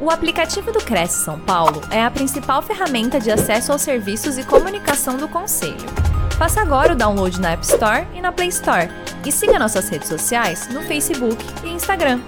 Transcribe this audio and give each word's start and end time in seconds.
O 0.00 0.10
aplicativo 0.10 0.70
do 0.70 0.78
Cresce 0.78 1.24
São 1.24 1.40
Paulo 1.40 1.80
é 1.90 2.00
a 2.00 2.08
principal 2.08 2.62
ferramenta 2.62 3.18
de 3.18 3.32
acesso 3.32 3.72
aos 3.72 3.82
serviços 3.82 4.38
e 4.38 4.46
comunicação 4.46 5.16
do 5.16 5.28
Conselho. 5.28 5.74
Faça 6.38 6.60
agora 6.60 6.92
o 6.92 6.96
download 6.96 7.40
na 7.40 7.50
App 7.50 7.64
Store 7.64 8.06
e 8.14 8.20
na 8.20 8.30
Play 8.30 8.46
Store. 8.46 8.86
E 9.26 9.32
siga 9.32 9.58
nossas 9.58 9.88
redes 9.88 10.06
sociais 10.06 10.72
no 10.72 10.82
Facebook 10.82 11.36
e 11.64 11.70
Instagram. 11.70 12.20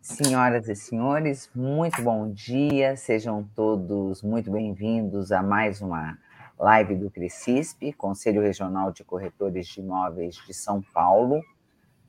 Senhoras 0.00 0.66
e 0.70 0.74
senhores, 0.74 1.50
muito 1.54 2.00
bom 2.00 2.30
dia, 2.30 2.96
sejam 2.96 3.46
todos 3.54 4.22
muito 4.22 4.50
bem-vindos 4.50 5.30
a 5.30 5.42
mais 5.42 5.82
uma 5.82 6.16
live 6.58 6.94
do 6.94 7.10
CRECISP, 7.10 7.92
Conselho 7.92 8.40
Regional 8.40 8.90
de 8.90 9.04
Corretores 9.04 9.66
de 9.66 9.80
Imóveis 9.80 10.36
de 10.46 10.54
São 10.54 10.80
Paulo. 10.94 11.42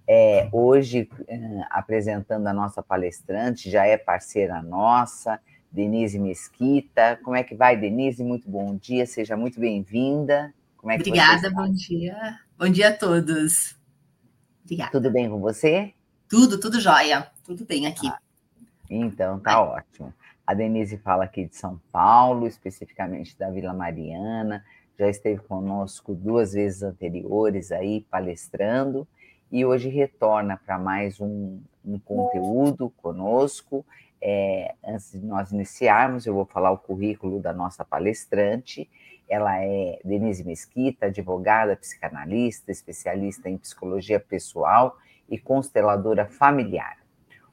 É, 0.07 0.47
hoje, 0.51 1.09
é, 1.27 1.39
apresentando 1.69 2.45
a 2.47 2.53
nossa 2.53 2.83
palestrante, 2.83 3.71
já 3.71 3.85
é 3.85 3.97
parceira 3.97 4.61
nossa, 4.61 5.39
Denise 5.71 6.19
Mesquita. 6.19 7.19
Como 7.23 7.35
é 7.35 7.43
que 7.43 7.55
vai, 7.55 7.75
Denise? 7.75 8.23
Muito 8.23 8.49
bom 8.49 8.75
dia, 8.75 9.05
seja 9.05 9.35
muito 9.35 9.59
bem-vinda. 9.59 10.53
É 10.87 10.95
Obrigada, 10.95 11.49
bom 11.49 11.67
dia. 11.71 12.15
Bom 12.57 12.69
dia 12.69 12.89
a 12.89 12.93
todos. 12.93 13.75
Obrigada. 14.63 14.91
Tudo 14.91 15.09
bem 15.11 15.27
com 15.27 15.39
você? 15.39 15.93
Tudo, 16.29 16.59
tudo 16.59 16.79
jóia. 16.79 17.27
Tudo 17.43 17.65
bem 17.65 17.87
aqui. 17.87 18.07
Ah, 18.07 18.19
então, 18.87 19.39
tá 19.39 19.59
ótimo. 19.61 20.13
A 20.45 20.53
Denise 20.53 20.97
fala 20.97 21.23
aqui 21.23 21.45
de 21.45 21.55
São 21.55 21.81
Paulo, 21.91 22.45
especificamente 22.45 23.35
da 23.37 23.49
Vila 23.49 23.73
Mariana. 23.73 24.63
Já 24.97 25.09
esteve 25.09 25.41
conosco 25.41 26.13
duas 26.13 26.53
vezes 26.53 26.83
anteriores 26.83 27.71
aí, 27.71 28.05
palestrando 28.09 29.07
e 29.51 29.65
hoje 29.65 29.89
retorna 29.89 30.59
para 30.65 30.77
mais 30.77 31.19
um, 31.19 31.59
um, 31.83 31.99
conteúdo 31.99 32.89
conosco. 32.97 33.85
É, 34.21 34.73
antes 34.83 35.11
de 35.11 35.25
nós 35.25 35.51
iniciarmos, 35.51 36.25
eu 36.25 36.33
vou 36.33 36.45
falar 36.45 36.71
o 36.71 36.77
currículo 36.77 37.39
da 37.39 37.53
nossa 37.53 37.85
palestrante. 37.85 38.89
Ela 39.29 39.63
é 39.63 39.99
Denise 40.03 40.43
Mesquita, 40.43 41.07
advogada, 41.07 41.75
psicanalista, 41.75 42.71
especialista 42.71 43.49
em 43.49 43.57
psicologia 43.57 44.19
pessoal 44.19 44.97
e 45.29 45.37
consteladora 45.37 46.25
familiar. 46.25 46.97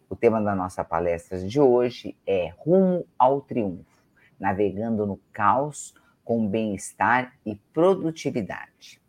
O 0.09 0.17
tema 0.17 0.41
da 0.41 0.55
nossa 0.55 0.85
palestra 0.85 1.39
de 1.39 1.61
hoje 1.61 2.17
é 2.27 2.53
Rumo 2.59 3.07
ao 3.19 3.41
Triunfo, 3.41 4.03
navegando 4.39 5.07
no 5.07 5.19
caos 5.33 5.95
com 6.25 6.47
bem-estar 6.47 7.33
e 7.45 7.57
produtividade. 7.73 9.02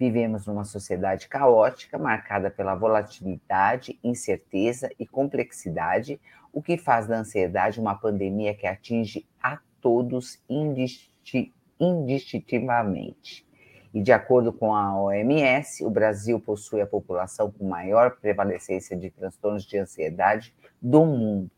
Vivemos 0.00 0.46
numa 0.46 0.64
sociedade 0.64 1.28
caótica, 1.28 1.98
marcada 1.98 2.50
pela 2.50 2.74
volatilidade, 2.74 4.00
incerteza 4.02 4.90
e 4.98 5.06
complexidade, 5.06 6.18
o 6.54 6.62
que 6.62 6.78
faz 6.78 7.06
da 7.06 7.18
ansiedade 7.18 7.78
uma 7.78 7.94
pandemia 7.94 8.54
que 8.54 8.66
atinge 8.66 9.28
a 9.42 9.58
todos 9.78 10.42
indistintivamente. 10.48 13.46
E 13.92 14.00
de 14.00 14.10
acordo 14.10 14.54
com 14.54 14.74
a 14.74 14.98
OMS, 14.98 15.84
o 15.84 15.90
Brasil 15.90 16.40
possui 16.40 16.80
a 16.80 16.86
população 16.86 17.50
com 17.50 17.68
maior 17.68 18.16
prevalecência 18.16 18.96
de 18.96 19.10
transtornos 19.10 19.66
de 19.66 19.76
ansiedade 19.76 20.54
do 20.80 21.04
mundo. 21.04 21.50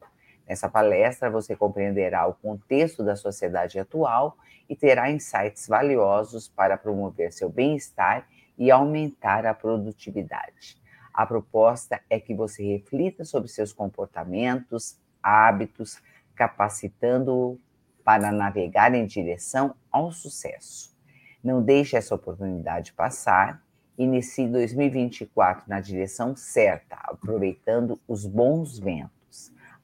Nessa 0.53 0.69
palestra, 0.69 1.31
você 1.31 1.57
compreenderá 1.57 2.27
o 2.27 2.35
contexto 2.35 3.03
da 3.03 3.17
sociedade 3.17 3.79
atual 3.79 4.37
e 4.69 4.77
terá 4.77 5.11
insights 5.11 5.67
valiosos 5.67 6.47
para 6.47 6.77
promover 6.77 7.33
seu 7.33 7.49
bem-estar 7.49 8.29
e 8.59 8.71
aumentar 8.71 9.47
a 9.47 9.55
produtividade. 9.55 10.77
A 11.15 11.25
proposta 11.25 12.03
é 12.11 12.21
que 12.21 12.35
você 12.35 12.63
reflita 12.63 13.25
sobre 13.25 13.49
seus 13.49 13.73
comportamentos, 13.73 14.99
hábitos, 15.23 16.03
capacitando-o 16.35 17.59
para 18.05 18.31
navegar 18.31 18.95
em 18.95 19.07
direção 19.07 19.75
ao 19.91 20.13
sucesso. 20.13 20.95
Não 21.43 21.63
deixe 21.63 21.97
essa 21.97 22.15
oportunidade 22.15 22.93
passar. 22.93 23.63
Inicie 23.97 24.49
2024 24.49 25.65
na 25.67 25.81
direção 25.81 26.37
certa, 26.37 26.97
aproveitando 27.05 27.99
os 28.07 28.27
bons 28.27 28.79
ventos. 28.79 29.22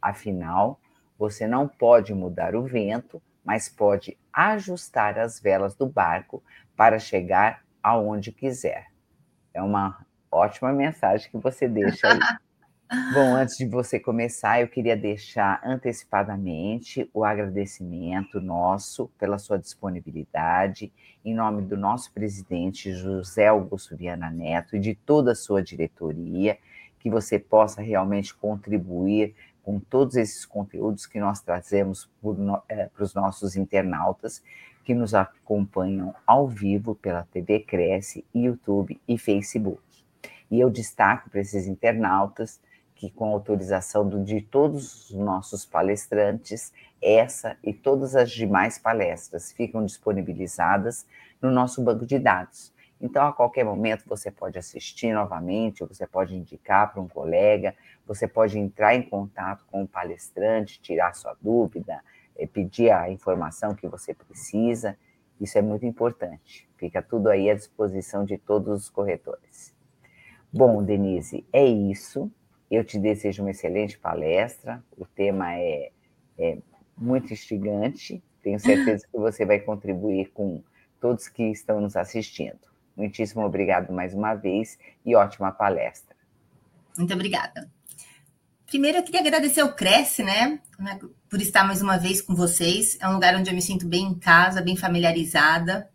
Afinal, 0.00 0.81
você 1.19 1.47
não 1.47 1.66
pode 1.66 2.14
mudar 2.14 2.54
o 2.54 2.62
vento, 2.62 3.20
mas 3.44 3.69
pode 3.69 4.16
ajustar 4.32 5.19
as 5.19 5.41
velas 5.41 5.75
do 5.75 5.86
barco 5.86 6.42
para 6.76 6.98
chegar 6.98 7.62
aonde 7.82 8.31
quiser. 8.31 8.86
É 9.53 9.62
uma 9.62 10.06
ótima 10.31 10.72
mensagem 10.72 11.31
que 11.31 11.38
você 11.38 11.66
deixa 11.66 12.09
aí. 12.09 12.19
Bom, 13.12 13.34
antes 13.34 13.59
de 13.59 13.66
você 13.66 14.00
começar, 14.00 14.62
eu 14.62 14.69
queria 14.69 14.97
deixar 14.97 15.60
antecipadamente 15.62 17.10
o 17.12 17.22
agradecimento 17.22 18.41
nosso 18.41 19.09
pela 19.19 19.38
sua 19.38 19.59
disponibilidade, 19.59 20.91
em 21.22 21.34
nome 21.34 21.60
do 21.60 21.76
nosso 21.76 22.10
presidente 22.12 22.92
José 22.92 23.48
Augusto 23.48 23.94
Viana 23.94 24.30
Neto 24.30 24.75
e 24.75 24.80
de 24.80 24.94
toda 24.94 25.32
a 25.32 25.34
sua 25.34 25.62
diretoria, 25.62 26.56
que 26.98 27.10
você 27.10 27.38
possa 27.38 27.82
realmente 27.82 28.34
contribuir 28.34 29.34
com 29.68 29.78
todos 29.78 30.16
esses 30.16 30.46
conteúdos 30.46 31.04
que 31.04 31.20
nós 31.20 31.42
trazemos 31.42 32.08
para 32.22 33.04
os 33.04 33.12
nossos 33.12 33.54
internautas 33.54 34.42
que 34.82 34.94
nos 34.94 35.12
acompanham 35.12 36.14
ao 36.26 36.48
vivo 36.48 36.94
pela 36.94 37.24
TV 37.24 37.60
Cresce, 37.60 38.24
YouTube 38.34 38.98
e 39.06 39.18
Facebook. 39.18 39.82
E 40.50 40.58
eu 40.58 40.70
destaco 40.70 41.28
para 41.28 41.42
esses 41.42 41.66
internautas 41.66 42.58
que, 42.94 43.10
com 43.10 43.26
autorização 43.26 44.08
de 44.24 44.40
todos 44.40 45.10
os 45.10 45.18
nossos 45.18 45.66
palestrantes, 45.66 46.72
essa 47.02 47.54
e 47.62 47.74
todas 47.74 48.16
as 48.16 48.30
demais 48.30 48.78
palestras 48.78 49.52
ficam 49.52 49.84
disponibilizadas 49.84 51.04
no 51.42 51.50
nosso 51.50 51.82
banco 51.82 52.06
de 52.06 52.18
dados. 52.18 52.72
Então, 53.00 53.26
a 53.26 53.32
qualquer 53.32 53.64
momento, 53.64 54.04
você 54.06 54.31
pode 54.31 54.59
assistir 54.59 55.12
novamente, 55.12 55.84
você 55.84 56.06
pode 56.06 56.34
indicar 56.34 56.92
para 56.92 57.00
um 57.00 57.06
colega, 57.06 57.75
você 58.04 58.26
pode 58.26 58.59
entrar 58.59 58.94
em 58.97 59.03
contato 59.03 59.64
com 59.70 59.82
o 59.82 59.88
palestrante, 59.88 60.81
tirar 60.81 61.14
sua 61.14 61.36
dúvida, 61.41 62.03
é, 62.36 62.47
pedir 62.47 62.91
a 62.91 63.09
informação 63.10 63.75
que 63.75 63.86
você 63.86 64.12
precisa. 64.12 64.98
Isso 65.41 65.56
é 65.56 65.62
muito 65.62 65.86
importante. 65.86 66.69
Fica 66.76 67.00
tudo 67.00 67.28
aí 67.28 67.48
à 67.48 67.54
disposição 67.54 68.25
de 68.25 68.36
todos 68.36 68.82
os 68.82 68.91
corretores. 68.91 69.72
Bom, 70.53 70.82
Denise, 70.82 71.47
é 71.53 71.65
isso. 71.65 72.30
Eu 72.69 72.82
te 72.82 72.98
desejo 72.98 73.42
uma 73.42 73.53
excelente 73.53 73.97
palestra. 73.97 74.82
O 74.97 75.06
tema 75.06 75.54
é, 75.54 75.92
é 76.36 76.59
muito 76.97 77.32
instigante. 77.32 78.22
Tenho 78.42 78.59
certeza 78.59 79.06
que 79.06 79.19
você 79.19 79.44
vai 79.44 79.60
contribuir 79.60 80.32
com 80.32 80.62
todos 81.00 81.28
que 81.28 81.44
estão 81.44 81.80
nos 81.80 81.97
assistindo. 81.97 82.59
Muitíssimo 82.98 83.44
obrigado 83.44 83.92
mais 83.92 84.12
uma 84.12 84.34
vez 84.34 84.76
e 85.06 85.14
ótima 85.14 85.53
palestra. 85.53 86.16
Muito 86.98 87.14
obrigada. 87.14 87.70
Primeiro, 88.66 88.98
eu 88.98 89.03
queria 89.04 89.20
agradecer 89.20 89.60
ao 89.60 89.72
Cresce, 89.72 90.25
né, 90.25 90.60
né, 90.76 90.98
por 91.31 91.41
estar 91.41 91.64
mais 91.64 91.81
uma 91.81 91.97
vez 91.97 92.20
com 92.20 92.34
vocês. 92.34 92.98
É 93.00 93.09
um 93.09 93.12
lugar 93.14 93.36
onde 93.36 93.48
eu 93.48 93.54
me 93.54 93.62
sinto 93.62 93.86
bem 93.86 94.04
em 94.04 94.14
casa, 94.14 94.60
bem 94.60 94.76
familiarizada. 94.76 95.88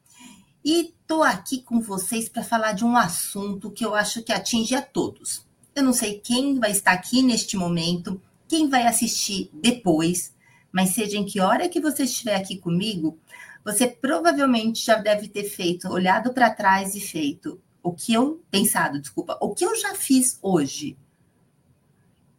E 0.64 0.94
estou 0.94 1.24
aqui 1.24 1.62
com 1.62 1.82
vocês 1.82 2.30
para 2.30 2.42
falar 2.42 2.72
de 2.72 2.86
um 2.86 2.96
assunto 2.96 3.70
que 3.70 3.86
eu 3.86 3.94
acho 3.94 4.24
que 4.24 4.32
atinge 4.32 4.74
a 4.74 4.82
todos. 4.82 5.46
Eu 5.76 5.84
não 5.84 5.92
sei 5.92 6.20
quem 6.20 6.58
vai 6.58 6.72
estar 6.72 6.94
aqui 6.94 7.22
neste 7.22 7.58
momento, 7.58 8.20
quem 8.48 8.70
vai 8.70 8.88
assistir 8.88 9.50
depois, 9.54 10.34
mas 10.72 10.92
seja 10.92 11.18
em 11.18 11.26
que 11.26 11.42
hora 11.42 11.68
que 11.68 11.82
você 11.82 12.04
estiver 12.04 12.36
aqui 12.36 12.58
comigo, 12.58 13.20
você 13.64 13.88
provavelmente 13.88 14.84
já 14.84 14.96
deve 14.96 15.28
ter 15.28 15.46
feito, 15.46 15.88
olhado 15.88 16.34
para 16.34 16.50
trás 16.50 16.96
e 16.96 17.00
feito 17.00 17.62
o 17.82 17.94
que 17.94 18.14
eu 18.14 18.44
pensado, 18.50 19.00
desculpa, 19.00 19.38
o 19.42 19.54
que 19.54 19.66
eu 19.66 19.76
já 19.76 19.94
fiz 19.96 20.38
hoje 20.42 20.98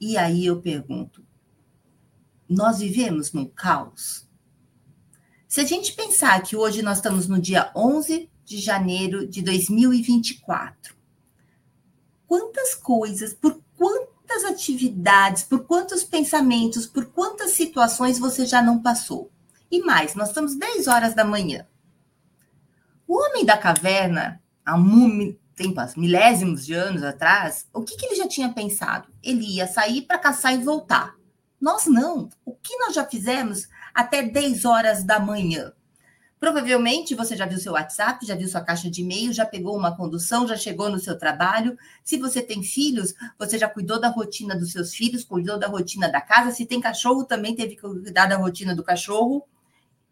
e 0.07 0.19
aí 0.19 0.45
eu 0.45 0.61
pergunto: 0.61 1.25
nós 2.49 2.79
vivemos 2.79 3.33
num 3.33 3.47
caos? 3.47 4.29
Se 5.49 5.61
a 5.61 5.65
gente 5.65 5.95
pensar 5.95 6.43
que 6.43 6.57
hoje 6.57 6.83
nós 6.83 6.99
estamos 6.99 7.27
no 7.27 7.41
dia 7.41 7.71
11 7.75 8.29
de 8.45 8.59
janeiro 8.59 9.27
de 9.27 9.41
2024, 9.41 10.95
quantas 12.27 12.75
coisas, 12.75 13.33
por 13.33 13.63
quantas 13.79 14.45
atividades, 14.45 15.45
por 15.45 15.65
quantos 15.65 16.05
pensamentos, 16.05 16.87
por 16.87 17.07
quantas 17.07 17.53
situações 17.53 18.19
você 18.19 18.45
já 18.45 18.61
não 18.61 18.83
passou? 18.83 19.31
E 19.75 19.81
mais, 19.81 20.15
nós 20.15 20.29
estamos 20.29 20.55
10 20.55 20.87
horas 20.87 21.17
da 21.17 21.25
manhã. 21.25 21.67
O 23.09 23.21
homem 23.21 23.45
da 23.45 23.59
caverna, 23.59 24.41
a 24.65 24.77
múmia, 24.77 25.37
tempo, 25.57 25.81
milésimos 25.97 26.65
de 26.65 26.75
anos 26.75 27.03
atrás, 27.03 27.67
o 27.73 27.83
que, 27.83 27.97
que 27.97 28.07
ele 28.07 28.15
já 28.15 28.29
tinha 28.29 28.53
pensado? 28.53 29.09
Ele 29.21 29.57
ia 29.57 29.67
sair 29.67 30.03
para 30.03 30.17
caçar 30.17 30.55
e 30.55 30.63
voltar. 30.63 31.17
Nós 31.61 31.87
não. 31.87 32.29
O 32.45 32.55
que 32.55 32.77
nós 32.77 32.95
já 32.95 33.05
fizemos 33.05 33.67
até 33.93 34.23
10 34.23 34.65
horas 34.65 35.03
da 35.03 35.19
manhã? 35.19 35.73
Provavelmente 36.39 37.17
você 37.17 37.37
já 37.37 37.45
viu 37.45 37.59
seu 37.59 37.73
WhatsApp, 37.73 38.25
já 38.25 38.37
viu 38.37 38.47
sua 38.47 38.61
caixa 38.61 38.89
de 38.89 39.03
e-mail, 39.03 39.33
já 39.33 39.45
pegou 39.45 39.77
uma 39.77 39.97
condução, 39.97 40.47
já 40.47 40.57
chegou 40.57 40.89
no 40.89 41.01
seu 41.01 41.19
trabalho. 41.19 41.77
Se 42.05 42.17
você 42.17 42.41
tem 42.41 42.63
filhos, 42.63 43.13
você 43.37 43.59
já 43.59 43.69
cuidou 43.69 44.01
da 44.01 44.07
rotina 44.07 44.57
dos 44.57 44.71
seus 44.71 44.95
filhos, 44.95 45.25
cuidou 45.25 45.59
da 45.59 45.67
rotina 45.67 46.09
da 46.09 46.21
casa. 46.21 46.53
Se 46.53 46.65
tem 46.65 46.81
cachorro, 46.81 47.25
também 47.25 47.57
teve 47.57 47.75
que 47.75 47.83
cuidar 47.83 48.27
da 48.27 48.37
rotina 48.37 48.73
do 48.73 48.85
cachorro. 48.85 49.45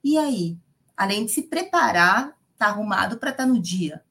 E 0.02 0.18
aí, 0.18 0.58
além 0.96 1.24
de 1.26 1.32
se 1.32 1.42
preparar, 1.42 2.36
tá 2.56 2.66
arrumado 2.66 3.18
para 3.18 3.30
estar 3.30 3.44
tá 3.44 3.48
no 3.48 3.60
dia. 3.60 4.02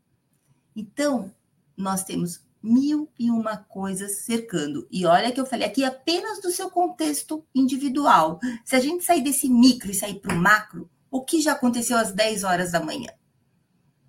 Então, 0.76 1.32
nós 1.76 2.04
temos 2.04 2.42
mil 2.62 3.10
e 3.18 3.32
uma 3.32 3.58
coisas 3.58 4.18
cercando. 4.24 4.88
E 4.92 5.06
olha 5.06 5.32
que 5.32 5.40
eu 5.40 5.46
falei 5.46 5.68
aqui 5.68 5.84
apenas 5.84 6.42
do 6.42 6.52
seu 6.52 6.70
contexto 6.70 7.44
individual. 7.56 8.40
Se 8.64 8.76
a 8.76 8.80
gente 8.80 9.04
sair 9.04 9.22
desse 9.22 9.50
micro 9.50 9.90
e 9.90 9.96
sair 9.96 10.20
para 10.20 10.34
o 10.34 10.38
macro, 10.38 10.90
o 11.10 11.24
que 11.24 11.42
já 11.42 11.54
aconteceu 11.54 11.98
às 11.98 12.12
10 12.12 12.44
horas 12.44 12.72
da 12.72 12.80
manhã? 12.80 13.10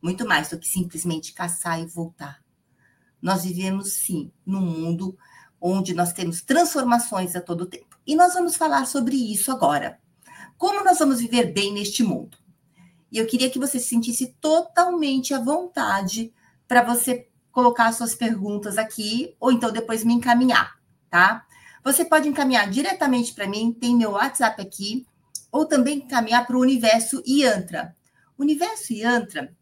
Muito 0.00 0.26
mais 0.26 0.50
do 0.50 0.58
que 0.58 0.68
simplesmente 0.68 1.32
caçar 1.32 1.80
e 1.80 1.86
voltar. 1.86 2.42
Nós 3.20 3.44
vivemos, 3.44 3.92
sim, 3.92 4.30
num 4.44 4.60
mundo 4.60 5.16
onde 5.60 5.94
nós 5.94 6.12
temos 6.12 6.42
transformações 6.42 7.36
a 7.36 7.40
todo 7.40 7.66
tempo. 7.66 7.96
E 8.04 8.16
nós 8.16 8.34
vamos 8.34 8.56
falar 8.56 8.84
sobre 8.86 9.16
isso 9.16 9.50
agora. 9.52 10.01
Como 10.62 10.84
nós 10.84 11.00
vamos 11.00 11.18
viver 11.18 11.52
bem 11.52 11.72
neste 11.72 12.04
mundo? 12.04 12.38
E 13.10 13.18
eu 13.18 13.26
queria 13.26 13.50
que 13.50 13.58
você 13.58 13.80
se 13.80 13.88
sentisse 13.88 14.36
totalmente 14.40 15.34
à 15.34 15.40
vontade 15.40 16.32
para 16.68 16.84
você 16.84 17.28
colocar 17.50 17.90
suas 17.90 18.14
perguntas 18.14 18.78
aqui, 18.78 19.34
ou 19.40 19.50
então 19.50 19.72
depois 19.72 20.04
me 20.04 20.14
encaminhar, 20.14 20.78
tá? 21.10 21.44
Você 21.82 22.04
pode 22.04 22.28
encaminhar 22.28 22.70
diretamente 22.70 23.34
para 23.34 23.48
mim, 23.48 23.72
tem 23.72 23.96
meu 23.96 24.12
WhatsApp 24.12 24.62
aqui, 24.62 25.04
ou 25.50 25.66
também 25.66 25.98
encaminhar 25.98 26.46
para 26.46 26.56
o 26.56 26.60
Universo 26.60 27.20
Yantra. 27.26 27.96
Universo 28.38 28.92
Yantra, 28.92 29.52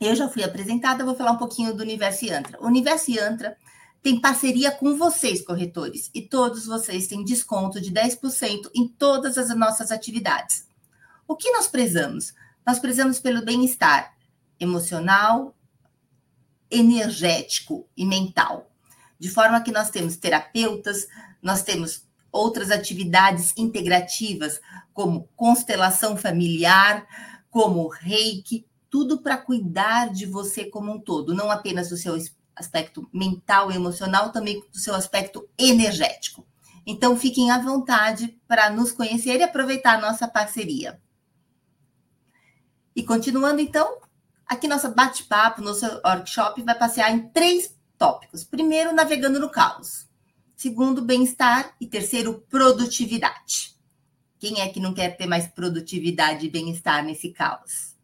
eu 0.00 0.16
já 0.16 0.28
fui 0.28 0.42
apresentada, 0.42 1.04
vou 1.04 1.14
falar 1.14 1.30
um 1.30 1.38
pouquinho 1.38 1.72
do 1.76 1.84
Universo 1.84 2.24
Yantra. 2.24 2.60
O 2.60 2.66
Universo 2.66 3.08
Yantra 3.12 3.56
tem 4.02 4.20
parceria 4.20 4.70
com 4.70 4.96
vocês, 4.96 5.44
corretores, 5.44 6.10
e 6.14 6.22
todos 6.22 6.66
vocês 6.66 7.06
têm 7.06 7.24
desconto 7.24 7.80
de 7.80 7.92
10% 7.92 8.70
em 8.74 8.88
todas 8.88 9.36
as 9.36 9.54
nossas 9.56 9.90
atividades. 9.90 10.66
O 11.28 11.36
que 11.36 11.50
nós 11.50 11.66
prezamos? 11.66 12.34
Nós 12.66 12.78
prezamos 12.78 13.20
pelo 13.20 13.44
bem-estar 13.44 14.16
emocional, 14.58 15.54
energético 16.70 17.86
e 17.96 18.06
mental. 18.06 18.70
De 19.18 19.28
forma 19.28 19.60
que 19.60 19.72
nós 19.72 19.90
temos 19.90 20.16
terapeutas, 20.16 21.06
nós 21.42 21.62
temos 21.62 22.02
outras 22.32 22.70
atividades 22.70 23.52
integrativas, 23.56 24.60
como 24.94 25.28
constelação 25.36 26.16
familiar, 26.16 27.06
como 27.50 27.88
reiki, 27.88 28.66
tudo 28.88 29.20
para 29.20 29.36
cuidar 29.36 30.10
de 30.10 30.26
você 30.26 30.64
como 30.64 30.92
um 30.92 31.00
todo, 31.00 31.34
não 31.34 31.50
apenas 31.50 31.88
do 31.88 31.96
seu 31.96 32.16
aspecto 32.60 33.08
mental 33.12 33.72
e 33.72 33.74
emocional, 33.74 34.30
também 34.30 34.62
do 34.72 34.78
seu 34.78 34.94
aspecto 34.94 35.48
energético. 35.58 36.46
Então, 36.86 37.16
fiquem 37.16 37.50
à 37.50 37.58
vontade 37.58 38.38
para 38.46 38.70
nos 38.70 38.92
conhecer 38.92 39.40
e 39.40 39.42
aproveitar 39.42 39.98
a 39.98 40.00
nossa 40.00 40.28
parceria. 40.28 41.00
E 42.94 43.02
continuando, 43.02 43.60
então, 43.60 43.98
Aqui 44.50 44.66
nosso 44.66 44.92
bate-papo, 44.92 45.62
nosso 45.62 45.86
workshop 46.04 46.60
vai 46.64 46.76
passear 46.76 47.12
em 47.12 47.28
três 47.28 47.72
tópicos. 47.96 48.42
Primeiro, 48.42 48.92
navegando 48.92 49.38
no 49.38 49.48
caos. 49.48 50.08
Segundo, 50.56 51.00
bem-estar. 51.00 51.72
E 51.80 51.86
terceiro, 51.86 52.44
produtividade. 52.50 53.76
Quem 54.40 54.60
é 54.60 54.68
que 54.68 54.80
não 54.80 54.92
quer 54.92 55.16
ter 55.16 55.26
mais 55.26 55.46
produtividade 55.46 56.44
e 56.44 56.50
bem-estar 56.50 57.04
nesse 57.04 57.30
caos? 57.30 57.94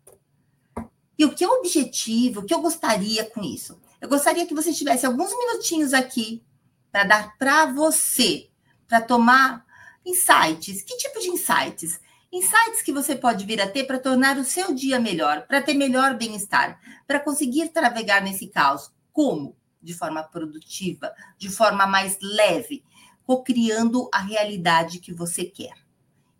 E 1.18 1.24
o 1.24 1.34
que 1.34 1.42
é 1.42 1.48
o 1.48 1.58
objetivo? 1.58 2.38
O 2.38 2.44
que 2.44 2.54
eu 2.54 2.60
gostaria 2.60 3.24
com 3.24 3.42
isso? 3.42 3.80
Eu 4.06 4.10
gostaria 4.10 4.46
que 4.46 4.54
você 4.54 4.72
tivesse 4.72 5.04
alguns 5.04 5.36
minutinhos 5.36 5.92
aqui 5.92 6.40
para 6.92 7.02
dar 7.02 7.36
para 7.36 7.66
você, 7.66 8.48
para 8.86 9.00
tomar 9.00 9.66
insights. 10.04 10.82
Que 10.82 10.96
tipo 10.96 11.18
de 11.18 11.26
insights? 11.30 12.00
Insights 12.30 12.82
que 12.84 12.92
você 12.92 13.16
pode 13.16 13.44
vir 13.44 13.60
a 13.60 13.68
ter 13.68 13.82
para 13.82 13.98
tornar 13.98 14.38
o 14.38 14.44
seu 14.44 14.72
dia 14.72 15.00
melhor, 15.00 15.44
para 15.48 15.60
ter 15.60 15.74
melhor 15.74 16.16
bem-estar, 16.16 16.80
para 17.04 17.18
conseguir 17.18 17.72
navegar 17.74 18.22
nesse 18.22 18.46
caos. 18.46 18.92
Como? 19.12 19.56
De 19.82 19.92
forma 19.92 20.22
produtiva, 20.22 21.12
de 21.36 21.50
forma 21.50 21.84
mais 21.84 22.16
leve, 22.22 22.84
co-criando 23.24 24.08
a 24.14 24.20
realidade 24.20 25.00
que 25.00 25.12
você 25.12 25.46
quer. 25.46 25.74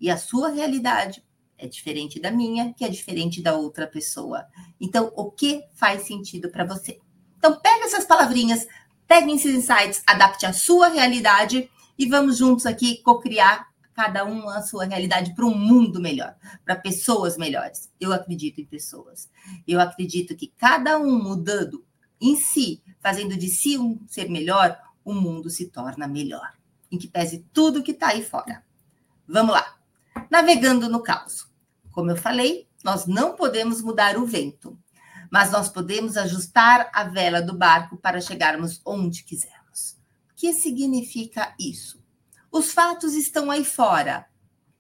E 0.01 0.09
a 0.09 0.17
sua 0.17 0.51
realidade 0.51 1.21
é 1.59 1.67
diferente 1.67 2.21
da 2.21 2.31
minha, 2.31 2.73
que 2.75 2.85
é 2.85 2.89
diferente 2.89 3.43
da 3.43 3.57
outra 3.57 3.89
pessoa. 3.89 4.47
Então, 4.81 5.13
o 5.17 5.33
que 5.33 5.65
faz 5.75 6.03
sentido 6.03 6.49
para 6.49 6.65
você? 6.65 7.01
Então, 7.39 7.59
pega 7.61 7.85
essas 7.85 8.05
palavrinhas, 8.05 8.67
pegue 9.07 9.33
esses 9.33 9.55
insights, 9.55 10.03
adapte 10.07 10.47
a 10.47 10.53
sua 10.53 10.89
realidade 10.89 11.71
e 11.99 12.07
vamos 12.09 12.39
juntos 12.39 12.67
aqui 12.67 13.03
co-criar 13.03 13.69
cada 13.97 14.27
um 14.27 14.47
a 14.51 14.61
sua 14.61 14.85
realidade 14.85 15.35
para 15.35 15.47
um 15.47 15.57
mundo 15.57 15.99
melhor, 15.99 16.37
para 16.67 16.77
pessoas 16.77 17.39
melhores. 17.39 17.91
Eu 17.99 18.13
acredito 18.13 18.61
em 18.61 18.65
pessoas. 18.67 19.31
Eu 19.67 19.81
acredito 19.81 20.37
que 20.37 20.53
cada 20.59 20.99
um 20.99 21.19
mudando 21.19 21.83
em 22.21 22.37
si, 22.37 22.83
fazendo 23.01 23.37
de 23.37 23.49
si 23.49 23.79
um 23.79 23.99
ser 24.07 24.29
melhor, 24.29 24.79
o 25.03 25.15
mundo 25.15 25.49
se 25.49 25.69
torna 25.69 26.07
melhor. 26.07 26.53
Em 26.93 26.99
que 26.99 27.09
pese 27.09 27.47
tudo 27.55 27.83
que 27.83 27.93
está 27.93 28.09
aí 28.09 28.23
fora. 28.23 28.63
Vamos 29.27 29.55
lá. 29.55 29.77
Navegando 30.31 30.91
no 30.91 31.03
caos. 31.03 31.49
Como 31.91 32.11
eu 32.11 32.17
falei, 32.17 32.69
nós 32.85 33.07
não 33.07 33.35
podemos 33.35 33.81
mudar 33.81 34.19
o 34.19 34.27
vento, 34.27 34.79
mas 35.37 35.51
nós 35.51 35.69
podemos 35.69 36.17
ajustar 36.17 36.91
a 36.95 37.05
vela 37.05 37.43
do 37.43 37.55
barco 37.55 37.99
para 37.99 38.23
chegarmos 38.23 38.81
onde 38.87 39.23
quisermos. 39.23 39.99
O 40.31 40.35
que 40.35 40.51
significa 40.55 41.55
isso? 41.61 42.03
Os 42.51 42.73
fatos 42.73 43.13
estão 43.13 43.51
aí 43.51 43.63
fora. 43.63 44.25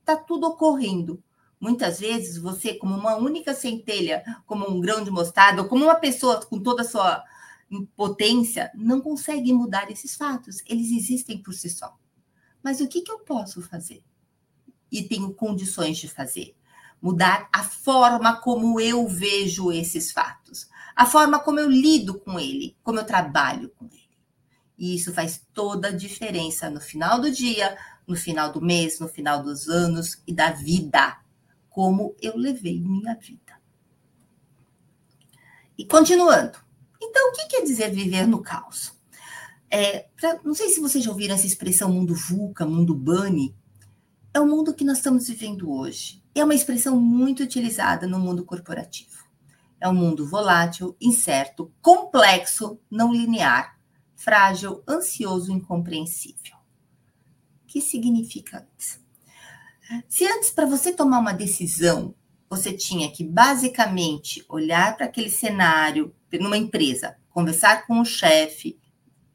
Está 0.00 0.16
tudo 0.16 0.46
ocorrendo. 0.46 1.22
Muitas 1.60 2.00
vezes 2.00 2.38
você, 2.38 2.72
como 2.72 2.96
uma 2.96 3.16
única 3.16 3.52
centelha, 3.52 4.24
como 4.46 4.66
um 4.66 4.80
grão 4.80 5.04
de 5.04 5.10
mostarda, 5.10 5.60
ou 5.60 5.68
como 5.68 5.84
uma 5.84 5.96
pessoa 5.96 6.42
com 6.46 6.58
toda 6.58 6.80
a 6.80 6.88
sua 6.88 7.22
impotência, 7.70 8.72
não 8.74 9.02
consegue 9.02 9.52
mudar 9.52 9.90
esses 9.90 10.16
fatos. 10.16 10.62
Eles 10.64 10.90
existem 10.90 11.42
por 11.42 11.52
si 11.52 11.68
só. 11.68 11.94
Mas 12.62 12.80
o 12.80 12.88
que, 12.88 13.02
que 13.02 13.12
eu 13.12 13.18
posso 13.18 13.60
fazer? 13.60 14.02
E 14.90 15.02
tenho 15.02 15.34
condições 15.34 15.98
de 15.98 16.08
fazer. 16.08 16.56
Mudar 17.00 17.48
a 17.52 17.62
forma 17.62 18.40
como 18.40 18.80
eu 18.80 19.06
vejo 19.06 19.70
esses 19.70 20.10
fatos, 20.10 20.68
a 20.94 21.06
forma 21.06 21.38
como 21.38 21.60
eu 21.60 21.70
lido 21.70 22.18
com 22.18 22.40
ele, 22.40 22.76
como 22.82 22.98
eu 22.98 23.04
trabalho 23.04 23.70
com 23.76 23.84
ele. 23.86 24.06
E 24.78 24.94
isso 24.94 25.12
faz 25.12 25.42
toda 25.54 25.88
a 25.88 25.92
diferença 25.92 26.68
no 26.68 26.80
final 26.80 27.20
do 27.20 27.30
dia, 27.30 27.76
no 28.06 28.14
final 28.14 28.52
do 28.52 28.60
mês, 28.60 28.98
no 29.00 29.08
final 29.08 29.42
dos 29.42 29.68
anos 29.68 30.22
e 30.26 30.32
da 30.32 30.50
vida. 30.50 31.18
Como 31.68 32.14
eu 32.20 32.36
levei 32.36 32.80
minha 32.80 33.14
vida. 33.14 33.60
E 35.76 35.84
continuando. 35.84 36.58
Então, 37.00 37.30
o 37.30 37.32
que 37.32 37.46
quer 37.48 37.62
dizer 37.62 37.90
viver 37.90 38.26
no 38.26 38.42
caos? 38.42 38.94
É, 39.70 40.06
pra, 40.16 40.40
não 40.42 40.54
sei 40.54 40.70
se 40.70 40.80
vocês 40.80 41.04
já 41.04 41.10
ouviram 41.10 41.34
essa 41.34 41.46
expressão 41.46 41.92
mundo 41.92 42.14
VUCA, 42.14 42.64
mundo 42.64 42.94
BANI. 42.94 43.54
É 44.32 44.40
o 44.40 44.46
mundo 44.46 44.74
que 44.74 44.84
nós 44.84 44.98
estamos 44.98 45.28
vivendo 45.28 45.70
hoje. 45.70 46.22
É 46.36 46.44
uma 46.44 46.54
expressão 46.54 47.00
muito 47.00 47.42
utilizada 47.42 48.06
no 48.06 48.18
mundo 48.20 48.44
corporativo. 48.44 49.24
É 49.80 49.88
um 49.88 49.94
mundo 49.94 50.28
volátil, 50.28 50.94
incerto, 51.00 51.72
complexo, 51.80 52.78
não 52.90 53.10
linear, 53.10 53.78
frágil, 54.14 54.82
ansioso, 54.86 55.50
incompreensível. 55.50 56.54
O 57.64 57.66
que 57.66 57.80
significa 57.80 58.68
isso? 58.78 59.00
Se 60.10 60.26
antes, 60.26 60.50
para 60.50 60.66
você 60.66 60.92
tomar 60.92 61.20
uma 61.20 61.32
decisão, 61.32 62.14
você 62.50 62.70
tinha 62.70 63.10
que 63.10 63.24
basicamente 63.24 64.44
olhar 64.46 64.94
para 64.94 65.06
aquele 65.06 65.30
cenário 65.30 66.14
numa 66.38 66.58
empresa, 66.58 67.16
conversar 67.30 67.86
com 67.86 67.98
o 67.98 68.04
chefe 68.04 68.78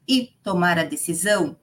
e 0.08 0.36
tomar 0.44 0.78
a 0.78 0.84
decisão. 0.84 1.58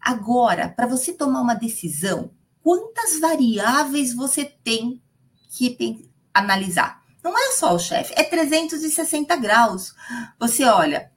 Agora, 0.00 0.68
para 0.68 0.86
você 0.86 1.12
tomar 1.12 1.40
uma 1.40 1.54
decisão, 1.54 2.30
quantas 2.62 3.18
variáveis 3.18 4.14
você 4.14 4.44
tem 4.44 5.02
que 5.48 6.08
analisar? 6.32 7.02
Não 7.22 7.36
é 7.36 7.52
só 7.52 7.74
o 7.74 7.78
chefe, 7.78 8.14
é 8.16 8.22
360 8.22 9.36
graus. 9.36 9.94
Você 10.38 10.64
olha 10.64 11.10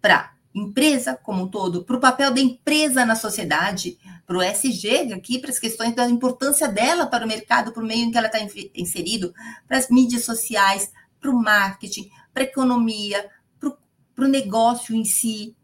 para 0.00 0.32
empresa 0.54 1.18
como 1.22 1.44
um 1.44 1.48
todo, 1.48 1.84
para 1.84 1.96
o 1.96 2.00
papel 2.00 2.32
da 2.32 2.40
empresa 2.40 3.06
na 3.06 3.14
sociedade, 3.14 3.98
para 4.26 4.36
o 4.36 4.42
SG 4.42 5.12
aqui, 5.12 5.38
para 5.38 5.50
as 5.50 5.58
questões 5.58 5.94
da 5.94 6.08
importância 6.08 6.68
dela 6.68 7.06
para 7.06 7.24
o 7.24 7.28
mercado, 7.28 7.72
para 7.72 7.82
o 7.82 7.86
meio 7.86 8.06
em 8.06 8.10
que 8.10 8.18
ela 8.18 8.28
está 8.28 8.38
inserido, 8.74 9.34
para 9.66 9.78
as 9.78 9.88
mídias 9.88 10.24
sociais, 10.24 10.90
para 11.20 11.30
o 11.30 11.34
marketing, 11.34 12.10
para 12.32 12.42
a 12.42 12.46
economia, 12.46 13.30
para 13.58 14.24
o 14.24 14.28
negócio 14.28 14.94
em 14.94 15.04
si. 15.04 15.56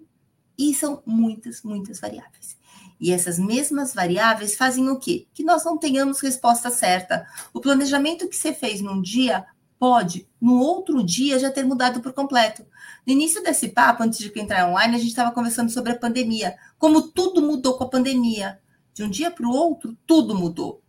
E 0.57 0.75
são 0.75 1.03
muitas, 1.07 1.63
muitas 1.63 2.01
variáveis. 2.01 2.58
E 3.01 3.13
essas 3.13 3.39
mesmas 3.39 3.95
variáveis 3.95 4.57
fazem 4.57 4.89
o 4.89 4.99
quê? 4.99 5.27
Que 5.33 5.45
nós 5.45 5.65
não 5.65 5.79
tenhamos 5.79 6.21
resposta 6.21 6.71
certa. 6.71 7.27
O 7.53 7.61
planejamento 7.61 8.29
que 8.29 8.37
você 8.37 8.53
fez 8.53 8.81
num 8.81 9.01
dia 9.01 9.47
pode, 9.79 10.29
no 10.41 10.59
outro 10.59 11.03
dia, 11.05 11.39
já 11.39 11.51
ter 11.51 11.65
mudado 11.65 12.01
por 12.01 12.13
completo. 12.13 12.67
No 13.07 13.13
início 13.13 13.43
desse 13.43 13.69
papo, 13.69 14.03
antes 14.03 14.19
de 14.19 14.33
entrar 14.39 14.69
online, 14.69 14.97
a 14.97 14.99
gente 14.99 15.11
estava 15.11 15.31
conversando 15.31 15.71
sobre 15.71 15.93
a 15.93 15.99
pandemia. 15.99 16.57
Como 16.79 17.03
tudo 17.03 17.41
mudou 17.41 17.79
com 17.79 17.85
a 17.85 17.89
pandemia. 17.89 18.59
De 18.93 19.05
um 19.05 19.09
dia 19.09 19.31
para 19.31 19.47
o 19.47 19.53
outro, 19.53 19.97
tudo 20.05 20.35
mudou. 20.35 20.83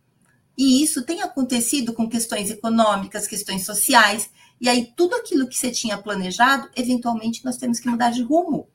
E 0.58 0.82
isso 0.82 1.04
tem 1.04 1.22
acontecido 1.22 1.92
com 1.92 2.08
questões 2.08 2.50
econômicas, 2.50 3.28
questões 3.28 3.64
sociais. 3.64 4.28
E 4.60 4.68
aí, 4.68 4.92
tudo 4.96 5.14
aquilo 5.14 5.48
que 5.48 5.56
você 5.56 5.70
tinha 5.70 5.96
planejado, 5.96 6.68
eventualmente 6.76 7.44
nós 7.44 7.56
temos 7.56 7.78
que 7.78 7.88
mudar 7.88 8.10
de 8.10 8.22
rumo. 8.22 8.68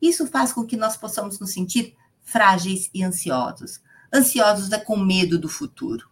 Isso 0.00 0.26
faz 0.26 0.52
com 0.52 0.64
que 0.64 0.76
nós 0.76 0.96
possamos 0.96 1.38
nos 1.38 1.52
sentir 1.52 1.94
frágeis 2.22 2.90
e 2.94 3.02
ansiosos. 3.02 3.80
Ansiosos 4.12 4.72
é 4.72 4.78
com 4.78 4.96
medo 4.96 5.38
do 5.38 5.48
futuro. 5.48 6.08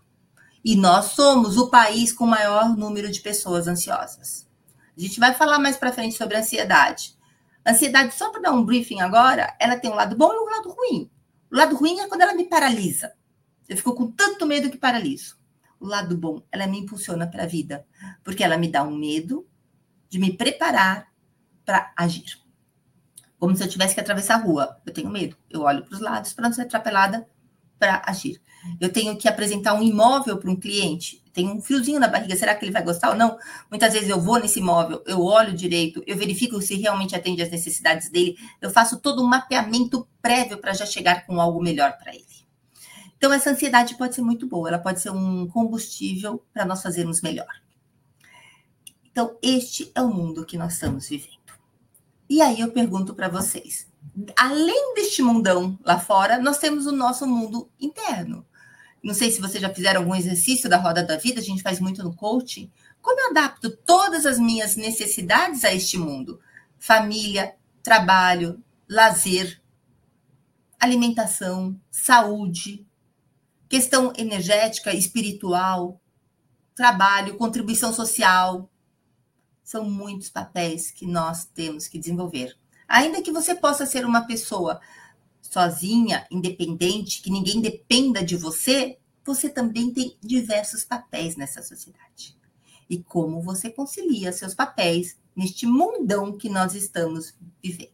E 0.65 0.77
nós 0.77 1.07
somos 1.07 1.57
o 1.57 1.71
país 1.71 2.12
com 2.12 2.27
maior 2.27 2.77
número 2.77 3.11
de 3.11 3.21
pessoas 3.21 3.67
ansiosas. 3.67 4.47
A 4.97 5.00
gente 5.00 5.21
vai 5.21 5.35
falar 5.35 5.59
mais 5.59 5.77
para 5.77 5.93
frente 5.93 6.17
sobre 6.17 6.37
ansiedade. 6.37 7.17
Ansiedade, 7.67 8.15
só 8.15 8.31
para 8.31 8.43
dar 8.43 8.53
um 8.53 8.65
briefing 8.65 9.00
agora, 9.00 9.55
ela 9.61 9.79
tem 9.79 9.91
um 9.91 9.95
lado 9.95 10.17
bom 10.17 10.33
e 10.33 10.38
um 10.38 10.50
lado 10.50 10.71
ruim. 10.71 11.11
O 11.50 11.57
lado 11.57 11.77
ruim 11.77 12.00
é 12.00 12.09
quando 12.09 12.23
ela 12.23 12.35
me 12.35 12.45
paralisa. 12.45 13.12
Eu 13.69 13.77
fico 13.77 13.95
com 13.95 14.11
tanto 14.11 14.47
medo 14.47 14.71
que 14.71 14.77
paraliso. 14.77 15.38
O 15.79 15.87
lado 15.87 16.17
bom, 16.17 16.43
ela 16.50 16.67
me 16.67 16.81
impulsiona 16.81 17.27
para 17.27 17.45
a 17.45 17.47
vida, 17.47 17.87
porque 18.25 18.43
ela 18.43 18.57
me 18.57 18.69
dá 18.69 18.83
um 18.83 18.97
medo 18.97 19.47
de 20.09 20.19
me 20.19 20.37
preparar 20.37 21.09
para 21.65 21.93
agir. 21.97 22.38
Como 23.38 23.57
se 23.57 23.62
eu 23.62 23.68
tivesse 23.68 23.95
que 23.95 24.00
atravessar 24.00 24.35
a 24.35 24.42
rua. 24.42 24.80
Eu 24.85 24.92
tenho 24.92 25.11
medo. 25.11 25.37
Eu 25.49 25.62
olho 25.62 25.85
para 25.85 25.95
os 25.95 26.00
lados 26.00 26.33
para 26.33 26.49
não 26.49 26.52
ser 26.52 26.62
atrapalhada 26.62 27.26
para 27.78 28.02
agir. 28.07 28.40
Eu 28.80 28.92
tenho 28.92 29.16
que 29.16 29.28
apresentar 29.28 29.75
um 29.75 29.83
imóvel 29.83 30.37
para 30.37 30.50
um 30.50 30.57
cliente, 30.57 31.23
tem 31.33 31.49
um 31.49 31.61
friozinho 31.61 32.00
na 32.00 32.09
barriga, 32.09 32.35
será 32.35 32.54
que 32.54 32.64
ele 32.64 32.73
vai 32.73 32.83
gostar 32.83 33.11
ou 33.11 33.16
não? 33.16 33.38
Muitas 33.71 33.92
vezes 33.92 34.09
eu 34.09 34.21
vou 34.21 34.40
nesse 34.40 34.59
imóvel, 34.59 35.02
eu 35.07 35.23
olho 35.23 35.54
direito, 35.54 36.02
eu 36.07 36.16
verifico 36.16 36.61
se 36.61 36.75
realmente 36.75 37.14
atende 37.14 37.40
às 37.40 37.50
necessidades 37.50 38.11
dele, 38.11 38.37
eu 38.61 38.71
faço 38.71 38.99
todo 38.99 39.23
um 39.23 39.26
mapeamento 39.26 40.09
prévio 40.21 40.59
para 40.59 40.73
já 40.73 40.85
chegar 40.85 41.25
com 41.25 41.40
algo 41.40 41.62
melhor 41.62 41.97
para 41.99 42.12
ele. 42.12 42.26
Então, 43.16 43.33
essa 43.33 43.50
ansiedade 43.50 43.97
pode 43.97 44.14
ser 44.14 44.23
muito 44.23 44.47
boa, 44.47 44.68
ela 44.68 44.78
pode 44.78 45.00
ser 45.00 45.11
um 45.11 45.47
combustível 45.49 46.45
para 46.52 46.64
nós 46.64 46.83
fazermos 46.83 47.21
melhor. 47.21 47.49
Então, 49.11 49.37
este 49.42 49.90
é 49.95 50.02
o 50.02 50.09
mundo 50.09 50.45
que 50.45 50.57
nós 50.57 50.75
estamos 50.75 51.09
vivendo. 51.09 51.38
E 52.29 52.43
aí 52.43 52.61
eu 52.61 52.71
pergunto 52.71 53.15
para 53.15 53.29
vocês: 53.29 53.89
além 54.37 54.95
deste 54.95 55.23
mundão 55.23 55.79
lá 55.85 55.99
fora, 55.99 56.39
nós 56.39 56.59
temos 56.59 56.87
o 56.87 56.93
nosso 56.93 57.27
mundo 57.27 57.71
interno. 57.81 58.47
Não 59.03 59.15
sei 59.15 59.31
se 59.31 59.41
vocês 59.41 59.63
já 59.63 59.73
fizeram 59.73 60.01
algum 60.01 60.15
exercício 60.15 60.69
da 60.69 60.77
roda 60.77 61.03
da 61.03 61.17
vida, 61.17 61.41
a 61.41 61.45
gente 61.45 61.63
faz 61.63 61.81
muito 61.81 62.03
no 62.03 62.15
coaching. 62.15 62.71
Como 63.01 63.19
eu 63.21 63.31
adapto 63.31 63.71
todas 63.71 64.27
as 64.27 64.39
minhas 64.39 64.77
necessidades 64.77 65.65
a 65.65 65.73
este 65.73 65.97
mundo? 65.97 66.41
Família, 66.79 67.55
trabalho, 67.83 68.63
lazer, 68.89 69.61
alimentação, 70.79 71.79
saúde, 71.91 72.87
questão 73.69 74.13
energética, 74.17 74.93
espiritual, 74.93 76.01
trabalho, 76.75 77.37
contribuição 77.37 77.93
social. 77.93 78.69
São 79.69 79.85
muitos 79.85 80.31
papéis 80.31 80.91
que 80.91 81.07
nós 81.07 81.45
temos 81.45 81.87
que 81.87 81.99
desenvolver. 81.99 82.57
Ainda 82.89 83.21
que 83.21 83.31
você 83.31 83.55
possa 83.55 83.85
ser 83.85 84.07
uma 84.07 84.23
pessoa 84.23 84.81
sozinha, 85.43 86.27
independente, 86.31 87.21
que 87.21 87.31
ninguém 87.31 87.61
dependa 87.61 88.25
de 88.25 88.35
você, 88.35 88.99
você 89.23 89.47
também 89.51 89.93
tem 89.93 90.17
diversos 90.23 90.87
papéis 90.87 91.37
nessa 91.37 91.63
sociedade. 91.63 92.35
E 92.89 93.03
como 93.03 93.43
você 93.43 93.69
concilia 93.69 94.33
seus 94.33 94.55
papéis 94.55 95.19
neste 95.37 95.67
mundão 95.67 96.39
que 96.39 96.49
nós 96.49 96.75
estamos 96.75 97.37
vivendo. 97.63 97.93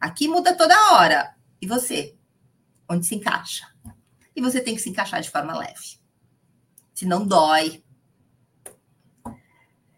Aqui 0.00 0.26
muda 0.26 0.56
toda 0.56 0.94
hora. 0.94 1.36
E 1.60 1.66
você? 1.66 2.16
Onde 2.88 3.04
se 3.04 3.16
encaixa? 3.16 3.66
E 4.34 4.40
você 4.40 4.62
tem 4.62 4.74
que 4.74 4.80
se 4.80 4.88
encaixar 4.88 5.20
de 5.20 5.30
forma 5.30 5.58
leve. 5.58 5.98
Se 6.94 7.04
não 7.04 7.26
dói. 7.26 7.84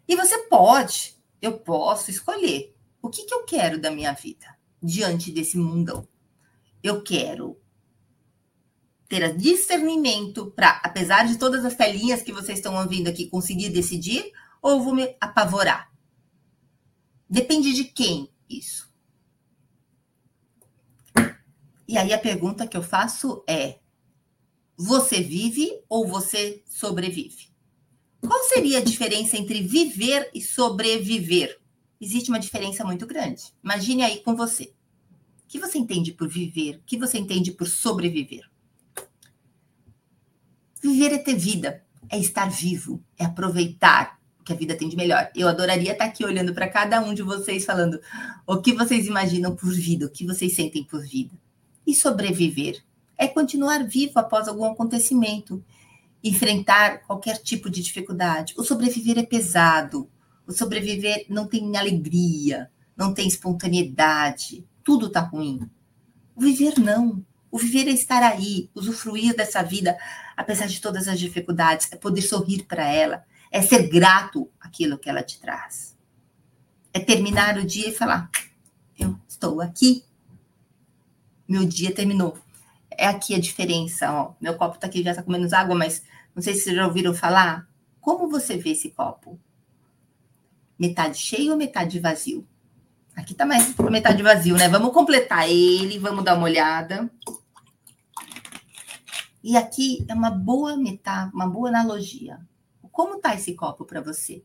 E 0.09 0.17
você 0.17 0.39
pode, 0.49 1.15
eu 1.41 1.59
posso 1.59 2.11
escolher 2.11 2.75
o 3.01 3.11
que, 3.11 3.25
que 3.25 3.35
eu 3.35 3.45
quero 3.45 3.81
da 3.81 3.91
minha 3.91 4.13
vida 4.13 4.47
diante 4.83 5.31
desse 5.31 5.57
mundão 5.57 6.09
eu 6.83 7.03
quero 7.03 7.61
ter 9.09 9.37
discernimento 9.37 10.51
para, 10.51 10.81
apesar 10.85 11.27
de 11.27 11.39
todas 11.39 11.65
as 11.65 11.75
telinhas 11.75 12.23
que 12.23 12.33
vocês 12.33 12.59
estão 12.59 12.77
ouvindo 12.77 13.09
aqui, 13.09 13.27
conseguir 13.27 13.71
decidir, 13.71 14.33
ou 14.61 14.83
vou 14.83 14.95
me 14.95 15.17
apavorar? 15.21 15.91
Depende 17.29 17.73
de 17.73 17.85
quem 17.85 18.31
isso. 18.49 18.93
E 21.87 21.97
aí 21.97 22.13
a 22.13 22.19
pergunta 22.19 22.67
que 22.67 22.77
eu 22.77 22.83
faço 22.83 23.43
é: 23.47 23.79
você 24.77 25.23
vive 25.23 25.83
ou 25.89 26.07
você 26.07 26.63
sobrevive? 26.67 27.48
Qual 28.21 28.43
seria 28.45 28.79
a 28.79 28.85
diferença 28.85 29.37
entre 29.37 29.63
viver 29.63 30.31
e 30.35 30.41
sobreviver? 30.41 31.59
Existe 32.01 32.31
uma 32.31 32.39
diferença 32.39 32.85
muito 32.85 33.07
grande. 33.07 33.43
Imagine 33.63 34.03
aí 34.03 34.21
com 34.21 34.35
você 34.35 34.73
que 35.49 35.59
você 35.59 35.79
entende 35.79 36.13
por 36.13 36.29
viver? 36.29 36.77
O 36.77 36.83
que 36.85 36.99
você 36.99 37.19
entende 37.19 37.51
por 37.51 37.67
sobreviver? 37.67 38.45
Viver 40.81 41.15
é 41.15 41.19
ter 41.19 41.35
vida, 41.35 41.83
é 42.09 42.19
estar 42.19 42.49
vivo, 42.51 43.03
é 43.19 43.25
aproveitar 43.25 44.21
o 44.39 44.45
que 44.45 44.53
a 44.53 44.57
vida 44.57 44.77
tem 44.77 44.89
de 44.89 44.97
melhor. 44.97 45.31
Eu 45.35 45.49
adoraria 45.49 45.93
estar 45.93 46.05
aqui 46.05 46.25
olhando 46.25 46.53
para 46.53 46.69
cada 46.69 47.01
um 47.01 47.15
de 47.15 47.23
vocês 47.23 47.65
falando 47.65 47.99
o 48.47 48.61
que 48.61 48.75
vocês 48.75 49.07
imaginam 49.07 49.57
por 49.57 49.73
vida, 49.73 50.07
o 50.07 50.11
que 50.11 50.27
vocês 50.27 50.55
sentem 50.55 50.85
por 50.85 51.03
vida. 51.03 51.35
E 51.87 51.95
sobreviver 51.95 52.85
é 53.17 53.27
continuar 53.27 53.83
vivo 53.85 54.19
após 54.19 54.47
algum 54.47 54.67
acontecimento, 54.67 55.65
enfrentar 56.23 57.01
qualquer 57.01 57.39
tipo 57.39 57.71
de 57.71 57.83
dificuldade. 57.83 58.55
O 58.57 58.65
sobreviver 58.65 59.19
é 59.19 59.23
pesado. 59.25 60.11
O 60.47 60.53
sobreviver 60.53 61.27
não 61.29 61.47
tem 61.47 61.77
alegria, 61.77 62.71
não 62.97 63.13
tem 63.13 63.29
espontaneidade, 63.29 64.67
tudo 64.83 65.07
está 65.07 65.21
ruim. 65.21 65.69
O 66.35 66.41
viver 66.41 66.79
não. 66.79 67.25
O 67.51 67.59
viver 67.59 67.89
é 67.89 67.93
estar 67.93 68.23
aí, 68.23 68.71
usufruir 68.75 69.35
dessa 69.35 69.63
vida, 69.63 69.97
apesar 70.37 70.67
de 70.67 70.81
todas 70.81 71.09
as 71.09 71.19
dificuldades, 71.19 71.89
é 71.91 71.97
poder 71.97 72.23
sorrir 72.23 72.65
para 72.65 72.87
ela, 72.87 73.25
é 73.51 73.63
ser 73.63 73.89
grato 73.89 74.51
àquilo 74.61 74.99
que 74.99 75.09
ela 75.09 75.23
te 75.23 75.41
traz. 75.41 75.97
É 76.93 77.01
terminar 77.01 77.57
o 77.59 77.65
dia 77.65 77.89
e 77.89 77.95
falar: 77.95 78.31
eu 78.99 79.19
estou 79.27 79.61
aqui, 79.61 80.05
meu 81.49 81.65
dia 81.65 81.95
terminou. 81.95 82.37
É 82.99 83.07
aqui 83.07 83.33
a 83.33 83.41
diferença, 83.41 84.13
ó. 84.13 84.35
Meu 84.41 84.57
copo 84.57 84.75
está 84.75 84.89
aqui, 84.89 85.05
já 85.05 85.13
está 85.13 85.23
com 85.23 85.31
menos 85.31 85.53
água, 85.53 85.73
mas 85.73 86.03
não 86.35 86.43
sei 86.43 86.55
se 86.55 86.63
vocês 86.63 86.75
já 86.75 86.85
ouviram 86.85 87.15
falar. 87.15 87.69
Como 88.01 88.29
você 88.29 88.57
vê 88.57 88.71
esse 88.71 88.91
copo? 88.91 89.39
Metade 90.77 91.17
cheio 91.17 91.53
ou 91.53 91.57
metade 91.57 92.01
vazio? 92.01 92.45
Aqui 93.15 93.35
tá 93.35 93.47
mais 93.47 93.73
metade 93.77 94.21
vazio, 94.21 94.57
né? 94.57 94.69
Vamos 94.69 94.93
completar 94.93 95.49
ele, 95.49 95.97
vamos 95.97 96.25
dar 96.25 96.35
uma 96.35 96.45
olhada. 96.45 97.09
E 99.45 99.57
aqui 99.57 100.05
é 100.09 100.15
uma 100.15 100.31
boa 100.31 100.77
metáfora, 100.77 101.33
uma 101.33 101.49
boa 101.49 101.69
analogia. 101.69 102.41
Como 102.91 103.21
tá 103.21 103.33
esse 103.33 103.55
copo 103.55 103.85
para 103.85 104.01
você? 104.01 104.45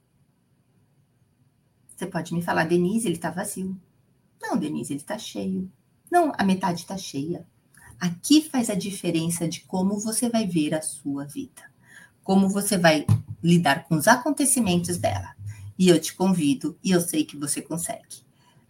Você 1.88 2.06
pode 2.06 2.36
me 2.36 2.42
falar, 2.44 2.66
Denise, 2.66 3.08
ele 3.08 3.18
tá 3.18 3.32
vazio. 3.32 3.76
Não, 4.40 4.56
Denise, 4.58 4.94
ele 4.94 5.02
tá 5.02 5.18
cheio. 5.18 5.72
Não, 6.12 6.32
a 6.38 6.44
metade 6.44 6.86
tá 6.86 6.96
cheia. 6.96 7.48
Aqui 8.00 8.42
faz 8.42 8.70
a 8.70 8.76
diferença 8.76 9.48
de 9.48 9.62
como 9.62 10.00
você 10.00 10.30
vai 10.30 10.46
ver 10.48 10.74
a 10.74 10.82
sua 10.82 11.26
vida. 11.26 11.72
Como 12.24 12.50
você 12.50 12.78
vai 12.78 13.06
lidar 13.42 13.86
com 13.86 13.96
os 13.96 14.08
acontecimentos 14.08 14.98
dela. 14.98 15.36
E 15.78 15.90
eu 15.90 16.00
te 16.00 16.14
convido, 16.14 16.78
e 16.84 16.92
eu 16.92 17.02
sei 17.02 17.26
que 17.26 17.38
você 17.38 17.62
consegue 17.62 18.24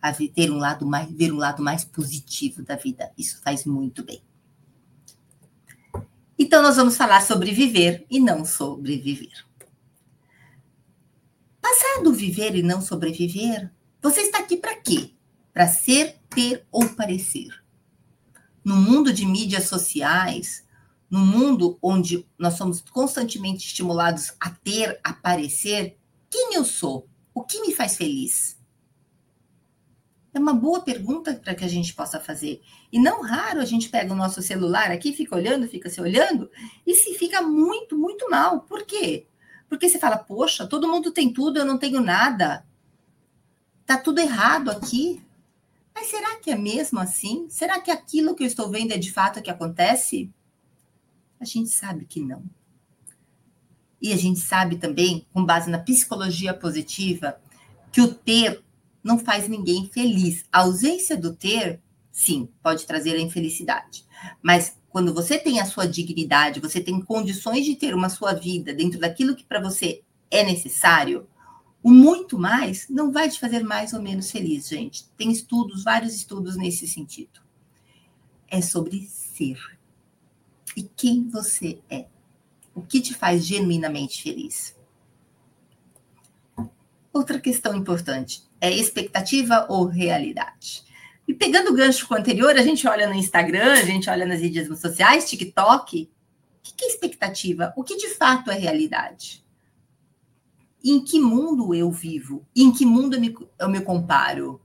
a 0.04 0.12
ter 0.12 0.52
um 0.52 0.58
lado 0.58 0.86
mais, 0.86 1.10
ver 1.10 1.32
um 1.32 1.38
lado 1.38 1.64
mais 1.64 1.86
positivo 1.86 2.62
da 2.62 2.76
vida. 2.76 3.10
Isso 3.18 3.42
faz 3.42 3.64
muito 3.64 4.04
bem. 4.04 4.22
Então, 6.38 6.62
nós 6.62 6.76
vamos 6.76 6.98
falar 6.98 7.22
sobre 7.22 7.54
viver 7.54 8.06
e 8.10 8.20
não 8.20 8.44
sobreviver. 8.44 9.46
Passado 11.62 12.14
viver 12.14 12.54
e 12.54 12.62
não 12.62 12.82
sobreviver, 12.82 13.72
você 14.02 14.20
está 14.20 14.40
aqui 14.40 14.58
para 14.58 14.76
quê? 14.76 15.12
Para 15.54 15.70
ser, 15.70 16.20
ter 16.30 16.66
ou 16.70 16.90
parecer. 16.90 17.63
No 18.64 18.76
mundo 18.76 19.12
de 19.12 19.26
mídias 19.26 19.66
sociais, 19.66 20.64
no 21.10 21.20
mundo 21.20 21.78
onde 21.82 22.26
nós 22.38 22.56
somos 22.56 22.82
constantemente 22.82 23.68
estimulados 23.68 24.34
a 24.40 24.50
ter, 24.50 25.00
a 25.04 25.14
parecer, 25.14 25.98
quem 26.30 26.56
eu 26.56 26.66
sou? 26.66 27.08
O 27.34 27.44
que 27.44 27.62
me 27.62 27.74
faz 27.74 27.96
feliz? 27.96 28.58
É 30.34 30.40
uma 30.40 30.54
boa 30.54 30.82
pergunta 30.82 31.36
para 31.36 31.54
que 31.54 31.64
a 31.64 31.68
gente 31.68 31.94
possa 31.94 32.20
fazer. 32.20 32.62
E 32.92 32.98
não 33.00 33.22
raro 33.22 33.60
a 33.60 33.66
gente 33.66 33.90
pega 33.90 34.12
o 34.12 34.16
nosso 34.16 34.42
celular 34.42 34.90
aqui, 34.92 35.14
fica 35.14 35.36
olhando, 35.36 35.68
fica 35.68 35.90
se 35.90 36.02
olhando, 36.02 36.50
e 36.88 36.96
se 36.96 37.14
fica 37.14 37.42
muito, 37.42 37.96
muito 37.96 38.28
mal. 38.30 38.62
Por 38.62 38.84
quê? 38.84 39.28
Porque 39.70 39.88
você 39.88 40.00
fala, 40.00 40.18
poxa, 40.18 40.66
todo 40.66 40.88
mundo 40.88 41.12
tem 41.12 41.32
tudo, 41.32 41.60
eu 41.60 41.66
não 41.66 41.78
tenho 41.78 42.02
nada. 42.02 42.66
Tá 43.86 43.98
tudo 43.98 44.20
errado 44.20 44.72
aqui. 44.72 45.22
Mas 45.94 46.08
será 46.08 46.38
que 46.38 46.50
é 46.50 46.58
mesmo 46.58 47.00
assim? 47.00 47.48
Será 47.50 47.80
que 47.80 47.92
aquilo 47.92 48.36
que 48.36 48.44
eu 48.44 48.48
estou 48.48 48.70
vendo 48.70 48.92
é 48.92 48.98
de 48.98 49.12
fato 49.12 49.40
o 49.40 49.44
que 49.44 49.52
acontece? 49.52 50.32
A 51.40 51.46
gente 51.46 51.70
sabe 51.70 52.06
que 52.06 52.22
não. 52.22 52.44
E 54.02 54.12
a 54.12 54.18
gente 54.18 54.40
sabe 54.40 54.78
também, 54.78 55.26
com 55.32 55.46
base 55.46 55.70
na 55.70 55.80
psicologia 55.80 56.54
positiva, 56.54 57.40
que 57.92 58.02
o 58.02 58.14
ter 58.14 58.64
não 59.04 59.20
faz 59.20 59.48
ninguém 59.48 59.88
feliz. 59.88 60.46
A 60.52 60.60
ausência 60.60 61.16
do 61.16 61.34
ter, 61.34 61.82
sim, 62.12 62.50
pode 62.62 62.86
trazer 62.86 63.16
a 63.16 63.22
infelicidade. 63.22 64.06
Mas 64.42 64.78
quando 64.90 65.14
você 65.14 65.38
tem 65.38 65.60
a 65.60 65.66
sua 65.66 65.86
dignidade, 65.86 66.60
você 66.60 66.82
tem 66.82 67.02
condições 67.02 67.66
de 67.66 67.76
ter 67.76 67.94
uma 67.94 68.10
sua 68.10 68.34
vida 68.34 68.74
dentro 68.74 69.00
daquilo 69.00 69.36
que 69.36 69.44
para 69.44 69.62
você 69.62 70.02
é 70.30 70.44
necessário, 70.44 71.28
o 71.84 71.92
muito 71.92 72.40
mais 72.40 72.88
não 72.90 73.12
vai 73.12 73.30
te 73.30 73.38
fazer 73.38 73.62
mais 73.62 73.92
ou 73.92 74.02
menos 74.02 74.32
feliz, 74.32 74.70
gente. 74.70 75.04
Tem 75.18 75.30
estudos, 75.30 75.84
vários 75.84 76.16
estudos 76.16 76.56
nesse 76.56 76.88
sentido. 76.88 77.42
É 78.50 78.62
sobre 78.62 79.02
ser. 79.02 79.60
E 80.78 80.84
quem 80.84 81.28
você 81.28 81.80
é. 81.90 82.06
O 82.74 82.82
que 82.82 83.02
te 83.02 83.14
faz 83.14 83.46
genuinamente 83.46 84.24
feliz? 84.24 84.76
Outra 87.12 87.40
questão 87.40 87.76
importante 87.76 88.44
é 88.62 88.72
expectativa 88.72 89.68
ou 89.70 89.86
realidade? 89.86 90.86
E 91.28 91.34
pegando 91.34 91.72
o 91.72 91.76
gancho 91.76 92.08
com 92.08 92.16
o 92.16 92.18
anterior, 92.18 92.56
a 92.56 92.62
gente 92.62 92.88
olha 92.88 93.08
no 93.08 93.14
Instagram, 93.14 93.74
a 93.74 93.84
gente 93.84 94.10
olha 94.10 94.26
nas 94.26 94.40
redes 94.40 94.68
sociais, 94.80 95.30
TikTok. 95.30 96.10
O 96.10 96.76
que 96.76 96.86
é 96.86 96.88
expectativa? 96.88 97.74
O 97.76 97.84
que 97.84 97.98
de 97.98 98.10
fato 98.16 98.50
é 98.50 98.56
realidade? 98.56 99.43
Em 100.84 101.02
que 101.02 101.20
mundo 101.20 101.74
eu 101.74 101.90
vivo? 101.90 102.46
Em 102.54 102.72
que 102.72 102.86
mundo 102.86 103.16
eu 103.16 103.22
me, 103.22 103.34
eu 103.58 103.70
me 103.70 103.80
comparo? 103.80 104.60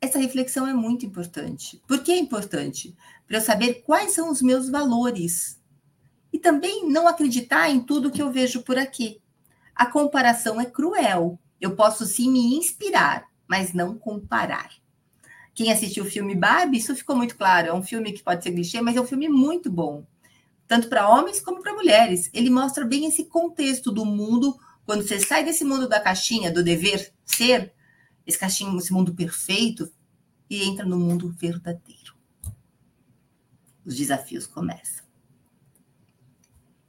Essa 0.00 0.18
reflexão 0.18 0.66
é 0.66 0.74
muito 0.74 1.06
importante. 1.06 1.80
Por 1.86 2.02
que 2.02 2.10
é 2.10 2.18
importante? 2.18 2.96
Para 3.26 3.36
eu 3.36 3.40
saber 3.40 3.82
quais 3.84 4.12
são 4.12 4.30
os 4.30 4.42
meus 4.42 4.68
valores. 4.68 5.62
E 6.32 6.38
também 6.38 6.88
não 6.88 7.06
acreditar 7.06 7.70
em 7.70 7.80
tudo 7.80 8.10
que 8.10 8.20
eu 8.20 8.30
vejo 8.30 8.62
por 8.62 8.76
aqui. 8.76 9.20
A 9.74 9.86
comparação 9.86 10.60
é 10.60 10.64
cruel. 10.64 11.38
Eu 11.60 11.76
posso 11.76 12.04
sim 12.04 12.30
me 12.30 12.56
inspirar, 12.56 13.26
mas 13.46 13.72
não 13.72 13.96
comparar. 13.96 14.70
Quem 15.54 15.72
assistiu 15.72 16.04
o 16.04 16.10
filme 16.10 16.34
Barbie, 16.34 16.78
isso 16.78 16.94
ficou 16.94 17.16
muito 17.16 17.36
claro. 17.36 17.68
É 17.68 17.72
um 17.72 17.82
filme 17.82 18.12
que 18.12 18.22
pode 18.22 18.42
ser 18.42 18.52
clichê, 18.52 18.80
mas 18.80 18.96
é 18.96 19.00
um 19.00 19.06
filme 19.06 19.28
muito 19.28 19.70
bom 19.70 20.04
tanto 20.66 20.88
para 20.88 21.08
homens 21.08 21.40
como 21.40 21.62
para 21.62 21.74
mulheres. 21.74 22.30
Ele 22.32 22.50
mostra 22.50 22.84
bem 22.84 23.06
esse 23.06 23.24
contexto 23.24 23.90
do 23.90 24.04
mundo, 24.04 24.58
quando 24.84 25.06
você 25.06 25.18
sai 25.20 25.44
desse 25.44 25.64
mundo 25.64 25.88
da 25.88 26.00
caixinha, 26.00 26.52
do 26.52 26.62
dever 26.62 27.12
ser, 27.24 27.72
esse 28.26 28.38
caixinho, 28.38 28.76
esse 28.78 28.92
mundo 28.92 29.14
perfeito, 29.14 29.90
e 30.50 30.62
entra 30.64 30.84
no 30.84 30.98
mundo 30.98 31.34
verdadeiro. 31.38 32.14
Os 33.84 33.96
desafios 33.96 34.46
começam. 34.46 35.04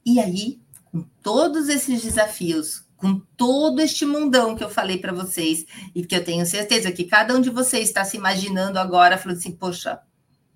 E 0.04 0.18
aí, 0.18 0.60
com 0.84 1.02
todos 1.22 1.68
esses 1.68 2.02
desafios, 2.02 2.84
com 2.96 3.20
todo 3.36 3.80
este 3.80 4.04
mundão 4.04 4.56
que 4.56 4.64
eu 4.64 4.70
falei 4.70 4.98
para 4.98 5.12
vocês, 5.12 5.64
e 5.94 6.04
que 6.04 6.16
eu 6.16 6.24
tenho 6.24 6.44
certeza 6.44 6.90
que 6.90 7.04
cada 7.04 7.36
um 7.36 7.40
de 7.40 7.50
vocês 7.50 7.88
está 7.88 8.04
se 8.04 8.16
imaginando 8.16 8.78
agora, 8.78 9.18
falando 9.18 9.38
assim: 9.38 9.52
poxa, 9.52 10.00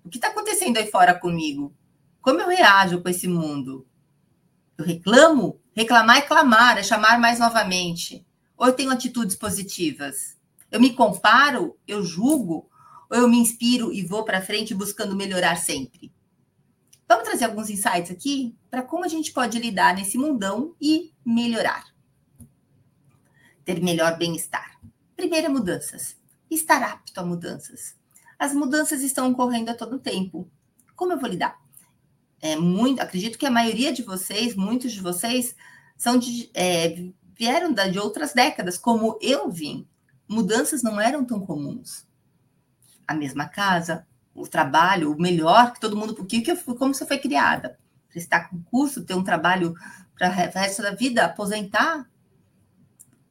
o 0.03 0.09
que 0.09 0.17
está 0.17 0.27
acontecendo 0.29 0.77
aí 0.77 0.89
fora 0.91 1.13
comigo? 1.13 1.73
Como 2.23 2.39
eu 2.39 2.47
reajo 2.47 3.01
com 3.01 3.09
esse 3.09 3.27
mundo? 3.27 3.85
Eu 4.77 4.85
reclamo? 4.85 5.59
Reclamar 5.75 6.19
é 6.19 6.21
clamar, 6.21 6.77
é 6.77 6.81
chamar 6.81 7.19
mais 7.19 7.37
novamente. 7.37 8.25
Ou 8.55 8.67
eu 8.67 8.73
tenho 8.73 8.91
atitudes 8.91 9.35
positivas? 9.35 10.37
Eu 10.71 10.79
me 10.79 10.93
comparo, 10.93 11.77
eu 11.85 12.01
julgo, 12.01 12.69
ou 13.09 13.17
eu 13.17 13.27
me 13.27 13.37
inspiro 13.37 13.91
e 13.91 14.05
vou 14.05 14.23
para 14.23 14.41
frente 14.41 14.73
buscando 14.73 15.17
melhorar 15.17 15.57
sempre? 15.57 16.13
Vamos 17.09 17.25
trazer 17.25 17.43
alguns 17.43 17.69
insights 17.69 18.09
aqui 18.09 18.55
para 18.71 18.83
como 18.83 19.03
a 19.03 19.09
gente 19.09 19.33
pode 19.33 19.59
lidar 19.59 19.93
nesse 19.93 20.17
mundão 20.17 20.73
e 20.79 21.11
melhorar. 21.25 21.93
Ter 23.65 23.83
melhor 23.83 24.17
bem-estar. 24.17 24.79
Primeira, 25.13 25.49
mudanças. 25.49 26.15
Estar 26.49 26.81
apto 26.83 27.19
a 27.19 27.25
mudanças. 27.25 27.97
As 28.39 28.53
mudanças 28.53 29.01
estão 29.01 29.29
ocorrendo 29.29 29.71
a 29.71 29.75
todo 29.75 29.99
tempo. 29.99 30.49
Como 30.95 31.11
eu 31.11 31.19
vou 31.19 31.29
lidar? 31.29 31.62
É, 32.43 32.57
muito, 32.57 33.01
acredito 33.01 33.37
que 33.37 33.45
a 33.45 33.49
maioria 33.49 33.93
de 33.93 34.03
vocês, 34.03 34.53
muitos 34.53 34.91
de 34.91 34.99
vocês, 34.99 35.55
são 35.95 36.17
de, 36.17 36.51
é, 36.53 37.09
vieram 37.33 37.73
de 37.73 37.97
outras 37.97 38.33
décadas, 38.33 38.77
como 38.77 39.17
eu 39.21 39.49
vim. 39.49 39.87
Mudanças 40.27 40.83
não 40.83 40.99
eram 40.99 41.23
tão 41.23 41.39
comuns. 41.39 42.05
A 43.07 43.15
mesma 43.15 43.47
casa, 43.47 44.05
o 44.35 44.45
trabalho, 44.45 45.13
o 45.13 45.21
melhor 45.21 45.71
que 45.71 45.79
todo 45.79 45.95
mundo, 45.95 46.13
porque 46.13 46.41
que 46.41 46.53
como 46.53 46.93
você 46.93 47.05
foi 47.05 47.17
criada. 47.17 47.79
Prestar 48.09 48.49
concurso, 48.49 49.05
ter 49.05 49.13
um 49.13 49.23
trabalho 49.23 49.73
para 50.13 50.27
o 50.27 50.33
resto 50.33 50.81
da 50.81 50.91
vida, 50.91 51.23
aposentar, 51.23 52.05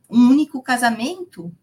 um 0.09 0.31
único 0.31 0.63
casamento. 0.63 1.55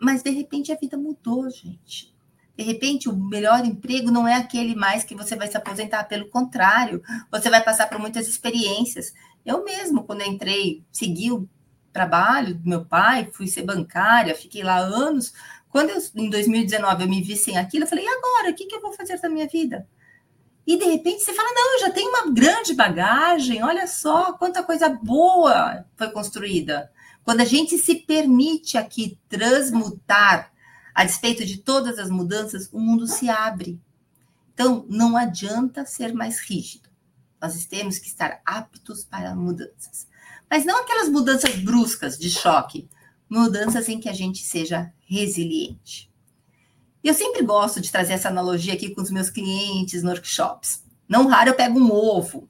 Mas 0.00 0.22
de 0.22 0.30
repente 0.30 0.72
a 0.72 0.76
vida 0.76 0.96
mudou, 0.96 1.50
gente. 1.50 2.11
De 2.56 2.64
repente, 2.64 3.08
o 3.08 3.16
melhor 3.16 3.64
emprego 3.64 4.10
não 4.10 4.28
é 4.28 4.34
aquele 4.34 4.74
mais 4.74 5.04
que 5.04 5.14
você 5.14 5.34
vai 5.34 5.48
se 5.48 5.56
aposentar, 5.56 6.04
pelo 6.04 6.28
contrário, 6.28 7.02
você 7.30 7.48
vai 7.48 7.62
passar 7.62 7.88
por 7.88 7.98
muitas 7.98 8.28
experiências. 8.28 9.12
Eu 9.44 9.64
mesmo, 9.64 10.04
quando 10.04 10.22
entrei, 10.22 10.84
segui 10.92 11.32
o 11.32 11.48
trabalho 11.92 12.54
do 12.54 12.68
meu 12.68 12.84
pai, 12.84 13.28
fui 13.32 13.46
ser 13.46 13.62
bancária, 13.62 14.34
fiquei 14.34 14.62
lá 14.62 14.78
anos. 14.78 15.32
Quando 15.68 15.90
eu, 15.90 15.98
em 16.14 16.28
2019 16.28 17.04
eu 17.04 17.08
me 17.08 17.22
vi 17.22 17.36
sem 17.36 17.58
aquilo, 17.58 17.84
eu 17.84 17.88
falei, 17.88 18.04
e 18.04 18.08
agora? 18.08 18.50
O 18.50 18.54
que, 18.54 18.66
que 18.66 18.74
eu 18.74 18.80
vou 18.80 18.92
fazer 18.92 19.20
da 19.20 19.28
minha 19.28 19.48
vida? 19.48 19.86
E 20.66 20.76
de 20.76 20.84
repente 20.84 21.22
você 21.22 21.32
fala, 21.32 21.48
não, 21.52 21.74
eu 21.74 21.80
já 21.80 21.90
tenho 21.90 22.08
uma 22.08 22.30
grande 22.30 22.74
bagagem, 22.74 23.64
olha 23.64 23.86
só 23.86 24.32
quanta 24.34 24.62
coisa 24.62 24.88
boa 24.88 25.84
foi 25.96 26.10
construída. 26.10 26.90
Quando 27.24 27.40
a 27.40 27.44
gente 27.44 27.78
se 27.78 27.96
permite 27.96 28.78
aqui 28.78 29.18
transmutar 29.28 30.51
a 30.94 31.04
despeito 31.04 31.44
de 31.44 31.58
todas 31.58 31.98
as 31.98 32.10
mudanças, 32.10 32.68
o 32.72 32.78
mundo 32.78 33.06
se 33.06 33.28
abre. 33.28 33.80
Então, 34.52 34.84
não 34.88 35.16
adianta 35.16 35.86
ser 35.86 36.12
mais 36.12 36.40
rígido. 36.40 36.88
Nós 37.40 37.64
temos 37.64 37.98
que 37.98 38.06
estar 38.06 38.40
aptos 38.44 39.04
para 39.04 39.34
mudanças. 39.34 40.06
Mas 40.50 40.64
não 40.64 40.82
aquelas 40.82 41.08
mudanças 41.08 41.56
bruscas, 41.56 42.18
de 42.18 42.30
choque. 42.30 42.88
Mudanças 43.28 43.88
em 43.88 43.98
que 43.98 44.08
a 44.08 44.12
gente 44.12 44.44
seja 44.44 44.92
resiliente. 45.00 46.10
Eu 47.02 47.14
sempre 47.14 47.42
gosto 47.42 47.80
de 47.80 47.90
trazer 47.90 48.12
essa 48.12 48.28
analogia 48.28 48.74
aqui 48.74 48.94
com 48.94 49.00
os 49.00 49.10
meus 49.10 49.30
clientes 49.30 50.02
no 50.02 50.10
workshops. 50.10 50.84
Não 51.08 51.26
raro 51.26 51.50
eu 51.50 51.54
pego 51.54 51.80
um 51.80 51.90
ovo. 51.90 52.48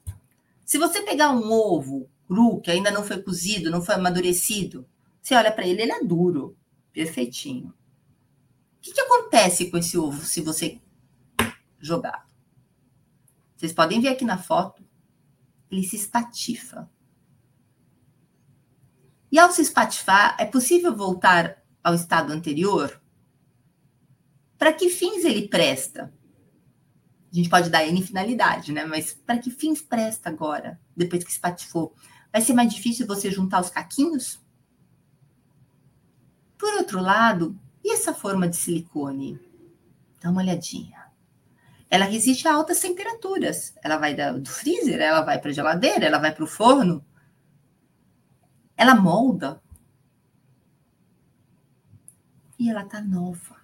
Se 0.65 0.77
você 0.77 1.01
pegar 1.01 1.31
um 1.31 1.51
ovo 1.51 2.07
cru, 2.27 2.59
que 2.59 2.69
ainda 2.69 2.91
não 2.91 3.03
foi 3.03 3.21
cozido, 3.21 3.71
não 3.71 3.81
foi 3.81 3.95
amadurecido, 3.95 4.85
você 5.21 5.33
olha 5.33 5.51
para 5.51 5.65
ele, 5.65 5.81
ele 5.81 5.91
é 5.91 6.03
duro, 6.03 6.55
perfeitinho 6.91 7.73
que, 8.83 8.91
que 8.91 8.99
acontece 8.99 9.71
com 9.71 9.77
esse 9.77 9.97
ovo 9.97 10.25
se 10.25 10.41
você 10.41 10.81
jogar? 11.79 12.27
Vocês 13.55 13.71
podem 13.71 14.01
ver 14.01 14.09
aqui 14.09 14.25
na 14.25 14.37
foto, 14.37 14.83
ele 15.71 15.83
se 15.83 15.95
espatifa. 15.95 16.91
E 19.31 19.39
ao 19.39 19.51
se 19.51 19.61
espatifar, 19.61 20.35
é 20.37 20.45
possível 20.45 20.95
voltar 20.95 21.63
ao 21.81 21.95
estado 21.95 22.33
anterior? 22.33 23.01
Para 24.57 24.73
que 24.73 24.89
fins 24.89 25.23
ele 25.23 25.47
presta? 25.47 26.13
A 27.31 27.35
gente 27.35 27.49
pode 27.49 27.69
dar 27.69 27.87
N 27.87 28.05
finalidade, 28.05 28.73
né? 28.73 28.85
Mas 28.85 29.13
para 29.13 29.39
que 29.39 29.49
fins 29.49 29.81
presta 29.81 30.29
agora, 30.29 30.79
depois 30.95 31.23
que 31.23 31.31
espatifou? 31.31 31.95
Vai 32.31 32.41
ser 32.41 32.53
mais 32.53 32.71
difícil 32.71 33.07
você 33.07 33.31
juntar 33.31 33.61
os 33.61 33.69
caquinhos? 33.69 34.39
Por 36.57 36.73
outro 36.75 37.01
lado, 37.01 37.59
e 37.83 37.93
essa 37.93 38.13
forma 38.13 38.47
de 38.47 38.55
silicone? 38.55 39.39
Dá 40.21 40.29
uma 40.29 40.41
olhadinha. 40.41 41.11
Ela 41.89 42.05
resiste 42.05 42.47
a 42.47 42.53
altas 42.55 42.79
temperaturas. 42.79 43.75
Ela 43.83 43.97
vai 43.97 44.15
do 44.15 44.49
freezer, 44.49 44.99
ela 44.99 45.21
vai 45.21 45.39
para 45.39 45.51
a 45.51 45.53
geladeira, 45.53 46.05
ela 46.05 46.17
vai 46.17 46.33
para 46.33 46.43
o 46.43 46.47
forno. 46.47 47.05
Ela 48.75 48.95
molda. 48.95 49.61
E 52.57 52.69
ela 52.69 52.85
tá 52.85 53.01
nova. 53.01 53.57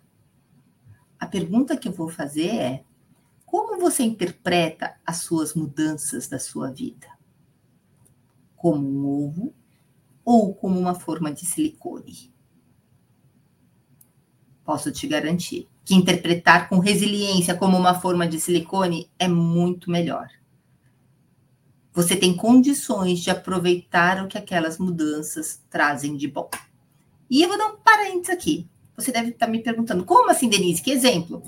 A 1.20 1.26
pergunta 1.26 1.78
que 1.78 1.88
eu 1.88 1.92
vou 1.92 2.10
fazer 2.10 2.50
é: 2.50 2.84
como 3.46 3.80
você 3.80 4.04
interpreta 4.04 4.96
as 5.06 5.18
suas 5.18 5.56
mudanças 5.56 6.28
da 6.28 6.38
sua 6.38 6.72
vida? 6.72 7.08
Como 8.56 8.88
um 8.88 9.08
ovo 9.08 9.54
ou 10.24 10.54
como 10.54 10.80
uma 10.80 10.94
forma 10.94 11.34
de 11.34 11.46
silicone? 11.46 12.32
Posso 14.70 14.92
te 14.92 15.08
garantir 15.08 15.68
que 15.84 15.96
interpretar 15.96 16.70
com 16.70 16.78
resiliência 16.78 17.56
como 17.56 17.76
uma 17.76 18.00
forma 18.00 18.28
de 18.28 18.40
silicone 18.40 19.10
é 19.18 19.28
muito 19.28 19.90
melhor. 19.90 20.30
você 21.92 22.16
tem 22.16 22.38
condições 22.38 23.20
de 23.20 23.32
aproveitar 23.32 24.24
o 24.24 24.28
que 24.28 24.38
aquelas 24.38 24.78
mudanças 24.78 25.60
trazem 25.72 26.16
de 26.16 26.28
bom. 26.28 26.48
E 27.28 27.42
eu 27.42 27.50
vou 27.50 27.58
dar 27.58 27.66
um 27.66 27.78
parênteses 27.78 28.30
aqui. 28.30 28.70
Você 28.96 29.12
deve 29.12 29.30
estar 29.30 29.48
me 29.48 29.58
perguntando, 29.58 30.06
como 30.06 30.30
assim, 30.30 30.48
Denise? 30.48 30.84
Que 30.84 30.92
exemplo? 30.92 31.42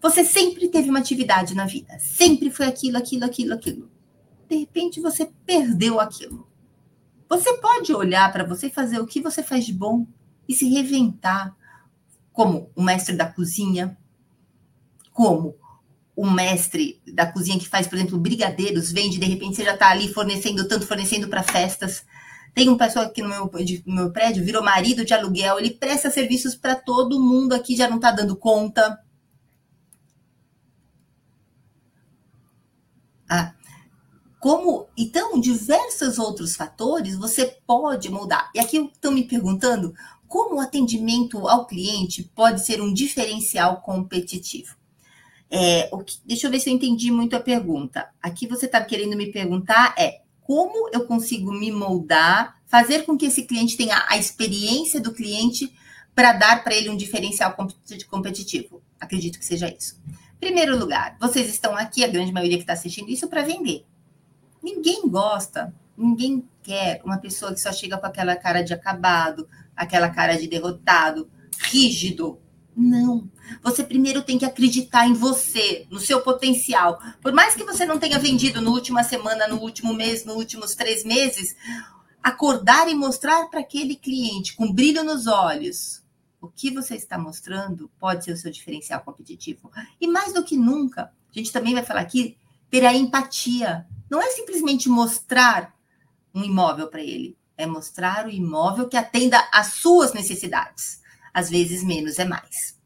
Você 0.00 0.24
sempre 0.24 0.68
teve 0.68 0.88
uma 0.88 1.00
atividade 1.00 1.54
na 1.54 1.66
vida, 1.66 1.98
sempre 1.98 2.50
foi 2.50 2.64
aquilo, 2.64 2.96
aquilo, 2.96 3.26
aquilo, 3.26 3.52
aquilo. 3.52 3.90
De 4.48 4.56
repente 4.56 5.02
você 5.02 5.30
perdeu 5.44 6.00
aquilo. 6.00 6.48
Você 7.28 7.58
pode 7.58 7.92
olhar 7.92 8.32
para 8.32 8.44
você 8.44 8.68
e 8.68 8.70
fazer 8.70 8.98
o 9.00 9.06
que 9.06 9.20
você 9.20 9.42
faz 9.42 9.66
de 9.66 9.74
bom 9.74 10.06
e 10.48 10.54
se 10.54 10.66
reventar 10.66 11.57
como 12.38 12.70
o 12.76 12.80
mestre 12.84 13.16
da 13.16 13.26
cozinha, 13.26 13.98
como 15.12 15.56
o 16.14 16.30
mestre 16.30 17.02
da 17.12 17.26
cozinha 17.26 17.58
que 17.58 17.68
faz, 17.68 17.88
por 17.88 17.96
exemplo, 17.96 18.16
brigadeiros, 18.16 18.92
vende, 18.92 19.18
de 19.18 19.26
repente 19.26 19.56
você 19.56 19.64
já 19.64 19.74
está 19.74 19.90
ali 19.90 20.14
fornecendo 20.14 20.68
tanto, 20.68 20.86
fornecendo 20.86 21.26
para 21.26 21.42
festas. 21.42 22.06
Tem 22.54 22.68
uma 22.68 22.78
pessoa 22.78 23.06
aqui 23.06 23.22
no 23.22 23.28
meu, 23.28 23.50
no 23.84 23.92
meu 23.92 24.12
prédio, 24.12 24.44
virou 24.44 24.62
marido 24.62 25.04
de 25.04 25.12
aluguel, 25.12 25.58
ele 25.58 25.72
presta 25.72 26.12
serviços 26.12 26.54
para 26.54 26.76
todo 26.76 27.20
mundo 27.20 27.54
aqui, 27.54 27.74
já 27.74 27.88
não 27.88 27.96
está 27.96 28.12
dando 28.12 28.36
conta. 28.36 29.00
Ah, 33.28 33.52
como 34.38 34.86
então 34.96 35.40
diversos 35.40 36.20
outros 36.20 36.54
fatores 36.54 37.16
você 37.16 37.58
pode 37.66 38.08
mudar. 38.08 38.48
E 38.54 38.60
aqui 38.60 38.76
estão 38.76 39.10
me 39.10 39.26
perguntando 39.26 39.92
como 40.28 40.56
o 40.56 40.60
atendimento 40.60 41.48
ao 41.48 41.66
cliente 41.66 42.30
pode 42.34 42.64
ser 42.64 42.80
um 42.80 42.92
diferencial 42.92 43.80
competitivo. 43.80 44.76
É, 45.50 45.90
que, 46.04 46.18
deixa 46.26 46.46
eu 46.46 46.50
ver 46.50 46.60
se 46.60 46.68
eu 46.68 46.74
entendi 46.74 47.10
muito 47.10 47.34
a 47.34 47.40
pergunta. 47.40 48.08
Aqui 48.22 48.46
você 48.46 48.66
está 48.66 48.80
querendo 48.82 49.16
me 49.16 49.32
perguntar 49.32 49.94
é 49.98 50.20
como 50.42 50.90
eu 50.92 51.06
consigo 51.06 51.52
me 51.52 51.72
moldar, 51.72 52.58
fazer 52.66 53.04
com 53.04 53.16
que 53.16 53.26
esse 53.26 53.42
cliente 53.42 53.76
tenha 53.76 54.04
a 54.08 54.16
experiência 54.16 55.00
do 55.00 55.12
cliente 55.12 55.72
para 56.14 56.32
dar 56.32 56.62
para 56.64 56.74
ele 56.74 56.90
um 56.90 56.96
diferencial 56.96 57.56
competitivo. 58.10 58.82
Acredito 59.00 59.38
que 59.38 59.44
seja 59.44 59.68
isso. 59.68 59.98
Primeiro 60.40 60.78
lugar, 60.78 61.16
vocês 61.20 61.48
estão 61.48 61.76
aqui, 61.76 62.04
a 62.04 62.08
grande 62.08 62.32
maioria 62.32 62.56
que 62.56 62.62
está 62.62 62.74
assistindo 62.74 63.10
isso, 63.10 63.28
para 63.28 63.42
vender. 63.42 63.84
Ninguém 64.62 65.08
gosta, 65.08 65.74
ninguém 65.98 66.48
quer 66.62 67.02
uma 67.04 67.18
pessoa 67.18 67.52
que 67.52 67.60
só 67.60 67.72
chega 67.72 67.98
com 67.98 68.06
aquela 68.06 68.36
cara 68.36 68.62
de 68.62 68.72
acabado, 68.72 69.48
aquela 69.76 70.08
cara 70.08 70.36
de 70.36 70.46
derrotado, 70.46 71.28
rígido. 71.60 72.38
Não. 72.76 73.28
Você 73.62 73.82
primeiro 73.82 74.22
tem 74.22 74.38
que 74.38 74.44
acreditar 74.44 75.08
em 75.08 75.12
você, 75.12 75.86
no 75.90 75.98
seu 75.98 76.20
potencial. 76.20 77.00
Por 77.20 77.32
mais 77.32 77.56
que 77.56 77.64
você 77.64 77.84
não 77.84 77.98
tenha 77.98 78.18
vendido 78.18 78.60
no 78.60 78.70
última 78.70 79.02
semana, 79.02 79.48
no 79.48 79.56
último 79.56 79.92
mês, 79.92 80.24
nos 80.24 80.36
últimos 80.36 80.76
três 80.76 81.04
meses, 81.04 81.56
acordar 82.22 82.88
e 82.88 82.94
mostrar 82.94 83.46
para 83.50 83.60
aquele 83.60 83.96
cliente 83.96 84.54
com 84.54 84.72
brilho 84.72 85.02
nos 85.02 85.26
olhos 85.26 86.04
o 86.40 86.48
que 86.48 86.70
você 86.70 86.94
está 86.94 87.18
mostrando 87.18 87.90
pode 87.98 88.24
ser 88.24 88.32
o 88.32 88.36
seu 88.36 88.50
diferencial 88.50 89.00
competitivo. 89.00 89.70
E 90.00 90.06
mais 90.06 90.32
do 90.32 90.44
que 90.44 90.56
nunca, 90.56 91.10
a 91.34 91.38
gente 91.38 91.52
também 91.52 91.74
vai 91.74 91.84
falar 91.84 92.00
aqui, 92.00 92.36
ter 92.70 92.84
a 92.84 92.94
empatia. 92.94 93.86
Não 94.08 94.22
é 94.22 94.28
simplesmente 94.28 94.88
mostrar 94.88 95.74
um 96.38 96.44
imóvel 96.44 96.88
para 96.88 97.02
ele, 97.02 97.36
é 97.56 97.66
mostrar 97.66 98.26
o 98.26 98.30
imóvel 98.30 98.88
que 98.88 98.96
atenda 98.96 99.38
às 99.52 99.74
suas 99.74 100.12
necessidades. 100.12 101.00
Às 101.34 101.50
vezes, 101.50 101.82
menos 101.82 102.18
é 102.18 102.24
mais. 102.24 102.78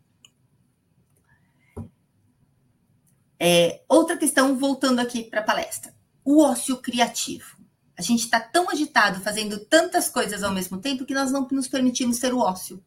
É, 3.38 3.82
outra 3.88 4.16
questão, 4.16 4.56
voltando 4.58 5.00
aqui 5.00 5.24
para 5.24 5.40
a 5.40 5.44
palestra: 5.44 5.94
o 6.24 6.42
ócio 6.42 6.78
criativo. 6.78 7.60
A 7.98 8.02
gente 8.02 8.24
está 8.24 8.40
tão 8.40 8.70
agitado, 8.70 9.20
fazendo 9.20 9.60
tantas 9.66 10.08
coisas 10.08 10.42
ao 10.42 10.52
mesmo 10.52 10.78
tempo, 10.78 11.04
que 11.04 11.14
nós 11.14 11.30
não 11.30 11.46
nos 11.50 11.68
permitimos 11.68 12.18
ter 12.18 12.32
o 12.32 12.38
ócio. 12.38 12.82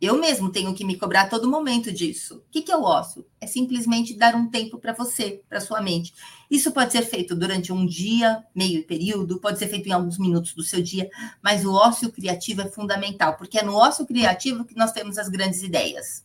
Eu 0.00 0.18
mesmo 0.18 0.50
tenho 0.50 0.74
que 0.74 0.84
me 0.84 0.98
cobrar 0.98 1.22
a 1.22 1.28
todo 1.28 1.50
momento 1.50 1.92
disso. 1.92 2.36
O 2.36 2.50
que, 2.50 2.62
que 2.62 2.74
o 2.74 2.82
ócio? 2.82 3.24
É 3.40 3.46
simplesmente 3.46 4.16
dar 4.16 4.34
um 4.34 4.50
tempo 4.50 4.78
para 4.78 4.92
você, 4.92 5.42
para 5.48 5.60
sua 5.60 5.80
mente. 5.80 6.12
Isso 6.50 6.72
pode 6.72 6.92
ser 6.92 7.02
feito 7.02 7.34
durante 7.34 7.72
um 7.72 7.86
dia, 7.86 8.44
meio 8.54 8.84
período, 8.84 9.40
pode 9.40 9.58
ser 9.58 9.68
feito 9.68 9.88
em 9.88 9.92
alguns 9.92 10.18
minutos 10.18 10.52
do 10.52 10.62
seu 10.62 10.82
dia, 10.82 11.08
mas 11.42 11.64
o 11.64 11.72
ócio 11.72 12.10
criativo 12.12 12.62
é 12.62 12.68
fundamental, 12.68 13.36
porque 13.36 13.58
é 13.58 13.62
no 13.62 13.74
ócio 13.74 14.04
criativo 14.06 14.64
que 14.64 14.76
nós 14.76 14.92
temos 14.92 15.16
as 15.16 15.28
grandes 15.28 15.62
ideias. 15.62 16.24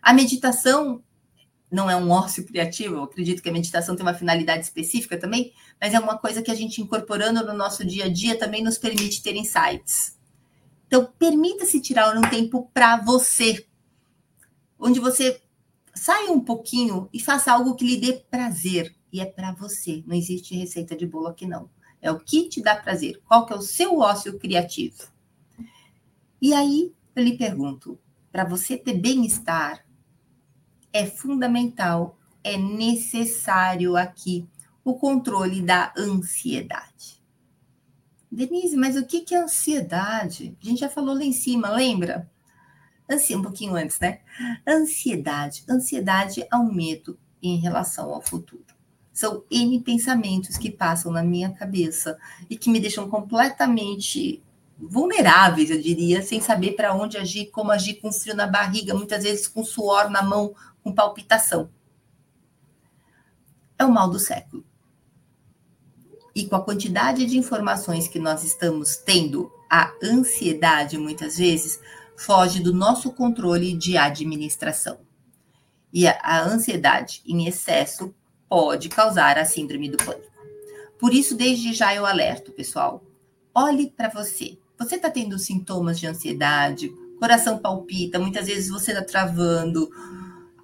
A 0.00 0.12
meditação 0.12 1.02
não 1.70 1.90
é 1.90 1.94
um 1.94 2.10
ócio 2.10 2.44
criativo, 2.44 2.96
eu 2.96 3.02
acredito 3.04 3.42
que 3.42 3.48
a 3.48 3.52
meditação 3.52 3.94
tem 3.94 4.04
uma 4.04 4.14
finalidade 4.14 4.64
específica 4.64 5.18
também, 5.18 5.52
mas 5.80 5.94
é 5.94 6.00
uma 6.00 6.18
coisa 6.18 6.42
que 6.42 6.50
a 6.50 6.54
gente 6.54 6.80
incorporando 6.80 7.44
no 7.46 7.54
nosso 7.54 7.84
dia 7.84 8.06
a 8.06 8.08
dia 8.08 8.38
também 8.38 8.62
nos 8.62 8.78
permite 8.78 9.22
ter 9.22 9.36
insights. 9.36 10.18
Então, 10.90 11.06
permita-se 11.16 11.80
tirar 11.80 12.16
um 12.16 12.20
tempo 12.22 12.68
para 12.74 12.96
você, 12.96 13.64
onde 14.76 14.98
você 14.98 15.40
saia 15.94 16.32
um 16.32 16.40
pouquinho 16.40 17.08
e 17.12 17.20
faça 17.20 17.52
algo 17.52 17.76
que 17.76 17.86
lhe 17.86 17.96
dê 17.96 18.14
prazer. 18.14 18.92
E 19.12 19.20
é 19.20 19.24
para 19.24 19.52
você. 19.52 20.02
Não 20.04 20.16
existe 20.16 20.52
receita 20.56 20.96
de 20.96 21.06
bolo 21.06 21.28
aqui, 21.28 21.46
não. 21.46 21.70
É 22.02 22.10
o 22.10 22.18
que 22.18 22.48
te 22.48 22.60
dá 22.60 22.74
prazer. 22.74 23.22
Qual 23.24 23.46
que 23.46 23.52
é 23.52 23.56
o 23.56 23.62
seu 23.62 24.00
ócio 24.00 24.36
criativo? 24.36 25.06
E 26.42 26.52
aí, 26.52 26.92
eu 27.14 27.22
lhe 27.22 27.38
pergunto, 27.38 27.96
para 28.32 28.42
você 28.42 28.76
ter 28.76 28.94
bem-estar, 28.94 29.86
é 30.92 31.06
fundamental, 31.06 32.18
é 32.42 32.56
necessário 32.56 33.96
aqui 33.96 34.44
o 34.84 34.94
controle 34.94 35.62
da 35.62 35.94
ansiedade. 35.96 37.19
Denise, 38.30 38.76
mas 38.76 38.96
o 38.96 39.04
que 39.04 39.34
é 39.34 39.38
ansiedade? 39.38 40.56
A 40.62 40.64
gente 40.64 40.80
já 40.80 40.88
falou 40.88 41.14
lá 41.14 41.24
em 41.24 41.32
cima, 41.32 41.70
lembra? 41.70 42.30
Ansia, 43.10 43.36
um 43.36 43.42
pouquinho 43.42 43.74
antes, 43.74 43.98
né? 43.98 44.20
Ansiedade. 44.66 45.64
Ansiedade 45.68 46.46
é 46.50 46.56
um 46.56 46.72
medo 46.72 47.18
em 47.42 47.58
relação 47.58 48.14
ao 48.14 48.22
futuro. 48.22 48.64
São 49.12 49.42
N 49.50 49.80
pensamentos 49.80 50.56
que 50.56 50.70
passam 50.70 51.10
na 51.10 51.24
minha 51.24 51.50
cabeça 51.50 52.16
e 52.48 52.56
que 52.56 52.70
me 52.70 52.78
deixam 52.78 53.10
completamente 53.10 54.40
vulneráveis, 54.78 55.68
eu 55.68 55.82
diria, 55.82 56.22
sem 56.22 56.40
saber 56.40 56.72
para 56.72 56.94
onde 56.94 57.18
agir, 57.18 57.46
como 57.46 57.72
agir, 57.72 57.94
com 57.94 58.12
frio 58.12 58.34
na 58.34 58.46
barriga, 58.46 58.94
muitas 58.94 59.24
vezes 59.24 59.48
com 59.48 59.64
suor 59.64 60.08
na 60.08 60.22
mão, 60.22 60.54
com 60.82 60.94
palpitação. 60.94 61.68
É 63.76 63.84
o 63.84 63.90
mal 63.90 64.08
do 64.08 64.20
século 64.20 64.64
e 66.40 66.48
com 66.48 66.56
a 66.56 66.62
quantidade 66.62 67.26
de 67.26 67.36
informações 67.36 68.08
que 68.08 68.18
nós 68.18 68.42
estamos 68.42 68.96
tendo, 68.96 69.52
a 69.68 69.92
ansiedade 70.02 70.96
muitas 70.96 71.36
vezes 71.36 71.78
foge 72.16 72.60
do 72.60 72.72
nosso 72.72 73.12
controle 73.12 73.74
de 73.74 73.98
administração. 73.98 75.00
E 75.92 76.08
a, 76.08 76.18
a 76.22 76.42
ansiedade 76.42 77.20
em 77.26 77.46
excesso 77.46 78.14
pode 78.48 78.88
causar 78.88 79.36
a 79.36 79.44
síndrome 79.44 79.90
do 79.90 79.98
pânico. 79.98 80.30
Por 80.98 81.12
isso, 81.12 81.36
desde 81.36 81.74
já 81.74 81.94
eu 81.94 82.06
alerto, 82.06 82.52
pessoal. 82.52 83.04
Olhe 83.54 83.90
para 83.90 84.08
você. 84.08 84.58
Você 84.78 84.96
está 84.96 85.10
tendo 85.10 85.38
sintomas 85.38 86.00
de 86.00 86.06
ansiedade, 86.06 86.90
coração 87.18 87.58
palpita, 87.58 88.18
muitas 88.18 88.46
vezes 88.46 88.70
você 88.70 88.92
está 88.92 89.04
travando, 89.04 89.90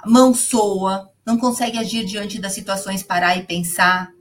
mão 0.06 0.32
soa, 0.32 1.10
não 1.26 1.36
consegue 1.36 1.76
agir 1.76 2.06
diante 2.06 2.40
das 2.40 2.52
situações, 2.52 3.02
parar 3.02 3.36
e 3.36 3.44
pensar 3.44 4.15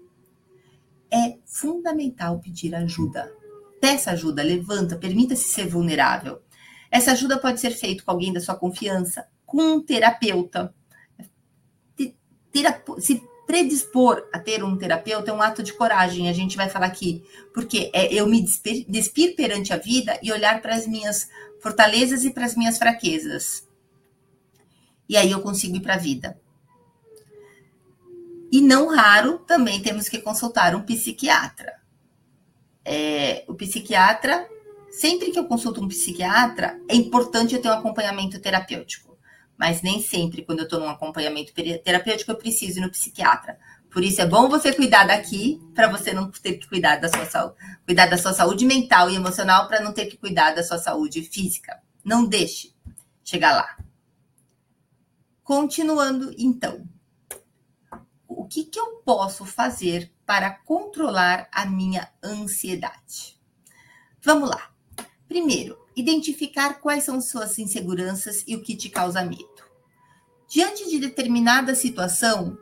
é 1.15 1.37
fundamental 1.45 2.39
pedir 2.39 2.75
ajuda. 2.75 3.31
Peça 3.79 4.11
ajuda, 4.11 4.43
levanta, 4.43 4.97
permita-se 4.97 5.45
ser 5.45 5.67
vulnerável. 5.67 6.41
Essa 6.91 7.13
ajuda 7.13 7.39
pode 7.39 7.61
ser 7.61 7.71
feita 7.71 8.03
com 8.03 8.11
alguém 8.11 8.33
da 8.33 8.41
sua 8.41 8.55
confiança, 8.55 9.25
com 9.45 9.61
um 9.61 9.81
terapeuta. 9.81 10.73
se 12.99 13.23
predispor 13.47 14.27
a 14.33 14.39
ter 14.39 14.63
um 14.63 14.75
terapeuta 14.75 15.31
é 15.31 15.33
um 15.33 15.41
ato 15.41 15.61
de 15.61 15.71
coragem, 15.73 16.27
a 16.27 16.33
gente 16.33 16.57
vai 16.57 16.67
falar 16.67 16.87
aqui, 16.87 17.23
porque 17.53 17.91
é 17.93 18.11
eu 18.11 18.27
me 18.27 18.41
despir, 18.41 18.85
despir 18.89 19.35
perante 19.35 19.71
a 19.71 19.77
vida 19.77 20.19
e 20.21 20.31
olhar 20.31 20.61
para 20.61 20.75
as 20.75 20.87
minhas 20.87 21.29
fortalezas 21.61 22.25
e 22.25 22.31
para 22.31 22.45
as 22.45 22.55
minhas 22.55 22.77
fraquezas. 22.77 23.67
E 25.07 25.15
aí 25.15 25.31
eu 25.31 25.41
consigo 25.41 25.77
ir 25.77 25.81
para 25.81 25.93
a 25.93 25.99
vida. 25.99 26.39
E 28.51 28.61
não 28.61 28.87
raro, 28.87 29.39
também 29.39 29.81
temos 29.81 30.07
que 30.07 30.19
consultar 30.19 30.75
um 30.75 30.81
psiquiatra. 30.81 31.73
É, 32.83 33.43
o 33.47 33.55
psiquiatra, 33.55 34.47
sempre 34.91 35.31
que 35.31 35.39
eu 35.39 35.45
consulto 35.45 35.81
um 35.81 35.87
psiquiatra, 35.87 36.79
é 36.87 36.95
importante 36.95 37.55
eu 37.55 37.61
ter 37.61 37.69
um 37.69 37.73
acompanhamento 37.73 38.39
terapêutico. 38.39 39.17
Mas 39.57 39.81
nem 39.81 40.01
sempre, 40.01 40.43
quando 40.43 40.59
eu 40.59 40.65
estou 40.65 40.79
num 40.79 40.89
acompanhamento 40.89 41.53
terapêutico, 41.53 42.31
eu 42.31 42.35
preciso 42.35 42.79
ir 42.79 42.81
no 42.81 42.91
psiquiatra. 42.91 43.57
Por 43.89 44.03
isso 44.03 44.21
é 44.21 44.25
bom 44.25 44.49
você 44.49 44.73
cuidar 44.73 45.05
daqui, 45.05 45.61
para 45.73 45.89
você 45.89 46.13
não 46.13 46.29
ter 46.29 46.55
que 46.55 46.67
cuidar 46.67 46.97
da 46.97 47.07
sua 47.07 47.25
saúde, 47.25 47.55
cuidar 47.85 48.07
da 48.07 48.17
sua 48.17 48.33
saúde 48.33 48.65
mental 48.65 49.09
e 49.09 49.15
emocional, 49.15 49.69
para 49.69 49.79
não 49.79 49.93
ter 49.93 50.07
que 50.07 50.17
cuidar 50.17 50.53
da 50.53 50.61
sua 50.61 50.77
saúde 50.77 51.21
física. 51.21 51.79
Não 52.03 52.25
deixe 52.25 52.75
chegar 53.23 53.55
lá. 53.55 53.77
Continuando, 55.41 56.35
então, 56.37 56.85
o 58.45 58.47
que, 58.47 58.63
que 58.63 58.79
eu 58.79 58.97
posso 59.03 59.43
fazer 59.43 60.13
para 60.23 60.51
controlar 60.51 61.49
a 61.51 61.65
minha 61.65 62.07
ansiedade? 62.23 63.41
Vamos 64.21 64.47
lá. 64.47 64.69
Primeiro, 65.27 65.83
identificar 65.95 66.75
quais 66.75 67.03
são 67.03 67.19
suas 67.19 67.57
inseguranças 67.57 68.43
e 68.45 68.55
o 68.55 68.61
que 68.61 68.77
te 68.77 68.87
causa 68.87 69.25
medo. 69.25 69.65
Diante 70.47 70.87
de 70.87 70.99
determinada 70.99 71.73
situação, 71.73 72.55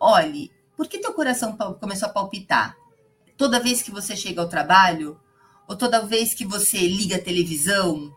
olhe, 0.00 0.50
por 0.74 0.88
que 0.88 1.00
teu 1.00 1.12
coração 1.12 1.54
começou 1.78 2.08
a 2.08 2.12
palpitar? 2.12 2.78
Toda 3.36 3.60
vez 3.60 3.82
que 3.82 3.90
você 3.90 4.16
chega 4.16 4.40
ao 4.40 4.48
trabalho, 4.48 5.20
ou 5.68 5.76
toda 5.76 6.06
vez 6.06 6.32
que 6.32 6.46
você 6.46 6.78
liga 6.78 7.16
a 7.16 7.22
televisão, 7.22 8.10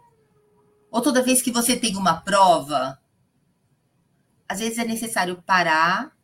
ou 0.90 1.02
toda 1.02 1.22
vez 1.22 1.42
que 1.42 1.52
você 1.52 1.76
tem 1.76 1.98
uma 1.98 2.22
prova, 2.22 2.98
às 4.48 4.60
vezes 4.60 4.78
é 4.78 4.86
necessário 4.86 5.44
parar 5.46 6.18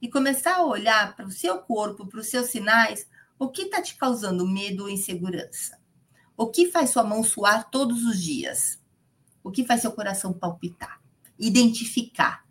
e 0.00 0.08
começar 0.08 0.56
a 0.56 0.64
olhar 0.64 1.14
para 1.14 1.26
o 1.26 1.30
seu 1.30 1.58
corpo, 1.58 2.06
para 2.06 2.20
os 2.20 2.28
seus 2.28 2.48
sinais, 2.48 3.06
o 3.38 3.48
que 3.48 3.62
está 3.62 3.80
te 3.82 3.96
causando 3.96 4.46
medo 4.46 4.84
ou 4.84 4.90
insegurança? 4.90 5.78
O 6.36 6.46
que 6.46 6.70
faz 6.70 6.90
sua 6.90 7.04
mão 7.04 7.22
suar 7.22 7.70
todos 7.70 8.04
os 8.04 8.22
dias? 8.22 8.80
O 9.42 9.50
que 9.50 9.64
faz 9.64 9.82
seu 9.82 9.92
coração 9.92 10.32
palpitar? 10.32 11.00
Identificar. 11.38 12.46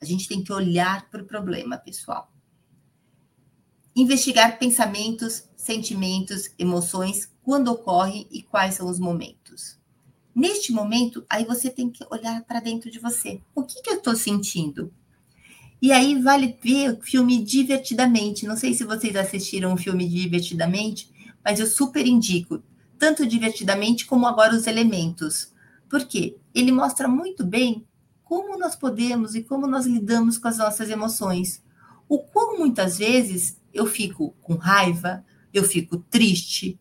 A 0.00 0.04
gente 0.04 0.26
tem 0.26 0.42
que 0.42 0.52
olhar 0.52 1.08
para 1.10 1.22
o 1.22 1.26
problema, 1.26 1.76
pessoal. 1.76 2.32
Investigar 3.94 4.58
pensamentos, 4.58 5.48
sentimentos, 5.56 6.50
emoções, 6.58 7.30
quando 7.42 7.68
ocorre 7.68 8.26
e 8.30 8.42
quais 8.42 8.74
são 8.74 8.88
os 8.88 8.98
momentos. 8.98 9.78
Neste 10.34 10.72
momento, 10.72 11.24
aí 11.28 11.44
você 11.44 11.68
tem 11.68 11.90
que 11.90 12.06
olhar 12.10 12.42
para 12.44 12.60
dentro 12.60 12.90
de 12.90 12.98
você. 12.98 13.42
O 13.54 13.64
que, 13.64 13.82
que 13.82 13.90
eu 13.90 13.96
estou 13.96 14.14
sentindo? 14.14 14.92
E 15.80 15.92
aí 15.92 16.20
vale 16.20 16.58
ver 16.62 16.92
o 16.92 17.00
filme 17.00 17.42
divertidamente. 17.42 18.46
Não 18.46 18.56
sei 18.56 18.74
se 18.74 18.84
vocês 18.84 19.16
assistiram 19.16 19.72
o 19.72 19.76
filme 19.76 20.08
divertidamente, 20.08 21.10
mas 21.44 21.58
eu 21.58 21.66
super 21.66 22.06
indico, 22.06 22.62
tanto 22.98 23.26
divertidamente 23.26 24.04
como 24.06 24.26
agora 24.26 24.54
os 24.54 24.66
elementos. 24.66 25.52
Por 25.88 26.04
quê? 26.04 26.36
Ele 26.54 26.70
mostra 26.70 27.08
muito 27.08 27.44
bem 27.44 27.86
como 28.22 28.58
nós 28.58 28.76
podemos 28.76 29.34
e 29.34 29.42
como 29.42 29.66
nós 29.66 29.86
lidamos 29.86 30.38
com 30.38 30.48
as 30.48 30.58
nossas 30.58 30.90
emoções. 30.90 31.62
O 32.08 32.18
quão 32.18 32.58
muitas 32.58 32.98
vezes 32.98 33.58
eu 33.72 33.86
fico 33.86 34.34
com 34.42 34.54
raiva, 34.54 35.24
eu 35.52 35.64
fico 35.64 35.98
triste, 36.10 36.78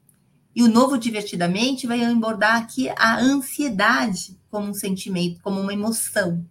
e 0.55 0.63
o 0.63 0.67
novo 0.67 0.97
divertidamente 0.97 1.87
vai 1.87 2.03
abordar 2.03 2.57
aqui 2.57 2.89
a 2.89 3.17
ansiedade 3.17 4.37
como 4.49 4.67
um 4.67 4.73
sentimento, 4.73 5.41
como 5.41 5.61
uma 5.61 5.73
emoção. 5.73 6.45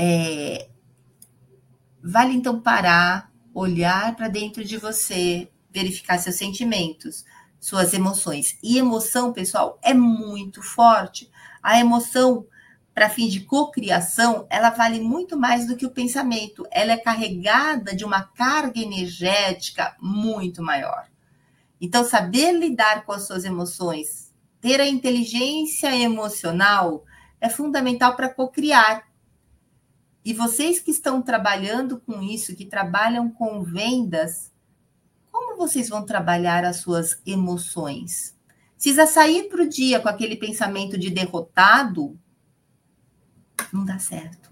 É, 0.00 0.68
vale 2.00 2.32
então 2.32 2.60
parar, 2.60 3.32
olhar 3.52 4.14
para 4.14 4.28
dentro 4.28 4.64
de 4.64 4.76
você, 4.76 5.50
verificar 5.72 6.18
seus 6.18 6.36
sentimentos, 6.36 7.24
suas 7.58 7.92
emoções. 7.92 8.56
E 8.62 8.78
emoção, 8.78 9.32
pessoal, 9.32 9.76
é 9.82 9.92
muito 9.92 10.62
forte. 10.62 11.28
A 11.60 11.80
emoção, 11.80 12.46
para 12.94 13.10
fim 13.10 13.26
de 13.26 13.40
cocriação, 13.40 14.46
ela 14.48 14.70
vale 14.70 15.00
muito 15.00 15.36
mais 15.36 15.66
do 15.66 15.76
que 15.76 15.84
o 15.84 15.90
pensamento. 15.90 16.64
Ela 16.70 16.92
é 16.92 16.96
carregada 16.96 17.92
de 17.92 18.04
uma 18.04 18.22
carga 18.22 18.78
energética 18.78 19.96
muito 20.00 20.62
maior. 20.62 21.08
Então, 21.80 22.04
saber 22.04 22.52
lidar 22.52 23.04
com 23.04 23.10
as 23.10 23.26
suas 23.26 23.44
emoções, 23.44 24.32
ter 24.60 24.80
a 24.80 24.86
inteligência 24.86 25.92
emocional 25.96 27.04
é 27.40 27.48
fundamental 27.48 28.14
para 28.14 28.28
cocriar. 28.28 29.07
E 30.28 30.34
vocês 30.34 30.78
que 30.78 30.90
estão 30.90 31.22
trabalhando 31.22 31.98
com 31.98 32.20
isso, 32.22 32.54
que 32.54 32.66
trabalham 32.66 33.30
com 33.30 33.62
vendas, 33.62 34.52
como 35.32 35.56
vocês 35.56 35.88
vão 35.88 36.04
trabalhar 36.04 36.66
as 36.66 36.76
suas 36.80 37.18
emoções? 37.24 38.36
Precisa 38.74 39.06
sair 39.06 39.48
para 39.48 39.62
o 39.62 39.66
dia 39.66 39.98
com 39.98 40.06
aquele 40.06 40.36
pensamento 40.36 40.98
de 40.98 41.08
derrotado, 41.08 42.14
não 43.72 43.86
dá 43.86 43.98
certo. 43.98 44.50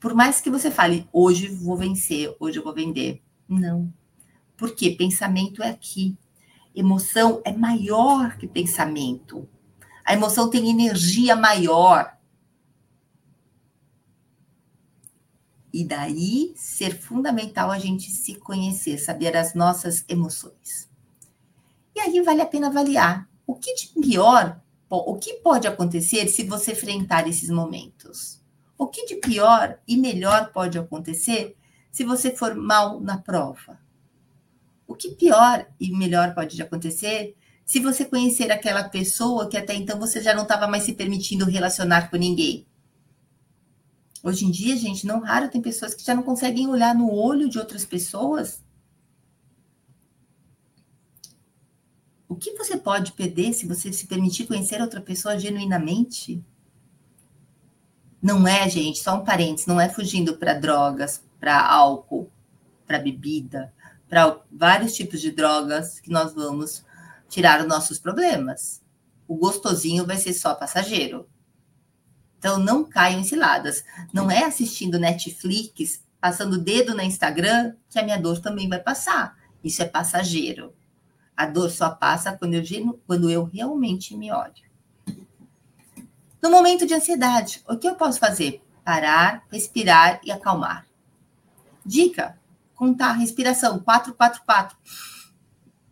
Por 0.00 0.14
mais 0.14 0.40
que 0.40 0.50
você 0.50 0.68
fale, 0.68 1.08
hoje 1.12 1.46
vou 1.46 1.76
vencer, 1.76 2.34
hoje 2.40 2.58
eu 2.58 2.64
vou 2.64 2.74
vender. 2.74 3.22
Não. 3.48 3.94
Porque 4.56 4.90
pensamento 4.90 5.62
é 5.62 5.70
aqui. 5.70 6.18
Emoção 6.74 7.40
é 7.44 7.52
maior 7.52 8.36
que 8.36 8.48
pensamento. 8.48 9.48
A 10.04 10.12
emoção 10.12 10.50
tem 10.50 10.68
energia 10.68 11.36
maior. 11.36 12.18
E 15.72 15.84
daí 15.84 16.52
ser 16.56 16.98
fundamental 16.98 17.70
a 17.70 17.78
gente 17.78 18.10
se 18.10 18.34
conhecer, 18.34 18.98
saber 18.98 19.36
as 19.36 19.54
nossas 19.54 20.04
emoções. 20.08 20.88
E 21.94 22.00
aí 22.00 22.20
vale 22.22 22.40
a 22.40 22.46
pena 22.46 22.68
avaliar 22.68 23.28
o 23.46 23.54
que 23.54 23.74
de 23.74 23.88
pior, 24.00 24.60
o 24.88 25.16
que 25.16 25.34
pode 25.34 25.66
acontecer 25.66 26.28
se 26.28 26.44
você 26.44 26.72
enfrentar 26.72 27.28
esses 27.28 27.50
momentos. 27.50 28.40
O 28.78 28.86
que 28.86 29.04
de 29.06 29.16
pior 29.16 29.78
e 29.86 29.96
melhor 29.96 30.52
pode 30.52 30.78
acontecer 30.78 31.56
se 31.90 32.04
você 32.04 32.30
for 32.30 32.54
mal 32.54 33.00
na 33.00 33.18
prova. 33.18 33.78
O 34.86 34.94
que 34.94 35.10
pior 35.10 35.66
e 35.78 35.90
melhor 35.96 36.34
pode 36.34 36.60
acontecer 36.60 37.36
se 37.64 37.78
você 37.78 38.04
conhecer 38.04 38.50
aquela 38.50 38.88
pessoa 38.88 39.48
que 39.48 39.56
até 39.56 39.74
então 39.74 39.98
você 39.98 40.20
já 40.20 40.34
não 40.34 40.42
estava 40.42 40.66
mais 40.66 40.82
se 40.82 40.92
permitindo 40.92 41.44
relacionar 41.44 42.10
com 42.10 42.16
ninguém? 42.16 42.66
Hoje 44.22 44.44
em 44.44 44.50
dia, 44.50 44.76
gente, 44.76 45.06
não 45.06 45.20
raro 45.20 45.48
tem 45.48 45.62
pessoas 45.62 45.94
que 45.94 46.04
já 46.04 46.14
não 46.14 46.22
conseguem 46.22 46.68
olhar 46.68 46.94
no 46.94 47.10
olho 47.10 47.48
de 47.48 47.58
outras 47.58 47.84
pessoas. 47.86 48.62
O 52.28 52.36
que 52.36 52.52
você 52.52 52.76
pode 52.76 53.12
perder 53.12 53.52
se 53.54 53.66
você 53.66 53.92
se 53.92 54.06
permitir 54.06 54.46
conhecer 54.46 54.80
outra 54.80 55.00
pessoa 55.00 55.38
genuinamente? 55.38 56.44
Não 58.22 58.46
é, 58.46 58.68
gente, 58.68 59.02
só 59.02 59.16
um 59.16 59.24
parênteses, 59.24 59.66
não 59.66 59.80
é 59.80 59.88
fugindo 59.88 60.36
para 60.36 60.52
drogas, 60.52 61.24
para 61.40 61.66
álcool, 61.66 62.30
para 62.86 62.98
bebida, 62.98 63.72
para 64.06 64.38
vários 64.52 64.94
tipos 64.94 65.20
de 65.20 65.30
drogas 65.30 65.98
que 65.98 66.10
nós 66.10 66.34
vamos 66.34 66.84
tirar 67.28 67.62
os 67.62 67.66
nossos 67.66 67.98
problemas. 67.98 68.82
O 69.26 69.36
gostosinho 69.36 70.06
vai 70.06 70.18
ser 70.18 70.34
só 70.34 70.54
passageiro. 70.54 71.26
Então 72.40 72.58
não 72.58 72.82
caiam 72.82 73.20
em 73.20 73.24
ciladas. 73.24 73.84
Não 74.14 74.30
é 74.30 74.44
assistindo 74.44 74.98
Netflix, 74.98 76.02
passando 76.18 76.54
o 76.54 76.58
dedo 76.58 76.94
no 76.94 77.02
Instagram, 77.02 77.74
que 77.90 77.98
a 77.98 78.02
minha 78.02 78.18
dor 78.18 78.40
também 78.40 78.66
vai 78.66 78.78
passar. 78.80 79.36
Isso 79.62 79.82
é 79.82 79.84
passageiro. 79.84 80.74
A 81.36 81.44
dor 81.44 81.70
só 81.70 81.90
passa 81.90 82.32
quando 82.32 82.54
eu, 82.54 82.62
quando 83.06 83.30
eu 83.30 83.44
realmente 83.44 84.16
me 84.16 84.32
olho. 84.32 84.70
No 86.42 86.50
momento 86.50 86.86
de 86.86 86.94
ansiedade, 86.94 87.62
o 87.68 87.76
que 87.76 87.86
eu 87.86 87.94
posso 87.94 88.18
fazer? 88.18 88.62
Parar, 88.82 89.44
respirar 89.52 90.18
e 90.24 90.32
acalmar. 90.32 90.86
Dica: 91.84 92.38
contar 92.74 93.12
respiração. 93.12 93.78
4, 93.80 94.14
4, 94.14 94.42
4. 94.46 94.78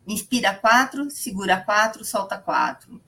Inspira 0.06 0.54
4, 0.54 1.11
segura 1.11 1.58
4, 1.58 2.02
solta 2.06 2.38
4. 2.38 2.98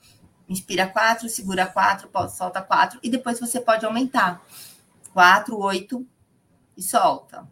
Inspira 0.50 0.88
4, 0.88 1.28
segura 1.28 1.64
4, 1.64 2.10
solta 2.28 2.60
4. 2.60 2.98
E 3.04 3.08
depois 3.08 3.38
você 3.38 3.60
pode 3.60 3.86
aumentar. 3.86 4.44
4, 5.12 5.56
8 5.56 6.04
e 6.76 6.82
solta. 6.82 7.48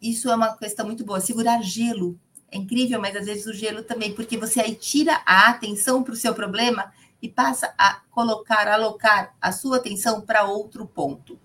Isso 0.00 0.30
é 0.30 0.36
uma 0.36 0.56
questão 0.56 0.86
muito 0.86 1.04
boa. 1.04 1.20
Segurar 1.20 1.60
gelo. 1.62 2.16
É 2.52 2.56
incrível, 2.56 3.00
mas 3.00 3.16
às 3.16 3.26
vezes 3.26 3.46
o 3.46 3.52
gelo 3.52 3.82
também, 3.82 4.14
porque 4.14 4.38
você 4.38 4.60
aí 4.60 4.76
tira 4.76 5.20
a 5.26 5.48
atenção 5.48 6.04
para 6.04 6.12
o 6.12 6.16
seu 6.16 6.32
problema 6.32 6.92
e 7.20 7.28
passa 7.28 7.74
a 7.76 8.00
colocar, 8.12 8.68
alocar 8.68 9.34
a 9.40 9.50
sua 9.50 9.78
atenção 9.78 10.20
para 10.20 10.44
outro 10.44 10.86
ponto. 10.86 11.36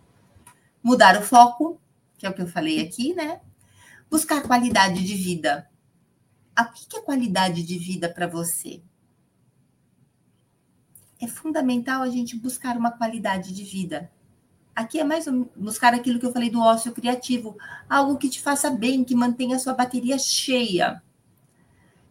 Mudar 0.83 1.17
o 1.17 1.23
foco, 1.23 1.81
que 2.15 2.27
é 2.27 2.29
o 2.29 2.33
que 2.33 2.43
eu 2.43 2.47
falei 2.47 2.79
aqui, 2.79 3.15
né? 3.15 3.41
Buscar 4.07 4.43
qualidade 4.43 5.03
de 5.03 5.15
vida. 5.15 5.67
O 6.59 6.71
que 6.71 6.97
é 6.97 7.01
qualidade 7.01 7.63
de 7.63 7.79
vida 7.79 8.07
para 8.07 8.27
você? 8.27 8.83
É 11.21 11.27
fundamental 11.27 12.01
a 12.01 12.09
gente 12.09 12.35
buscar 12.35 12.75
uma 12.75 12.89
qualidade 12.89 13.53
de 13.53 13.63
vida. 13.63 14.09
Aqui 14.75 14.99
é 14.99 15.03
mais 15.03 15.27
um, 15.27 15.45
buscar 15.55 15.93
aquilo 15.93 16.19
que 16.19 16.25
eu 16.25 16.31
falei 16.31 16.49
do 16.49 16.59
ócio 16.59 16.91
criativo, 16.91 17.55
algo 17.87 18.17
que 18.17 18.27
te 18.27 18.41
faça 18.41 18.71
bem, 18.71 19.03
que 19.03 19.13
mantenha 19.13 19.55
a 19.55 19.59
sua 19.59 19.75
bateria 19.75 20.17
cheia. 20.17 21.03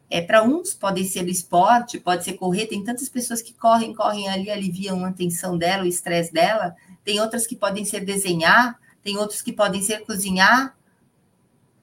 É, 0.09 0.21
para 0.21 0.45
uns 0.45 0.75
pode 0.75 1.05
ser 1.07 1.25
o 1.25 1.29
esporte, 1.29 1.99
pode 1.99 2.23
ser 2.23 2.35
correr, 2.35 2.67
tem 2.67 2.85
tantas 2.85 3.09
pessoas 3.09 3.43
que 3.43 3.53
correm, 3.53 3.93
correm 3.93 4.29
ali, 4.29 4.49
aliviam 4.49 5.05
a 5.05 5.13
tensão 5.13 5.59
dela, 5.59 5.83
o 5.83 5.89
estresse 5.89 6.33
dela. 6.33 6.77
Tem 7.03 7.19
outras 7.21 7.49
que 7.49 7.57
podem 7.57 7.85
ser 7.85 8.05
desenhar, 8.05 8.79
tem 9.03 9.17
outros 9.17 9.43
que 9.43 9.53
podem 9.53 9.83
ser 9.83 10.05
cozinhar, 10.05 10.77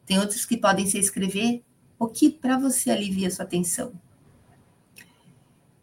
tem 0.05 0.17
outros 0.17 0.45
que 0.45 0.55
podem 0.55 0.85
ser 0.87 0.99
escrever. 0.99 1.61
O 1.99 2.07
que 2.07 2.29
para 2.29 2.57
você 2.57 2.89
alivia 2.89 3.27
a 3.27 3.31
sua 3.31 3.43
atenção? 3.43 3.91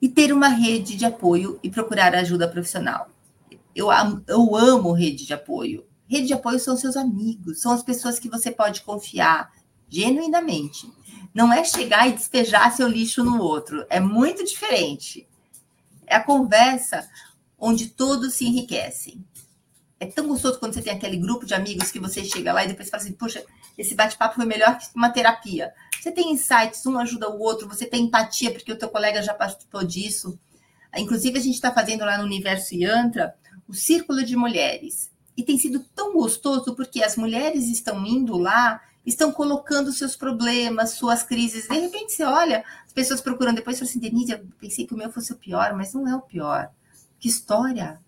E 0.05 0.09
ter 0.11 0.35
uma 0.35 0.49
rede 0.49 0.97
de 0.97 1.07
apoio 1.07 1.59
e 1.63 1.71
procurar 1.71 2.15
ajuda 2.15 2.47
profissional. 2.47 3.09
Eu, 3.75 3.89
eu 4.29 4.55
amo 4.55 4.93
rede 4.93 5.25
de 5.25 5.33
apoio. 5.33 5.87
Rede 6.07 6.27
de 6.27 6.35
apoio 6.35 6.59
são 6.59 6.77
seus 6.77 6.95
amigos, 6.95 7.63
são 7.63 7.73
as 7.73 7.83
pessoas 7.83 8.19
que 8.19 8.29
você 8.29 8.51
pode 8.51 8.83
confiar 8.83 9.51
genuinamente. 9.89 10.93
Não 11.33 11.51
é 11.51 11.65
chegar 11.65 12.07
e 12.07 12.13
despejar 12.13 12.77
seu 12.77 12.87
lixo 12.87 13.25
no 13.25 13.41
outro, 13.41 13.87
é 13.89 13.99
muito 13.99 14.45
diferente. 14.45 15.27
É 16.07 16.17
a 16.17 16.23
conversa 16.23 17.09
onde 17.59 17.87
todos 17.89 18.35
se 18.35 18.45
enriquecem. 18.45 19.25
É 20.05 20.07
tão 20.07 20.29
gostoso 20.29 20.59
quando 20.59 20.75
você 20.75 20.83
tem 20.83 20.93
aquele 20.93 21.17
grupo 21.17 21.47
de 21.47 21.55
amigos 21.55 21.91
que 21.91 21.99
você 21.99 22.23
chega 22.23 22.53
lá 22.53 22.63
e 22.63 22.69
depois 22.69 22.91
fala 22.91 23.03
assim: 23.03 23.15
Poxa, 23.15 23.43
esse 23.77 23.95
bate-papo 23.95 24.35
foi 24.35 24.45
melhor 24.45 24.77
que 24.79 24.87
uma 24.95 25.09
terapia. 25.09 25.73
Você 25.99 26.13
tem 26.13 26.31
insights, 26.31 26.85
um 26.85 26.99
ajuda 26.99 27.31
o 27.31 27.41
outro, 27.41 27.67
você 27.67 27.87
tem 27.87 28.05
empatia 28.05 28.53
porque 28.53 28.71
o 28.71 28.77
teu 28.77 28.91
colega 28.91 29.23
já 29.23 29.33
participou 29.33 29.83
disso. 29.83 30.39
Inclusive, 30.95 31.39
a 31.39 31.41
gente 31.41 31.55
está 31.55 31.73
fazendo 31.73 32.05
lá 32.05 32.19
no 32.19 32.25
Universo 32.25 32.75
Yantra 32.75 33.35
o 33.67 33.73
Círculo 33.73 34.23
de 34.23 34.37
Mulheres. 34.37 35.11
E 35.35 35.43
tem 35.43 35.57
sido 35.59 35.81
tão 35.95 36.13
gostoso 36.13 36.77
porque 36.77 37.03
as 37.03 37.17
mulheres 37.17 37.67
estão 37.69 38.05
indo 38.05 38.37
lá, 38.37 38.83
estão 39.07 39.33
colocando 39.33 39.91
seus 39.91 40.15
problemas, 40.15 40.91
suas 40.91 41.23
crises. 41.23 41.67
De 41.67 41.79
repente 41.79 42.13
você 42.13 42.25
olha, 42.25 42.63
as 42.87 42.93
pessoas 42.93 43.23
procurando 43.23 43.57
depois 43.57 43.77
e 43.77 43.81
falam 43.81 43.91
assim, 43.91 43.99
Denise, 43.99 44.33
eu 44.33 44.47
pensei 44.61 44.87
que 44.87 44.93
o 44.93 44.99
meu 44.99 45.11
fosse 45.11 45.33
o 45.33 45.37
pior, 45.37 45.75
mas 45.75 45.95
não 45.95 46.07
é 46.07 46.15
o 46.15 46.21
pior. 46.21 46.71
Que 47.19 47.27
história! 47.27 48.04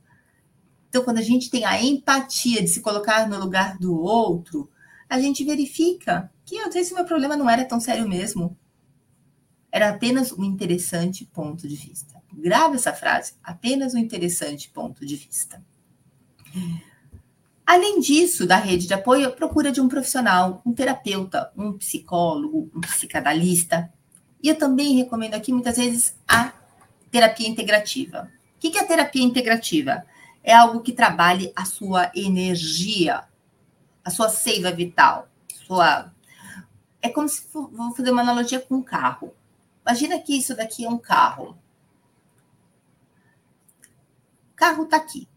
Então, 0.88 1.02
quando 1.02 1.18
a 1.18 1.22
gente 1.22 1.50
tem 1.50 1.64
a 1.64 1.82
empatia 1.82 2.62
de 2.62 2.68
se 2.68 2.80
colocar 2.80 3.28
no 3.28 3.38
lugar 3.38 3.78
do 3.78 4.00
outro, 4.00 4.70
a 5.08 5.20
gente 5.20 5.44
verifica 5.44 6.30
que 6.44 6.58
às 6.58 6.74
vezes 6.74 6.92
o 6.92 6.94
meu 6.94 7.04
problema 7.04 7.36
não 7.36 7.48
era 7.50 7.64
tão 7.64 7.80
sério 7.80 8.08
mesmo. 8.08 8.56
Era 9.70 9.90
apenas 9.90 10.32
um 10.32 10.44
interessante 10.44 11.24
ponto 11.24 11.68
de 11.68 11.76
vista. 11.76 12.14
Grave 12.32 12.76
essa 12.76 12.92
frase, 12.92 13.34
apenas 13.42 13.94
um 13.94 13.98
interessante 13.98 14.70
ponto 14.70 15.04
de 15.04 15.16
vista. 15.16 15.62
Além 17.66 17.98
disso, 17.98 18.46
da 18.46 18.56
rede 18.56 18.86
de 18.86 18.94
apoio, 18.94 19.32
procura 19.32 19.72
de 19.72 19.80
um 19.80 19.88
profissional, 19.88 20.62
um 20.64 20.72
terapeuta, 20.72 21.50
um 21.56 21.72
psicólogo, 21.72 22.70
um 22.74 22.80
psicanalista. 22.80 23.92
E 24.40 24.48
eu 24.48 24.56
também 24.56 24.94
recomendo 24.94 25.34
aqui, 25.34 25.52
muitas 25.52 25.76
vezes, 25.76 26.14
a 26.28 26.52
terapia 27.10 27.48
integrativa. 27.48 28.30
O 28.56 28.60
que 28.60 28.78
é 28.78 28.80
a 28.80 28.86
terapia 28.86 29.22
integrativa? 29.22 30.04
É 30.46 30.54
algo 30.54 30.80
que 30.80 30.92
trabalhe 30.92 31.52
a 31.56 31.64
sua 31.64 32.12
energia, 32.14 33.24
a 34.04 34.10
sua 34.10 34.28
seiva 34.28 34.70
vital, 34.70 35.28
sua. 35.66 36.14
É 37.02 37.08
como 37.08 37.28
se 37.28 37.42
for, 37.42 37.68
vou 37.68 37.92
fazer 37.92 38.12
uma 38.12 38.22
analogia 38.22 38.60
com 38.60 38.76
um 38.76 38.82
carro. 38.82 39.34
Imagina 39.84 40.20
que 40.20 40.38
isso 40.38 40.54
daqui 40.54 40.84
é 40.84 40.88
um 40.88 40.98
carro. 40.98 41.58
O 44.52 44.54
carro 44.54 44.84
está 44.84 44.98
aqui. 44.98 45.28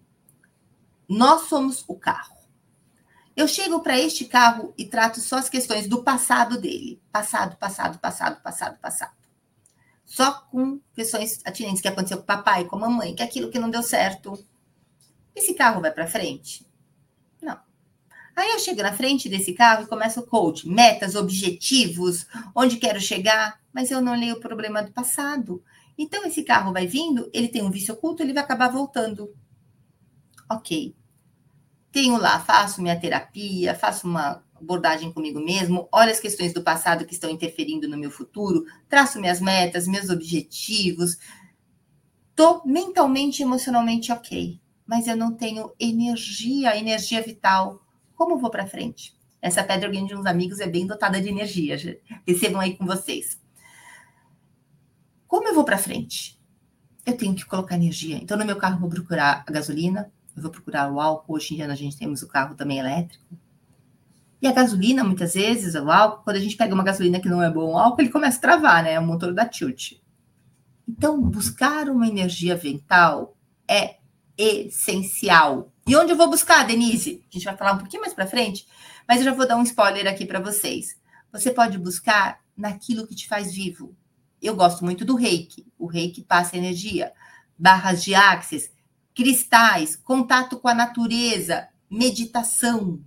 Nós 1.08 1.50
somos 1.50 1.84
o 1.88 1.95
carro. 1.95 2.38
Eu 3.36 3.48
chego 3.48 3.80
para 3.80 3.98
este 3.98 4.26
carro 4.26 4.76
e 4.78 4.86
trato 4.86 5.19
só 5.22 5.38
as 5.38 5.50
questões 5.50 5.88
do 5.88 6.04
passado 6.04 6.62
dele. 6.62 7.02
Passado, 7.12 7.58
passado, 7.58 7.98
passado, 7.98 8.39
passado, 8.43 8.78
passado. 8.78 9.13
Só 10.06 10.34
com 10.52 10.80
questões 10.93 11.41
atinentes 11.43 11.82
que 11.82 11.88
aconteceu 11.88 12.17
com 12.17 12.24
o 12.24 12.28
papai, 12.28 12.65
com 12.65 12.76
a 12.76 12.80
mamãe, 12.80 13.15
que 13.15 13.24
é 13.24 13.26
aquilo 13.26 13.50
que 13.50 13.58
não 13.58 13.72
deu 13.72 13.82
certo. 13.82 14.38
Esse 15.39 15.54
carro 15.54 15.82
vai 15.82 15.91
para 15.91 16.06
frente? 16.06 16.67
Não. 17.41 17.58
Aí 18.36 18.49
eu 18.52 18.60
chego 18.60 18.82
na 18.82 18.93
frente 18.93 19.30
desse 19.30 19.54
carro 19.54 19.84
e 19.84 19.88
começo 19.88 20.19
o 20.19 20.25
coach, 20.25 20.67
metas, 20.67 21.15
objetivos, 21.15 22.28
onde 22.54 22.78
quero 22.78 22.99
chegar, 22.99 23.60
mas 23.73 23.89
eu 23.89 24.02
não 24.02 24.19
leio 24.19 24.36
o 24.36 24.39
problema 24.39 24.84
do 24.84 24.91
passado. 24.91 25.63
Então 25.97 26.25
esse 26.25 26.43
carro 26.43 26.73
vai 26.73 26.88
vindo, 26.88 27.30
ele 27.34 27.47
tem 27.47 27.63
um 27.63 27.71
vício 27.71 27.93
oculto, 27.93 28.21
ele 28.21 28.34
vai 28.34 28.43
acabar 28.43 28.69
voltando. 28.69 29.34
Ok 30.49 30.95
tenho 31.91 32.17
lá, 32.17 32.39
faço 32.39 32.82
minha 32.82 32.99
terapia, 32.99 33.75
faço 33.75 34.08
uma 34.08 34.43
abordagem 34.56 35.12
comigo 35.12 35.39
mesmo, 35.39 35.88
olho 35.91 36.12
as 36.12 36.19
questões 36.19 36.54
do 36.54 36.62
passado 36.62 37.06
que 37.06 37.13
estão 37.13 37.30
interferindo 37.30 37.88
no 37.88 37.97
meu 37.97 38.12
futuro, 38.12 38.65
traço 38.88 39.19
minhas 39.19 39.39
metas, 39.39 39.88
meus 39.88 40.10
objetivos. 40.10 41.17
Tô 42.36 42.62
mentalmente 42.65 43.41
e 43.41 43.43
emocionalmente 43.43 44.12
ok, 44.12 44.60
mas 44.89 45.06
eu 45.06 45.15
não 45.15 45.32
tenho 45.32 45.71
energia, 45.80 46.75
energia 46.75 47.21
vital. 47.21 47.80
Como 48.15 48.39
vou 48.39 48.49
para 48.49 48.65
frente? 48.65 49.15
Essa 49.39 49.63
pedra 49.63 49.88
de 49.88 50.15
uns 50.15 50.25
amigos 50.25 50.60
é 50.60 50.65
bem 50.65 50.88
dotada 50.88 51.21
de 51.21 51.30
energia. 51.30 51.78
Recebam 52.28 52.60
aí 52.60 52.75
com 52.75 52.88
vocês. 52.88 53.39
Como 55.28 55.47
eu 55.47 55.54
vou 55.54 55.63
para 55.63 55.78
frente? 55.78 56.41
Eu 57.06 57.15
tenho 57.15 57.36
que 57.36 57.45
colocar 57.45 57.75
energia. 57.75 58.17
Então, 58.17 58.36
no 58.36 58.43
meu 58.43 58.56
carro, 58.56 58.80
vou 58.80 58.89
procurar 58.89 59.43
a 59.47 59.52
gasolina, 59.52 60.12
eu 60.36 60.41
vou 60.41 60.49
procurar 60.49 60.91
o 60.91 60.99
álcool. 60.99 61.36
Hoje 61.36 61.54
em 61.54 61.58
dia 61.58 61.67
a 61.67 61.75
gente 61.75 61.95
temos 61.95 62.23
o 62.23 62.28
carro 62.28 62.56
também 62.56 62.80
elétrico. 62.80 63.23
E 64.41 64.47
a 64.47 64.52
gasolina, 64.52 65.04
muitas 65.04 65.36
vezes, 65.36 65.75
o 65.75 65.91
álcool, 65.91 66.23
quando 66.23 66.38
a 66.38 66.41
gente 66.41 66.58
pega 66.58 66.73
uma 66.73 66.84
gasolina 66.84 67.19
que 67.19 67.30
não 67.30 67.43
é 67.43 67.52
bom, 67.52 67.73
o 67.73 67.78
álcool 67.78 68.02
ele 68.02 68.10
começa 68.10 68.39
a 68.39 68.41
travar, 68.41 68.82
né? 68.82 68.93
É 68.93 68.99
o 68.99 69.06
motor 69.06 69.36
da 69.36 69.45
tilt. 69.45 69.99
Então, 70.88 71.21
buscar 71.21 71.88
uma 71.89 72.08
energia 72.08 72.56
vital 72.56 73.38
é 73.67 73.98
essencial. 74.39 75.71
E 75.86 75.95
onde 75.97 76.13
eu 76.13 76.17
vou 76.17 76.30
buscar, 76.30 76.65
Denise? 76.65 77.25
A 77.30 77.34
gente 77.34 77.43
vai 77.43 77.58
falar 77.58 77.73
um 77.73 77.80
pouquinho 77.80 78.02
mais 78.02 78.13
para 78.13 78.25
frente, 78.25 78.65
mas 79.06 79.17
eu 79.19 79.25
já 79.25 79.34
vou 79.34 79.45
dar 79.45 79.58
um 79.58 79.63
spoiler 79.63 80.08
aqui 80.08 80.25
para 80.25 80.39
vocês. 80.39 80.97
Você 81.32 81.52
pode 81.52 81.78
buscar 81.78 82.39
naquilo 82.56 83.06
que 83.06 83.15
te 83.15 83.28
faz 83.28 83.54
vivo. 83.54 83.95
Eu 84.41 84.56
gosto 84.56 84.86
muito 84.86 85.04
do 85.04 85.15
reiki. 85.15 85.67
O 85.78 85.86
reiki 85.86 86.21
passa 86.21 86.56
energia. 86.56 87.12
Barras 87.58 88.02
de 88.02 88.15
axis 88.15 88.71
cristais, 89.13 89.97
contato 89.97 90.58
com 90.58 90.69
a 90.69 90.73
natureza, 90.73 91.67
meditação 91.89 93.04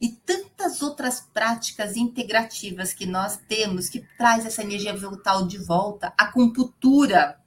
e 0.00 0.08
tantas 0.08 0.82
outras 0.82 1.20
práticas 1.20 1.96
integrativas 1.96 2.92
que 2.92 3.06
nós 3.06 3.36
temos 3.36 3.88
que 3.88 4.00
traz 4.16 4.46
essa 4.46 4.62
energia 4.62 4.96
vital 4.96 5.46
de 5.46 5.58
volta, 5.58 6.12
a 6.18 6.24
acupuntura. 6.24 7.39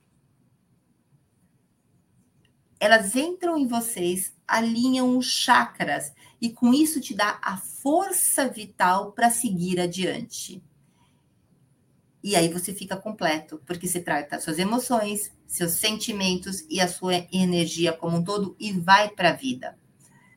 Elas 2.84 3.15
entram 3.15 3.58
em 3.58 3.65
vocês, 3.65 4.34
alinham 4.46 5.17
os 5.17 5.26
chakras 5.26 6.12
e 6.41 6.50
com 6.50 6.74
isso 6.74 7.00
te 7.00 7.13
dá 7.13 7.39
a 7.41 7.56
força 7.56 8.50
vital 8.50 9.13
para 9.13 9.30
seguir 9.30 9.80
adiante. 9.80 10.62
E 12.22 12.36
aí 12.36 12.50
você 12.50 12.74
fica 12.74 12.98
completo, 12.98 13.62
porque 13.65 13.88
você 13.88 14.02
trata 14.02 14.38
suas 14.38 14.60
emoções, 14.60 15.32
seus 15.48 15.76
sentimentos 15.76 16.65
e 16.69 16.82
a 16.82 16.89
sua 16.89 17.26
energia 17.32 17.93
como 17.93 18.17
um 18.17 18.24
todo 18.24 18.54
e 18.60 18.74
vai 18.74 19.08
para 19.08 19.30
a 19.30 19.34
vida. 19.34 19.80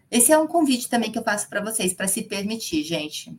Esse 0.08 0.30
é 0.30 0.38
um 0.38 0.46
convite 0.46 0.88
também 0.88 1.10
que 1.10 1.18
eu 1.18 1.24
faço 1.24 1.48
para 1.48 1.60
vocês, 1.60 1.94
para 1.94 2.06
se 2.06 2.22
permitir, 2.22 2.84
gente. 2.84 3.36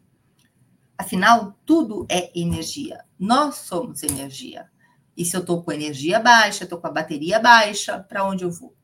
Afinal, 0.98 1.58
tudo 1.66 2.06
é 2.10 2.38
energia. 2.38 3.06
Nós 3.18 3.56
somos 3.56 4.04
energia. 4.04 4.70
E 5.16 5.24
se 5.24 5.34
eu 5.34 5.40
estou 5.40 5.64
com 5.64 5.72
energia 5.72 6.20
baixa, 6.20 6.66
estou 6.66 6.78
com 6.78 6.88
a 6.88 6.92
bateria 6.92 7.40
baixa, 7.40 8.00
para 8.00 8.26
onde 8.26 8.44
eu 8.44 8.52
vou? 8.52 8.77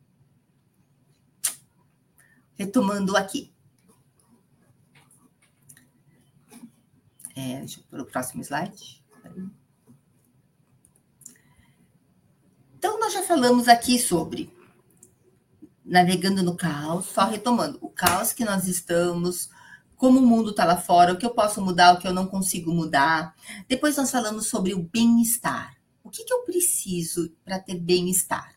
Retomando 2.64 3.18
aqui. 3.18 3.54
É, 7.36 7.60
deixa 7.60 7.82
eu 7.82 7.84
pôr 7.90 8.00
o 8.00 8.06
próximo 8.06 8.42
slide. 8.42 9.04
Então, 12.78 12.98
nós 13.02 13.12
já 13.12 13.22
falamos 13.22 13.68
aqui 13.68 14.00
sobre 14.00 14.50
navegando 15.84 16.42
no 16.42 16.56
caos, 16.56 17.08
só 17.08 17.26
retomando, 17.26 17.78
o 17.82 17.90
caos 17.90 18.32
que 18.32 18.46
nós 18.46 18.66
estamos, 18.66 19.50
como 19.98 20.20
o 20.20 20.26
mundo 20.26 20.52
está 20.52 20.64
lá 20.64 20.78
fora, 20.78 21.12
o 21.12 21.18
que 21.18 21.26
eu 21.26 21.32
posso 21.34 21.62
mudar, 21.62 21.94
o 21.94 22.00
que 22.00 22.08
eu 22.08 22.14
não 22.14 22.28
consigo 22.28 22.72
mudar. 22.72 23.36
Depois 23.68 23.98
nós 23.98 24.10
falamos 24.10 24.48
sobre 24.48 24.74
o 24.74 24.82
bem-estar. 24.82 25.76
O 26.02 26.10
que, 26.10 26.24
que 26.24 26.34
eu 26.34 26.46
preciso 26.46 27.30
para 27.44 27.60
ter 27.60 27.76
bem-estar? 27.76 28.56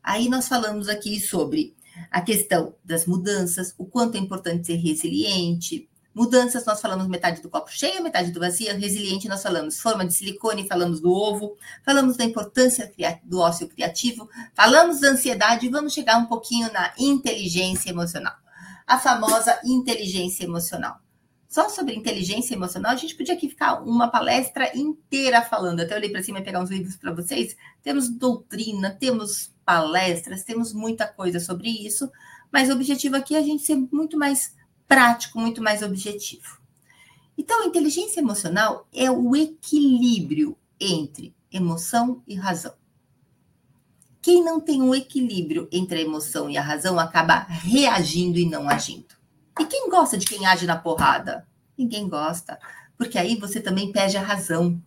Aí 0.00 0.28
nós 0.28 0.46
falamos 0.46 0.88
aqui 0.88 1.18
sobre 1.18 1.74
a 2.10 2.20
questão 2.20 2.74
das 2.84 3.06
mudanças, 3.06 3.74
o 3.78 3.84
quanto 3.84 4.16
é 4.16 4.18
importante 4.18 4.66
ser 4.66 4.76
resiliente, 4.76 5.88
Mudanças, 6.14 6.66
nós 6.66 6.78
falamos 6.78 7.08
metade 7.08 7.40
do 7.40 7.48
copo 7.48 7.70
cheio, 7.70 8.02
metade 8.02 8.30
do 8.32 8.38
vazio. 8.38 8.76
Resiliente, 8.78 9.28
nós 9.28 9.42
falamos 9.42 9.80
forma 9.80 10.04
de 10.04 10.12
silicone, 10.12 10.68
falamos 10.68 11.00
do 11.00 11.10
ovo, 11.10 11.56
falamos 11.82 12.18
da 12.18 12.24
importância 12.24 12.92
do 13.24 13.40
ócio 13.40 13.66
criativo, 13.66 14.28
falamos 14.54 15.00
da 15.00 15.08
ansiedade 15.08 15.66
e 15.66 15.70
vamos 15.70 15.94
chegar 15.94 16.18
um 16.18 16.26
pouquinho 16.26 16.70
na 16.70 16.92
inteligência 16.98 17.88
emocional. 17.88 18.34
A 18.86 18.98
famosa 18.98 19.58
inteligência 19.64 20.44
emocional. 20.44 21.00
Só 21.48 21.68
sobre 21.68 21.94
inteligência 21.94 22.54
emocional, 22.54 22.92
a 22.92 22.96
gente 22.96 23.14
podia 23.14 23.34
aqui 23.34 23.48
ficar 23.48 23.82
uma 23.82 24.08
palestra 24.08 24.76
inteira 24.76 25.40
falando. 25.42 25.80
Até 25.80 25.94
olhei 25.94 26.10
para 26.10 26.22
cima 26.22 26.40
e 26.40 26.42
pegar 26.42 26.60
uns 26.60 26.70
livros 26.70 26.96
para 26.96 27.12
vocês. 27.12 27.56
Temos 27.82 28.08
doutrina, 28.08 28.90
temos 28.90 29.51
palestras, 29.64 30.44
temos 30.44 30.72
muita 30.72 31.06
coisa 31.06 31.40
sobre 31.40 31.68
isso, 31.68 32.10
mas 32.50 32.68
o 32.68 32.72
objetivo 32.72 33.16
aqui 33.16 33.34
é 33.34 33.38
a 33.38 33.42
gente 33.42 33.62
ser 33.62 33.76
muito 33.90 34.18
mais 34.18 34.54
prático, 34.86 35.38
muito 35.38 35.62
mais 35.62 35.82
objetivo. 35.82 36.60
Então, 37.36 37.64
inteligência 37.64 38.20
emocional 38.20 38.86
é 38.92 39.10
o 39.10 39.34
equilíbrio 39.34 40.56
entre 40.78 41.34
emoção 41.50 42.22
e 42.26 42.34
razão. 42.34 42.74
Quem 44.20 44.44
não 44.44 44.60
tem 44.60 44.80
um 44.80 44.94
equilíbrio 44.94 45.68
entre 45.72 45.98
a 45.98 46.02
emoção 46.02 46.48
e 46.48 46.56
a 46.56 46.62
razão 46.62 46.98
acaba 46.98 47.40
reagindo 47.48 48.38
e 48.38 48.48
não 48.48 48.68
agindo. 48.68 49.16
E 49.58 49.64
quem 49.64 49.90
gosta 49.90 50.16
de 50.16 50.26
quem 50.26 50.46
age 50.46 50.66
na 50.66 50.76
porrada? 50.76 51.46
Ninguém 51.76 52.08
gosta, 52.08 52.58
porque 52.96 53.18
aí 53.18 53.36
você 53.36 53.60
também 53.60 53.90
perde 53.90 54.16
a 54.16 54.22
razão. 54.22 54.80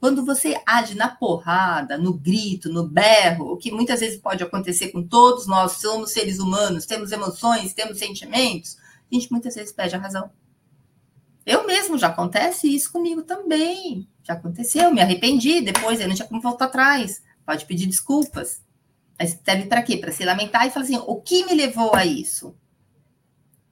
Quando 0.00 0.24
você 0.24 0.60
age 0.64 0.94
na 0.94 1.08
porrada, 1.08 1.98
no 1.98 2.12
grito, 2.12 2.72
no 2.72 2.86
berro, 2.86 3.52
o 3.52 3.56
que 3.56 3.72
muitas 3.72 4.00
vezes 4.00 4.20
pode 4.20 4.42
acontecer 4.44 4.88
com 4.88 5.02
todos 5.02 5.46
nós, 5.46 5.72
somos 5.72 6.12
seres 6.12 6.38
humanos, 6.38 6.86
temos 6.86 7.10
emoções, 7.10 7.74
temos 7.74 7.98
sentimentos, 7.98 8.76
a 9.10 9.14
gente 9.14 9.30
muitas 9.30 9.54
vezes 9.56 9.72
perde 9.72 9.96
a 9.96 9.98
razão. 9.98 10.30
Eu 11.44 11.66
mesmo 11.66 11.96
já 11.96 12.08
acontece 12.08 12.68
isso 12.72 12.92
comigo 12.92 13.22
também. 13.22 14.06
Já 14.22 14.34
aconteceu, 14.34 14.92
me 14.92 15.00
arrependi, 15.00 15.62
depois 15.62 15.98
eu 15.98 16.06
não 16.06 16.14
tinha 16.14 16.28
como 16.28 16.42
voltar 16.42 16.66
atrás. 16.66 17.22
Pode 17.44 17.64
pedir 17.64 17.86
desculpas. 17.86 18.62
Mas 19.18 19.38
serve 19.42 19.66
para 19.66 19.82
quê? 19.82 19.96
Para 19.96 20.12
se 20.12 20.24
lamentar 20.24 20.66
e 20.66 20.70
falar 20.70 20.84
assim: 20.84 21.02
o 21.06 21.16
que 21.16 21.46
me 21.46 21.54
levou 21.54 21.94
a 21.94 22.04
isso? 22.04 22.54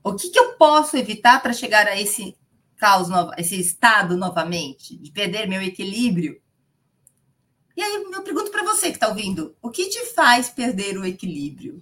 O 0.02 0.14
que, 0.14 0.30
que 0.30 0.38
eu 0.38 0.54
posso 0.54 0.96
evitar 0.96 1.42
para 1.42 1.52
chegar 1.52 1.86
a 1.86 2.00
esse 2.00 2.34
caos, 2.76 3.08
esse 3.36 3.58
estado 3.58 4.16
novamente, 4.16 4.96
de 4.96 5.10
perder 5.10 5.48
meu 5.48 5.62
equilíbrio? 5.62 6.40
E 7.76 7.82
aí 7.82 7.94
eu 7.94 8.22
pergunto 8.22 8.50
para 8.50 8.64
você 8.64 8.88
que 8.88 8.96
está 8.96 9.08
ouvindo: 9.08 9.56
o 9.60 9.70
que 9.70 9.88
te 9.88 10.04
faz 10.14 10.48
perder 10.48 10.98
o 10.98 11.04
equilíbrio? 11.04 11.80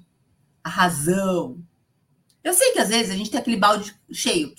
A 0.63 0.69
razão. 0.69 1.63
Eu 2.43 2.55
sei 2.55 2.73
que 2.73 2.79
às 2.79 2.89
vezes 2.89 3.11
a 3.11 3.17
gente 3.17 3.31
tem 3.31 3.41
aquele 3.41 3.57
balde 3.57 3.95
cheio, 4.13 4.55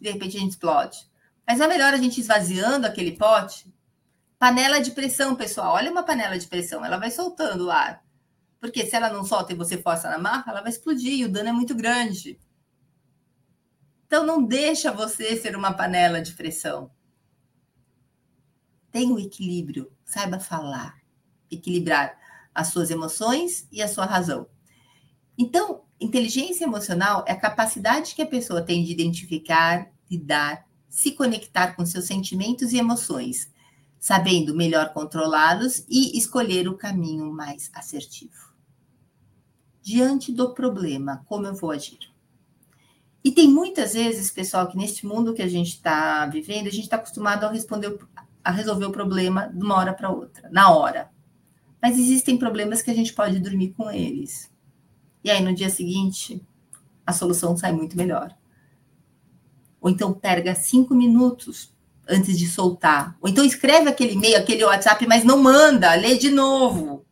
de 0.00 0.10
repente 0.10 0.36
a 0.36 0.40
gente 0.40 0.50
explode. 0.50 0.98
Mas 1.46 1.60
é 1.60 1.66
melhor 1.66 1.94
a 1.94 1.98
gente 1.98 2.20
esvaziando 2.20 2.86
aquele 2.86 3.12
pote 3.12 3.72
Panela 4.44 4.78
de 4.78 4.90
pressão, 4.90 5.34
pessoal. 5.34 5.72
Olha 5.72 5.90
uma 5.90 6.02
panela 6.02 6.38
de 6.38 6.46
pressão, 6.46 6.84
ela 6.84 6.98
vai 6.98 7.10
soltando 7.10 7.64
o 7.64 7.70
ar. 7.70 8.04
Porque 8.60 8.84
se 8.84 8.94
ela 8.94 9.08
não 9.08 9.24
solta 9.24 9.54
e 9.54 9.56
você 9.56 9.78
força 9.78 10.10
na 10.10 10.18
marra, 10.18 10.44
ela 10.48 10.60
vai 10.60 10.70
explodir 10.70 11.14
e 11.14 11.24
o 11.24 11.30
dano 11.30 11.48
é 11.48 11.52
muito 11.52 11.74
grande. 11.74 12.38
Então 14.06 14.24
não 14.24 14.44
deixa 14.44 14.92
você 14.92 15.36
ser 15.36 15.56
uma 15.56 15.72
panela 15.72 16.20
de 16.20 16.32
pressão. 16.32 16.90
Tenha 18.90 19.12
o 19.12 19.16
um 19.16 19.18
equilíbrio, 19.18 19.90
saiba 20.04 20.38
falar, 20.38 21.00
equilibrar 21.50 22.16
as 22.54 22.68
suas 22.68 22.90
emoções 22.90 23.66
e 23.72 23.82
a 23.82 23.88
sua 23.88 24.06
razão. 24.06 24.46
Então, 25.36 25.82
inteligência 26.00 26.64
emocional 26.64 27.24
é 27.26 27.32
a 27.32 27.40
capacidade 27.40 28.14
que 28.14 28.22
a 28.22 28.26
pessoa 28.26 28.62
tem 28.62 28.84
de 28.84 28.92
identificar, 28.92 29.90
lidar, 30.08 30.64
se 30.88 31.10
conectar 31.10 31.74
com 31.74 31.84
seus 31.84 32.04
sentimentos 32.04 32.72
e 32.72 32.78
emoções, 32.78 33.52
sabendo 33.98 34.54
melhor 34.54 34.92
controlá-los 34.92 35.84
e 35.88 36.16
escolher 36.16 36.68
o 36.68 36.76
caminho 36.76 37.32
mais 37.32 37.68
assertivo. 37.74 38.54
Diante 39.82 40.30
do 40.30 40.54
problema, 40.54 41.24
como 41.26 41.46
eu 41.46 41.54
vou 41.54 41.72
agir? 41.72 42.13
E 43.24 43.32
tem 43.32 43.48
muitas 43.48 43.94
vezes, 43.94 44.30
pessoal, 44.30 44.68
que 44.68 44.76
neste 44.76 45.06
mundo 45.06 45.32
que 45.32 45.40
a 45.40 45.48
gente 45.48 45.70
está 45.70 46.26
vivendo, 46.26 46.66
a 46.66 46.70
gente 46.70 46.82
está 46.84 46.96
acostumado 46.96 47.44
a 47.44 47.50
responder, 47.50 47.98
a 48.44 48.50
resolver 48.50 48.84
o 48.84 48.92
problema 48.92 49.48
de 49.48 49.64
uma 49.64 49.76
hora 49.76 49.94
para 49.94 50.10
outra, 50.10 50.50
na 50.50 50.70
hora. 50.70 51.10
Mas 51.80 51.98
existem 51.98 52.36
problemas 52.36 52.82
que 52.82 52.90
a 52.90 52.94
gente 52.94 53.14
pode 53.14 53.40
dormir 53.40 53.72
com 53.72 53.90
eles. 53.90 54.52
E 55.24 55.30
aí, 55.30 55.42
no 55.42 55.54
dia 55.54 55.70
seguinte, 55.70 56.46
a 57.06 57.14
solução 57.14 57.56
sai 57.56 57.72
muito 57.72 57.96
melhor. 57.96 58.36
Ou 59.80 59.88
então, 59.88 60.12
pega 60.12 60.54
cinco 60.54 60.94
minutos 60.94 61.74
antes 62.06 62.38
de 62.38 62.46
soltar. 62.46 63.16
Ou 63.22 63.28
então 63.28 63.44
escreve 63.44 63.88
aquele 63.88 64.12
e-mail, 64.12 64.36
aquele 64.36 64.64
WhatsApp, 64.64 65.06
mas 65.06 65.24
não 65.24 65.42
manda, 65.42 65.94
lê 65.94 66.18
de 66.18 66.30
novo. 66.30 67.06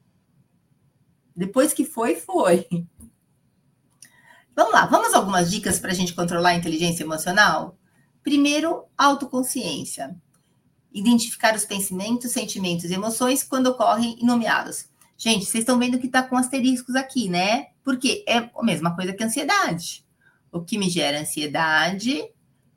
Depois 1.35 1.73
que 1.73 1.87
foi, 1.87 2.17
foi. 2.17 2.67
Vamos 4.55 4.73
lá, 4.73 4.85
vamos 4.85 5.15
algumas 5.15 5.51
dicas 5.51 5.79
para 5.79 5.93
a 5.93 5.95
gente 5.95 6.15
controlar 6.15 6.51
a 6.51 6.55
inteligência 6.55 7.03
emocional? 7.03 7.79
Primeiro, 8.23 8.85
autoconsciência. 8.99 10.15
Identificar 10.93 11.55
os 11.55 11.65
pensamentos, 11.65 12.33
sentimentos 12.33 12.91
e 12.91 12.95
emoções 12.95 13.43
quando 13.43 13.69
ocorrem 13.69 14.19
e 14.21 14.27
nomeá-los. 14.27 14.91
Gente, 15.17 15.47
vocês 15.47 15.63
estão 15.63 15.79
vendo 15.79 15.99
que 15.99 16.07
está 16.07 16.23
com 16.23 16.37
asteriscos 16.37 16.95
aqui, 16.97 17.31
né? 17.31 17.69
Porque 17.83 18.25
é 18.29 18.51
a 18.55 18.63
mesma 18.63 18.95
coisa 18.95 19.15
que 19.15 19.25
ansiedade. 19.25 20.05
O 20.51 20.61
que 20.61 20.77
me 20.77 20.91
gera 20.91 21.21
ansiedade 21.21 22.23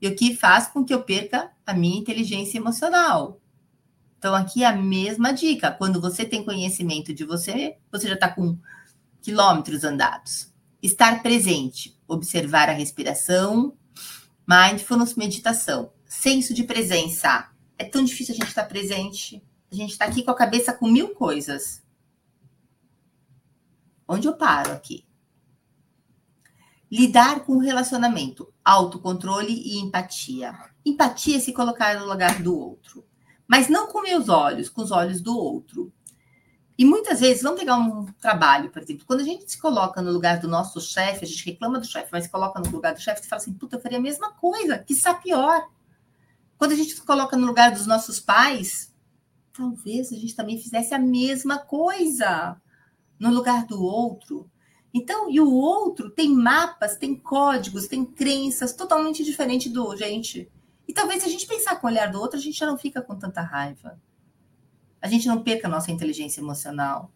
e 0.01 0.07
o 0.07 0.15
que 0.15 0.33
faz 0.33 0.67
com 0.67 0.85
que 0.85 0.93
eu 0.93 1.03
perca 1.03 1.51
a 1.65 1.73
minha 1.73 1.99
inteligência 1.99 2.57
emocional. 2.57 3.41
Então, 4.17 4.33
aqui 4.33 4.63
é 4.63 4.67
a 4.67 4.75
mesma 4.75 5.33
dica. 5.33 5.71
Quando 5.71 5.99
você 5.99 6.23
tem 6.23 6.45
conhecimento 6.45 7.13
de 7.13 7.25
você, 7.25 7.75
você 7.91 8.07
já 8.07 8.13
está 8.13 8.29
com 8.29 8.57
quilômetros 9.21 9.83
andados. 9.83 10.54
Estar 10.85 11.23
presente, 11.23 11.99
observar 12.07 12.69
a 12.69 12.71
respiração, 12.71 13.75
mindfulness, 14.47 15.15
meditação, 15.15 15.91
senso 16.05 16.53
de 16.53 16.63
presença. 16.63 17.49
É 17.75 17.83
tão 17.83 18.05
difícil 18.05 18.35
a 18.35 18.37
gente 18.37 18.49
estar 18.49 18.65
presente. 18.65 19.43
A 19.71 19.75
gente 19.75 19.93
está 19.93 20.05
aqui 20.05 20.21
com 20.21 20.29
a 20.29 20.35
cabeça 20.35 20.71
com 20.71 20.87
mil 20.87 21.15
coisas. 21.15 21.83
Onde 24.07 24.27
eu 24.27 24.37
paro 24.37 24.73
aqui? 24.73 25.07
Lidar 26.91 27.45
com 27.45 27.53
o 27.53 27.59
relacionamento, 27.59 28.53
autocontrole 28.63 29.53
e 29.53 29.79
empatia. 29.79 30.53
Empatia 30.85 31.37
é 31.37 31.39
se 31.39 31.51
colocar 31.51 31.99
no 31.99 32.05
lugar 32.05 32.43
do 32.43 32.55
outro, 32.55 33.03
mas 33.47 33.69
não 33.69 33.87
com 33.87 34.03
meus 34.03 34.29
olhos, 34.29 34.69
com 34.69 34.83
os 34.83 34.91
olhos 34.91 35.19
do 35.19 35.35
outro. 35.35 35.91
E 36.77 36.83
muitas 36.83 37.21
vezes, 37.21 37.41
vamos 37.41 37.59
pegar 37.59 37.77
um 37.77 38.05
trabalho, 38.19 38.69
por 38.69 38.81
exemplo, 38.81 39.05
quando 39.05 39.21
a 39.21 39.23
gente 39.23 39.49
se 39.49 39.57
coloca 39.57 40.01
no 40.01 40.11
lugar 40.11 40.39
do 40.39 40.47
nosso 40.47 40.81
chefe, 40.81 41.23
a 41.23 41.27
gente 41.27 41.45
reclama 41.45 41.79
do 41.79 41.85
chefe, 41.85 42.09
mas 42.11 42.25
se 42.25 42.29
coloca 42.29 42.59
no 42.59 42.69
lugar 42.69 42.93
do 42.93 42.99
chefe, 42.99 43.21
e 43.21 43.27
fala 43.27 43.41
assim, 43.41 43.53
puta, 43.53 43.77
eu 43.77 43.81
faria 43.81 43.97
a 43.97 44.01
mesma 44.01 44.31
coisa, 44.33 44.77
que 44.77 44.91
está 44.91 45.13
pior. 45.13 45.69
Quando 46.57 46.73
a 46.73 46.75
gente 46.75 46.93
se 46.93 47.01
coloca 47.01 47.37
no 47.37 47.47
lugar 47.47 47.71
dos 47.71 47.85
nossos 47.85 48.19
pais, 48.19 48.93
talvez 49.53 50.11
a 50.11 50.15
gente 50.17 50.35
também 50.35 50.57
fizesse 50.57 50.93
a 50.93 50.99
mesma 50.99 51.59
coisa 51.59 52.61
no 53.17 53.29
lugar 53.29 53.65
do 53.65 53.81
outro. 53.81 54.49
Então, 54.93 55.29
e 55.29 55.39
o 55.39 55.49
outro 55.51 56.09
tem 56.09 56.29
mapas, 56.29 56.97
tem 56.97 57.15
códigos, 57.15 57.87
tem 57.87 58.03
crenças 58.03 58.73
totalmente 58.73 59.23
diferentes 59.23 59.71
do 59.71 59.95
gente. 59.95 60.51
E 60.87 60.93
talvez 60.93 61.23
se 61.23 61.29
a 61.29 61.31
gente 61.31 61.47
pensar 61.47 61.77
com 61.77 61.87
o 61.87 61.89
olhar 61.89 62.11
do 62.11 62.19
outro, 62.19 62.37
a 62.37 62.41
gente 62.41 62.57
já 62.57 62.65
não 62.65 62.77
fica 62.77 63.01
com 63.01 63.15
tanta 63.15 63.41
raiva. 63.41 63.99
A 65.05 65.07
gente 65.07 65.27
não 65.27 65.43
perca 65.43 65.67
a 65.67 65.69
nossa 65.69 65.91
inteligência 65.91 66.41
emocional. 66.41 67.11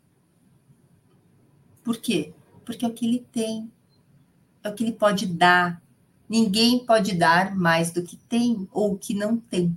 Por 1.84 1.98
quê? 1.98 2.36
Porque 2.64 2.86
é 2.86 2.88
o 2.88 2.94
que 2.94 3.04
ele 3.04 3.26
tem. 3.32 3.72
É 4.64 4.70
o 4.70 4.76
que 4.76 4.84
ele 4.84 4.92
pode 4.92 5.26
dar. 5.26 5.82
Ninguém 6.30 6.86
pode 6.86 7.16
dar 7.16 7.56
mais 7.56 7.90
do 7.90 8.04
que 8.04 8.16
tem 8.16 8.70
ou 8.72 8.96
que 8.96 9.16
não 9.16 9.38
tem. 9.38 9.76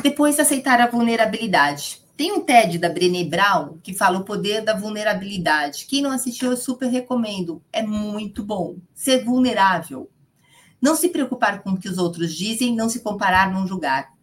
Depois, 0.00 0.38
aceitar 0.38 0.80
a 0.80 0.86
vulnerabilidade. 0.86 2.04
Tem 2.16 2.30
um 2.30 2.40
TED 2.40 2.78
da 2.78 2.88
Brené 2.88 3.24
Brown 3.24 3.78
que 3.82 3.92
fala 3.92 4.20
o 4.20 4.24
poder 4.24 4.62
da 4.62 4.78
vulnerabilidade. 4.78 5.86
Quem 5.86 6.00
não 6.00 6.12
assistiu, 6.12 6.52
eu 6.52 6.56
super 6.56 6.86
recomendo. 6.86 7.60
É 7.72 7.82
muito 7.82 8.44
bom. 8.44 8.76
Ser 8.94 9.24
vulnerável. 9.24 10.08
Não 10.80 10.94
se 10.94 11.08
preocupar 11.08 11.64
com 11.64 11.70
o 11.70 11.76
que 11.76 11.88
os 11.88 11.98
outros 11.98 12.32
dizem, 12.32 12.76
não 12.76 12.88
se 12.88 13.00
comparar, 13.00 13.52
não 13.52 13.66
julgar. 13.66 14.16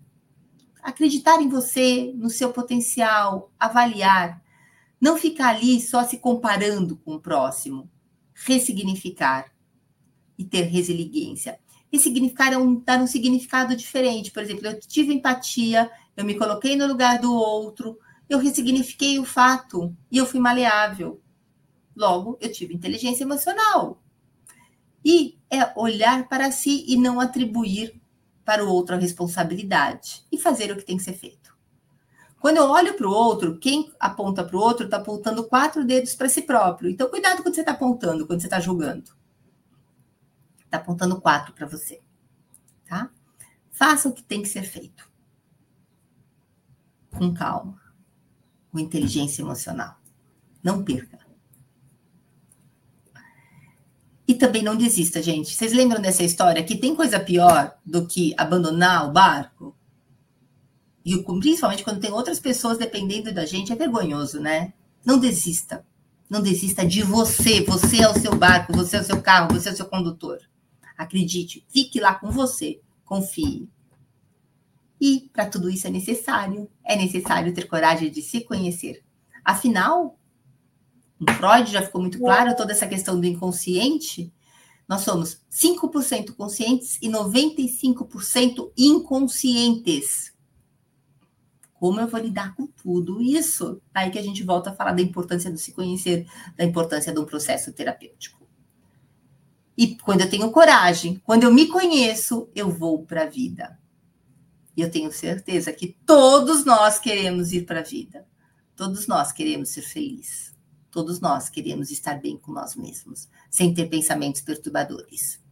Acreditar 0.86 1.42
em 1.42 1.50
você, 1.50 2.14
no 2.16 2.30
seu 2.30 2.54
potencial, 2.54 3.52
avaliar. 3.60 4.40
Não 5.02 5.18
ficar 5.18 5.56
ali 5.56 5.82
só 5.82 6.04
se 6.04 6.20
comparando 6.20 6.96
com 6.98 7.16
o 7.16 7.20
próximo. 7.20 7.90
Ressignificar 8.36 9.52
e 10.38 10.46
ter 10.46 10.62
resiliência. 10.66 11.60
Ressignificar 11.92 12.54
é 12.54 12.58
um, 12.60 12.80
dar 12.80 13.02
um 13.02 13.08
significado 13.08 13.76
diferente. 13.76 14.30
Por 14.30 14.44
exemplo, 14.44 14.68
eu 14.68 14.80
tive 14.80 15.12
empatia, 15.12 15.90
eu 16.16 16.24
me 16.24 16.38
coloquei 16.38 16.76
no 16.76 16.86
lugar 16.86 17.18
do 17.18 17.34
outro, 17.34 17.98
eu 18.30 18.38
ressignifiquei 18.38 19.18
o 19.18 19.26
fato 19.26 19.92
e 20.12 20.20
eu 20.20 20.26
fui 20.28 20.40
maleável. 20.40 21.20
Logo, 21.96 22.38
eu 22.40 22.52
tive 22.52 22.76
inteligência 22.76 23.24
emocional. 23.24 24.04
E 25.04 25.36
é 25.50 25.74
olhar 25.76 26.30
para 26.30 26.52
si 26.52 26.86
e 26.88 26.96
não 26.96 27.20
atribuir 27.20 28.00
para 28.46 28.64
o 28.64 28.70
outro 28.70 28.96
a 28.96 29.00
responsabilidade 29.00 30.24
e 30.32 30.38
fazer 30.38 30.72
o 30.72 30.78
que 30.78 30.86
tem 30.86 30.98
que 30.98 31.04
ser 31.04 31.14
feito. 31.14 31.56
Quando 32.40 32.58
eu 32.58 32.66
olho 32.66 32.94
para 32.94 33.08
o 33.08 33.12
outro, 33.12 33.58
quem 33.58 33.92
aponta 34.00 34.44
para 34.44 34.56
o 34.56 34.60
outro 34.60 34.86
está 34.86 34.98
apontando 34.98 35.46
quatro 35.46 35.84
dedos 35.84 36.14
para 36.14 36.30
si 36.30 36.44
próprio. 36.44 36.92
Então, 36.92 37.10
cuidado 37.10 37.42
quando 37.42 37.56
você 37.56 37.62
está 37.62 37.72
apontando, 37.72 38.28
quando 38.28 38.40
você 38.40 38.46
está 38.46 38.60
julgando. 38.60 39.12
Está 40.64 40.78
apontando 40.78 41.20
quatro 41.20 41.54
para 41.54 41.66
você. 41.66 42.04
Tá? 42.88 43.10
Faça 43.72 44.08
o 44.08 44.14
que 44.14 44.22
tem 44.22 44.44
que 44.44 44.48
ser 44.48 44.62
feito 44.62 45.10
com 47.10 47.34
calma, 47.34 47.82
com 48.72 48.78
inteligência 48.78 49.42
emocional. 49.42 50.00
Não 50.62 50.84
perca. 50.84 51.25
E 54.28 54.34
também 54.34 54.64
não 54.64 54.76
desista, 54.76 55.22
gente. 55.22 55.54
Vocês 55.54 55.72
lembram 55.72 56.02
dessa 56.02 56.24
história 56.24 56.64
que 56.64 56.78
tem 56.78 56.96
coisa 56.96 57.20
pior 57.20 57.78
do 57.86 58.08
que 58.08 58.34
abandonar 58.38 59.08
o 59.08 59.12
barco? 59.12 59.76
E 61.06 61.16
principalmente 61.22 61.84
quando 61.84 62.00
tem 62.00 62.12
outras 62.12 62.40
pessoas 62.40 62.80
dependendo 62.80 63.32
da 63.32 63.46
gente, 63.46 63.72
é 63.72 63.76
vergonhoso, 63.76 64.40
né? 64.40 64.74
Não 65.06 65.20
desista. 65.20 65.86
Não 66.28 66.42
desista 66.42 66.84
de 66.84 67.04
você. 67.04 67.62
Você 67.62 68.02
é 68.02 68.10
o 68.10 68.20
seu 68.20 68.36
barco, 68.36 68.74
você 68.74 68.98
é 68.98 69.02
o 69.02 69.04
seu 69.04 69.22
carro, 69.22 69.54
você 69.54 69.70
é 69.70 69.72
o 69.72 69.76
seu 69.76 69.86
condutor. 69.86 70.40
Acredite, 70.98 71.64
fique 71.70 72.00
lá 72.00 72.16
com 72.16 72.32
você. 72.32 72.82
Confie. 73.04 73.70
E 75.00 75.30
para 75.32 75.46
tudo 75.46 75.70
isso 75.70 75.86
é 75.86 75.92
necessário, 75.92 76.68
é 76.84 76.96
necessário 76.96 77.54
ter 77.54 77.68
coragem 77.68 78.10
de 78.10 78.24
se 78.24 78.42
conhecer. 78.42 79.04
Afinal, 79.44 80.18
em 81.20 81.34
Freud 81.34 81.72
já 81.72 81.82
ficou 81.82 82.02
muito 82.02 82.20
claro 82.20 82.56
toda 82.56 82.72
essa 82.72 82.88
questão 82.88 83.20
do 83.20 83.26
inconsciente. 83.26 84.34
Nós 84.88 85.02
somos 85.02 85.42
5% 85.52 86.36
conscientes 86.36 86.98
e 87.02 87.10
95% 87.10 88.72
inconscientes. 88.78 90.34
Como 91.74 92.00
eu 92.00 92.08
vou 92.08 92.20
lidar 92.20 92.56
com 92.56 92.68
tudo 92.68 93.22
isso? 93.22 93.82
Aí 93.94 94.10
que 94.10 94.20
a 94.20 94.24
gente 94.24 94.44
volta 94.44 94.70
a 94.70 94.76
falar 94.76 94.94
da 94.94 95.02
importância 95.02 95.52
do 95.52 95.58
se 95.58 95.72
conhecer, 95.72 96.28
da 96.56 96.64
importância 96.64 97.14
de 97.14 97.20
um 97.20 97.26
processo 97.26 97.72
terapêutico. 97.74 98.46
E 99.78 99.96
quando 99.98 100.22
eu 100.22 100.30
tenho 100.30 100.52
coragem, 100.52 101.22
quando 101.26 101.44
eu 101.44 101.54
me 101.54 101.68
conheço, 101.68 102.50
eu 102.56 102.70
vou 102.70 103.04
para 103.04 103.24
a 103.24 103.30
vida. 103.30 103.78
E 104.76 104.82
eu 104.82 104.92
tenho 104.92 105.12
certeza 105.12 105.72
que 105.74 105.98
todos 106.06 106.66
nós 106.66 107.00
queremos 107.00 107.52
ir 107.52 107.66
para 107.66 107.80
a 107.80 107.84
vida. 107.84 108.26
Todos 108.76 109.08
nós 109.08 109.32
queremos 109.32 109.70
ser 109.70 109.82
felizes. 109.82 110.55
Todos 110.96 111.20
nós 111.20 111.50
queremos 111.50 111.92
estar 111.92 112.22
bem 112.22 112.38
com 112.38 112.54
nós 112.54 112.74
mesmos, 112.74 113.28
sem 113.50 113.74
ter 113.74 113.90
pensamentos 113.90 114.40
perturbadores. 114.40 115.44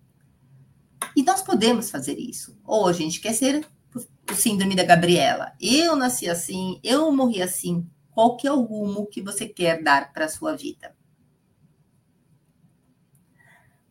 E 1.17 1.21
nós 1.21 1.41
podemos 1.41 1.91
fazer 1.91 2.17
isso. 2.17 2.57
Ou 2.63 2.87
a 2.87 2.93
gente 2.93 3.19
quer 3.19 3.33
ser 3.33 3.67
o 3.93 4.33
síndrome 4.33 4.73
da 4.73 4.85
Gabriela. 4.85 5.51
Eu 5.59 5.97
nasci 5.97 6.29
assim, 6.29 6.79
eu 6.81 7.11
morri 7.11 7.41
assim. 7.41 7.85
Qual 8.11 8.37
que 8.37 8.47
é 8.47 8.53
o 8.53 8.61
rumo 8.61 9.05
que 9.05 9.21
você 9.21 9.45
quer 9.45 9.83
dar 9.83 10.13
para 10.13 10.23
a 10.23 10.29
sua 10.29 10.55
vida? 10.55 10.95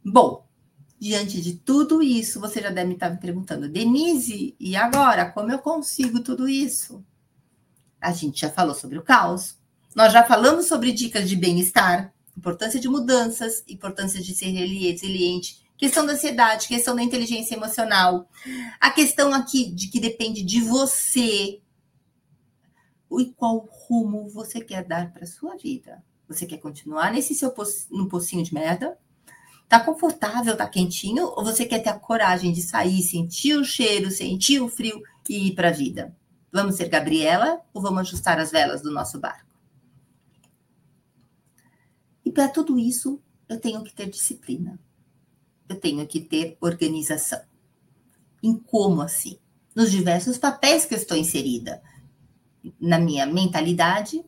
Bom, 0.03 0.49
diante 0.99 1.39
de 1.43 1.57
tudo 1.57 2.03
isso, 2.03 2.41
você 2.41 2.63
já 2.63 2.71
deve 2.71 2.95
estar 2.95 3.11
me 3.11 3.19
perguntando, 3.19 3.69
Denise, 3.69 4.57
e 4.59 4.75
agora? 4.75 5.31
Como 5.31 5.53
eu 5.53 5.59
consigo 5.59 6.21
tudo 6.21 6.49
isso? 6.49 7.05
A 8.01 8.11
gente 8.11 8.41
já 8.41 8.49
falou 8.49 8.75
sobre 8.75 8.97
o 8.97 9.03
caos, 9.03 9.61
nós 9.95 10.13
já 10.13 10.25
falamos 10.25 10.67
sobre 10.67 10.93
dicas 10.93 11.29
de 11.29 11.37
bem-estar, 11.37 12.13
importância 12.37 12.81
de 12.81 12.89
mudanças, 12.89 13.63
importância 13.69 14.21
de 14.21 14.35
ser 14.35 14.47
resiliente, 14.47 15.63
questão 15.77 16.07
da 16.07 16.13
ansiedade, 16.13 16.69
questão 16.69 16.97
da 16.97 17.03
inteligência 17.03 17.55
emocional, 17.55 18.29
a 18.81 18.91
questão 18.91 19.35
aqui 19.35 19.71
de 19.71 19.89
que 19.89 20.01
depende 20.01 20.43
de 20.43 20.61
você 20.61 21.61
e 23.19 23.27
qual 23.37 23.69
rumo 23.71 24.29
você 24.31 24.61
quer 24.61 24.85
dar 24.85 25.13
para 25.13 25.27
sua 25.27 25.57
vida. 25.57 26.03
Você 26.27 26.47
quer 26.47 26.59
continuar 26.59 27.13
nesse 27.13 27.35
seu 27.35 27.55
no 27.91 28.09
pocinho 28.09 28.43
de 28.43 28.55
merda? 28.55 28.97
Tá 29.69 29.81
confortável, 29.81 30.57
tá 30.57 30.67
quentinho? 30.67 31.27
Ou 31.37 31.45
você 31.45 31.67
quer 31.67 31.81
ter 31.81 31.91
a 31.91 31.99
coragem 31.99 32.53
de 32.53 32.63
sair, 32.63 33.03
sentir 33.03 33.57
o 33.57 33.65
cheiro, 33.65 34.11
sentir 34.11 34.61
o 34.61 34.69
frio 34.69 35.03
e 35.29 35.49
ir 35.49 35.55
para 35.55 35.69
a 35.69 35.73
vida? 35.73 36.17
Vamos 36.51 36.77
ser 36.77 36.89
Gabriela 36.89 37.61
ou 37.73 37.83
vamos 37.83 38.01
ajustar 38.01 38.39
as 38.39 38.51
velas 38.51 38.83
do 38.83 38.91
nosso 38.91 39.19
barco? 39.19 39.52
E 42.25 42.31
para 42.31 42.49
tudo 42.49 42.79
isso, 42.79 43.21
eu 43.49 43.61
tenho 43.61 43.83
que 43.83 43.93
ter 43.93 44.09
disciplina. 44.09 44.79
Eu 45.69 45.79
tenho 45.79 46.07
que 46.07 46.21
ter 46.21 46.57
organização. 46.61 47.41
Em 48.43 48.57
como 48.57 49.03
assim? 49.03 49.39
Nos 49.75 49.91
diversos 49.91 50.39
papéis 50.39 50.85
que 50.85 50.95
eu 50.95 50.99
estou 50.99 51.17
inserida. 51.17 51.83
Na 52.81 52.99
minha 52.99 53.27
mentalidade, 53.27 54.25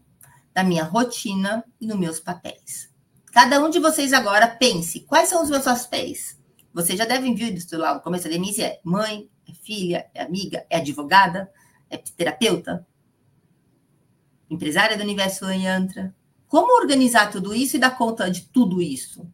na 0.55 0.65
minha 0.65 0.85
rotina 0.85 1.65
e 1.81 1.87
nos 1.87 1.99
meus 1.99 2.21
papéis. 2.21 2.93
Cada 3.33 3.63
um 3.65 3.69
de 3.69 3.81
vocês 3.81 4.13
agora 4.13 4.47
pense, 4.47 5.01
quais 5.01 5.29
são 5.29 5.43
os 5.43 5.51
meus 5.51 5.65
papéis? 5.65 6.39
Vocês 6.73 6.99
já 6.99 7.05
devem 7.05 7.35
vir 7.35 7.55
isso 7.55 7.77
lá 7.77 7.95
no 7.95 8.01
começo. 8.01 8.27
A 8.27 8.31
Denise 8.31 8.63
é 8.63 8.81
mãe, 8.85 9.29
é 9.49 9.53
filha, 9.53 10.09
é 10.15 10.23
amiga, 10.23 10.65
é 10.71 10.79
advogada, 10.79 11.51
é 11.91 11.97
terapeuta, 11.97 12.87
empresária 14.49 14.97
do 14.97 15.03
universo 15.03 15.51
Yantra. 15.51 16.15
Como 16.55 16.81
organizar 16.81 17.33
tudo 17.33 17.53
isso 17.53 17.75
e 17.75 17.81
dar 17.81 17.99
conta 17.99 18.31
de 18.31 18.43
tudo 18.43 18.81
isso? 18.81 19.29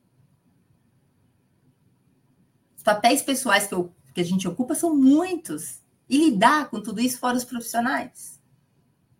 Os 2.74 2.82
papéis 2.82 3.20
pessoais 3.20 3.66
que, 3.66 3.74
eu, 3.74 3.94
que 4.14 4.22
a 4.22 4.24
gente 4.24 4.48
ocupa 4.48 4.74
são 4.74 4.96
muitos. 4.96 5.82
E 6.08 6.16
lidar 6.16 6.70
com 6.70 6.80
tudo 6.80 6.98
isso 6.98 7.18
fora 7.18 7.36
os 7.36 7.44
profissionais. 7.44 8.40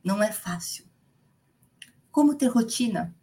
Não 0.03 0.22
é 0.22 0.32
fácil. 0.32 0.86
Como 2.11 2.34
ter 2.34 2.46
rotina? 2.46 3.14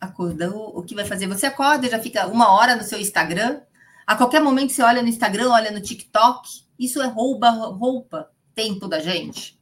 acordou, 0.00 0.70
o 0.78 0.84
que 0.84 0.94
vai 0.94 1.04
fazer? 1.04 1.26
Você 1.26 1.46
acorda, 1.46 1.90
já 1.90 1.98
fica 1.98 2.28
uma 2.28 2.52
hora 2.52 2.76
no 2.76 2.84
seu 2.84 3.00
Instagram. 3.00 3.60
A 4.06 4.14
qualquer 4.14 4.40
momento 4.40 4.72
você 4.72 4.84
olha 4.84 5.02
no 5.02 5.08
Instagram, 5.08 5.50
olha 5.50 5.72
no 5.72 5.80
TikTok. 5.80 6.48
Isso 6.78 7.02
é 7.02 7.08
rouba, 7.08 7.50
roupa 7.50 8.30
tempo 8.54 8.86
da 8.86 9.00
gente. 9.00 9.60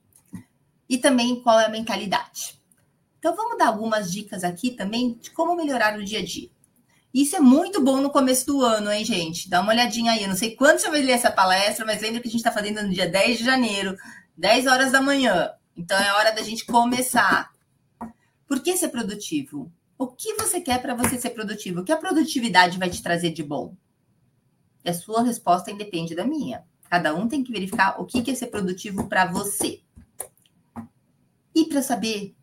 E 0.86 0.98
também 0.98 1.42
qual 1.42 1.58
é 1.58 1.64
a 1.64 1.70
mentalidade. 1.70 2.59
Então 3.20 3.36
vamos 3.36 3.58
dar 3.58 3.68
algumas 3.68 4.10
dicas 4.10 4.42
aqui 4.42 4.70
também 4.70 5.12
de 5.20 5.30
como 5.30 5.54
melhorar 5.54 5.96
o 5.98 6.02
dia 6.02 6.20
a 6.20 6.24
dia. 6.24 6.48
Isso 7.12 7.36
é 7.36 7.40
muito 7.40 7.82
bom 7.82 8.00
no 8.00 8.08
começo 8.08 8.46
do 8.46 8.62
ano, 8.62 8.90
hein, 8.90 9.04
gente? 9.04 9.50
Dá 9.50 9.60
uma 9.60 9.72
olhadinha 9.72 10.12
aí. 10.12 10.22
Eu 10.22 10.28
não 10.28 10.36
sei 10.36 10.56
quando 10.56 10.78
você 10.78 10.88
vai 10.88 11.02
ler 11.02 11.12
essa 11.12 11.30
palestra, 11.30 11.84
mas 11.84 12.00
lembra 12.00 12.20
que 12.20 12.28
a 12.28 12.30
gente 12.30 12.40
está 12.40 12.50
fazendo 12.50 12.82
no 12.82 12.88
dia 12.88 13.06
10 13.06 13.38
de 13.38 13.44
janeiro, 13.44 13.94
10 14.38 14.66
horas 14.66 14.90
da 14.90 15.02
manhã. 15.02 15.50
Então 15.76 15.98
é 15.98 16.12
hora 16.14 16.32
da 16.32 16.42
gente 16.42 16.64
começar. 16.64 17.50
Por 18.46 18.62
que 18.62 18.74
ser 18.74 18.88
produtivo? 18.88 19.70
O 19.98 20.06
que 20.06 20.34
você 20.34 20.62
quer 20.62 20.80
para 20.80 20.94
você 20.94 21.18
ser 21.18 21.30
produtivo? 21.30 21.80
O 21.80 21.84
que 21.84 21.92
a 21.92 21.96
produtividade 21.98 22.78
vai 22.78 22.88
te 22.88 23.02
trazer 23.02 23.32
de 23.32 23.42
bom? 23.42 23.74
E 24.82 24.88
a 24.88 24.94
sua 24.94 25.22
resposta 25.22 25.70
independe 25.70 26.14
da 26.14 26.24
minha. 26.24 26.64
Cada 26.88 27.14
um 27.14 27.28
tem 27.28 27.44
que 27.44 27.52
verificar 27.52 28.00
o 28.00 28.06
que 28.06 28.30
é 28.30 28.34
ser 28.34 28.46
produtivo 28.46 29.08
para 29.08 29.26
você. 29.26 29.82
E 31.54 31.66
para 31.66 31.82
saber 31.82 32.34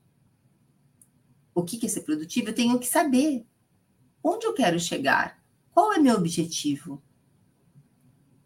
o 1.57 1.63
que 1.63 1.83
é 1.83 1.89
ser 1.89 2.01
produtivo, 2.01 2.49
eu 2.49 2.53
tenho 2.53 2.77
que 2.77 2.85
saber 2.85 3.43
onde 4.23 4.45
eu 4.45 4.53
quero 4.53 4.79
chegar. 4.79 5.41
Qual 5.71 5.91
é 5.91 5.97
meu 5.97 6.15
objetivo? 6.15 7.01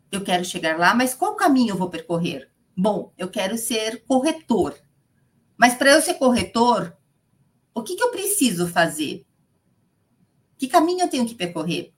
Eu 0.09 0.24
quero 0.24 0.45
chegar 0.45 0.80
lá, 0.80 0.95
mas 0.95 1.14
qual 1.14 1.36
caminho 1.36 1.74
eu 1.74 1.78
vou 1.78 1.89
percorrer? 1.89 2.49
Bom, 2.76 3.14
eu 3.18 3.30
quero 3.30 3.57
ser 3.57 4.05
corretor. 4.05 4.80
Mas 5.57 5.76
para 5.76 5.91
eu 5.91 6.01
ser 6.01 6.14
corretor, 6.14 6.95
o 7.76 7.84
que, 7.84 7.97
que 7.97 8.03
eu 8.03 8.12
preciso 8.12 8.66
fazer? 8.66 9.26
Que 10.57 10.70
caminho 10.70 11.01
eu 11.01 11.09
tenho 11.09 11.28
que 11.28 11.36
percorrer? 11.36 11.93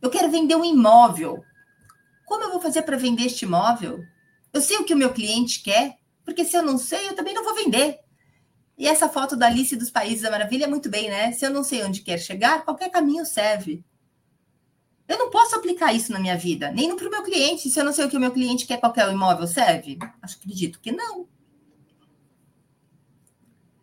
Eu 0.00 0.08
quero 0.08 0.30
vender 0.30 0.54
um 0.54 0.64
imóvel. 0.64 1.42
Como 2.24 2.44
eu 2.44 2.52
vou 2.52 2.60
fazer 2.60 2.82
para 2.82 2.96
vender 2.96 3.24
este 3.24 3.44
imóvel? 3.44 4.04
Eu 4.52 4.60
sei 4.60 4.76
o 4.76 4.84
que 4.84 4.94
o 4.94 4.96
meu 4.96 5.12
cliente 5.12 5.64
quer, 5.64 5.98
porque 6.24 6.44
se 6.44 6.56
eu 6.56 6.62
não 6.62 6.78
sei, 6.78 7.08
eu 7.08 7.16
também 7.16 7.34
não 7.34 7.42
vou 7.42 7.56
vender. 7.56 8.03
E 8.76 8.88
essa 8.88 9.08
foto 9.08 9.36
da 9.36 9.46
Alice 9.46 9.76
dos 9.76 9.90
Países 9.90 10.22
da 10.22 10.30
Maravilha 10.30 10.64
é 10.64 10.68
muito 10.68 10.90
bem, 10.90 11.08
né? 11.08 11.32
Se 11.32 11.46
eu 11.46 11.50
não 11.50 11.62
sei 11.62 11.84
onde 11.84 12.02
quer 12.02 12.18
chegar, 12.18 12.64
qualquer 12.64 12.90
caminho 12.90 13.24
serve. 13.24 13.84
Eu 15.06 15.18
não 15.18 15.30
posso 15.30 15.54
aplicar 15.54 15.92
isso 15.92 16.12
na 16.12 16.18
minha 16.18 16.36
vida, 16.36 16.72
nem 16.72 16.94
para 16.96 17.06
o 17.06 17.10
meu 17.10 17.22
cliente. 17.22 17.70
Se 17.70 17.78
eu 17.78 17.84
não 17.84 17.92
sei 17.92 18.06
o 18.06 18.08
que 18.08 18.16
o 18.16 18.20
meu 18.20 18.32
cliente 18.32 18.66
quer, 18.66 18.78
qualquer 18.78 19.10
imóvel 19.12 19.46
serve? 19.46 19.98
Acho 20.22 20.38
acredito 20.38 20.80
que 20.80 20.90
não. 20.90 21.28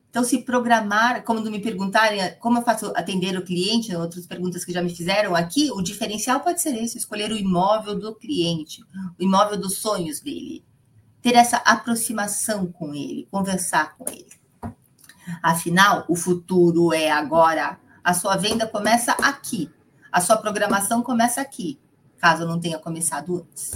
Então, 0.10 0.26
se 0.26 0.40
programar, 0.40 1.24
como 1.24 1.40
me 1.42 1.62
perguntarem 1.62 2.36
como 2.40 2.58
eu 2.58 2.64
faço 2.64 2.88
atender 2.98 3.38
o 3.38 3.46
cliente, 3.46 3.96
outras 3.96 4.28
perguntas 4.28 4.66
que 4.66 4.74
já 4.74 4.82
me 4.82 4.94
fizeram 4.94 5.34
aqui, 5.34 5.72
o 5.72 5.82
diferencial 5.82 6.42
pode 6.42 6.62
ser 6.62 6.76
esse: 6.76 6.98
escolher 6.98 7.32
o 7.32 7.38
imóvel 7.38 7.98
do 7.98 8.14
cliente, 8.14 8.84
o 9.18 9.24
imóvel 9.24 9.58
dos 9.58 9.78
sonhos 9.78 10.20
dele, 10.20 10.66
ter 11.22 11.36
essa 11.36 11.58
aproximação 11.58 12.70
com 12.70 12.94
ele, 12.94 13.26
conversar 13.32 13.96
com 13.96 14.10
ele. 14.10 14.41
Afinal, 15.42 16.06
o 16.08 16.16
futuro 16.16 16.94
é 16.94 17.12
agora. 17.12 17.80
A 18.04 18.14
sua 18.14 18.36
venda 18.36 18.66
começa 18.66 19.12
aqui, 19.14 19.70
a 20.12 20.20
sua 20.20 20.38
programação 20.38 21.04
começa 21.04 21.40
aqui, 21.40 21.80
caso 22.18 22.48
não 22.48 22.60
tenha 22.60 22.80
começado 22.80 23.38
antes. 23.38 23.74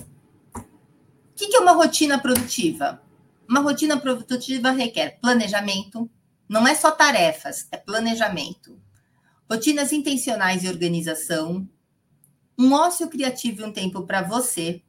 O 0.56 1.36
que 1.36 1.56
é 1.56 1.60
uma 1.60 1.74
rotina 1.74 2.18
produtiva? 2.18 3.02
Uma 3.48 3.60
rotina 3.60 3.98
produtiva 3.98 4.72
requer 4.72 5.20
planejamento, 5.22 6.10
não 6.50 6.68
é 6.68 6.74
só 6.74 6.90
tarefas, 6.90 7.68
é 7.72 7.78
planejamento. 7.78 8.80
Rotinas 9.50 9.94
intencionais 9.94 10.64
e 10.64 10.70
organização, 10.70 11.68
um 12.58 12.74
ócio 12.74 13.08
criativo 13.08 13.62
e 13.62 13.66
um 13.66 13.72
tempo 13.72 14.04
para 14.08 14.24
você, 14.24 14.82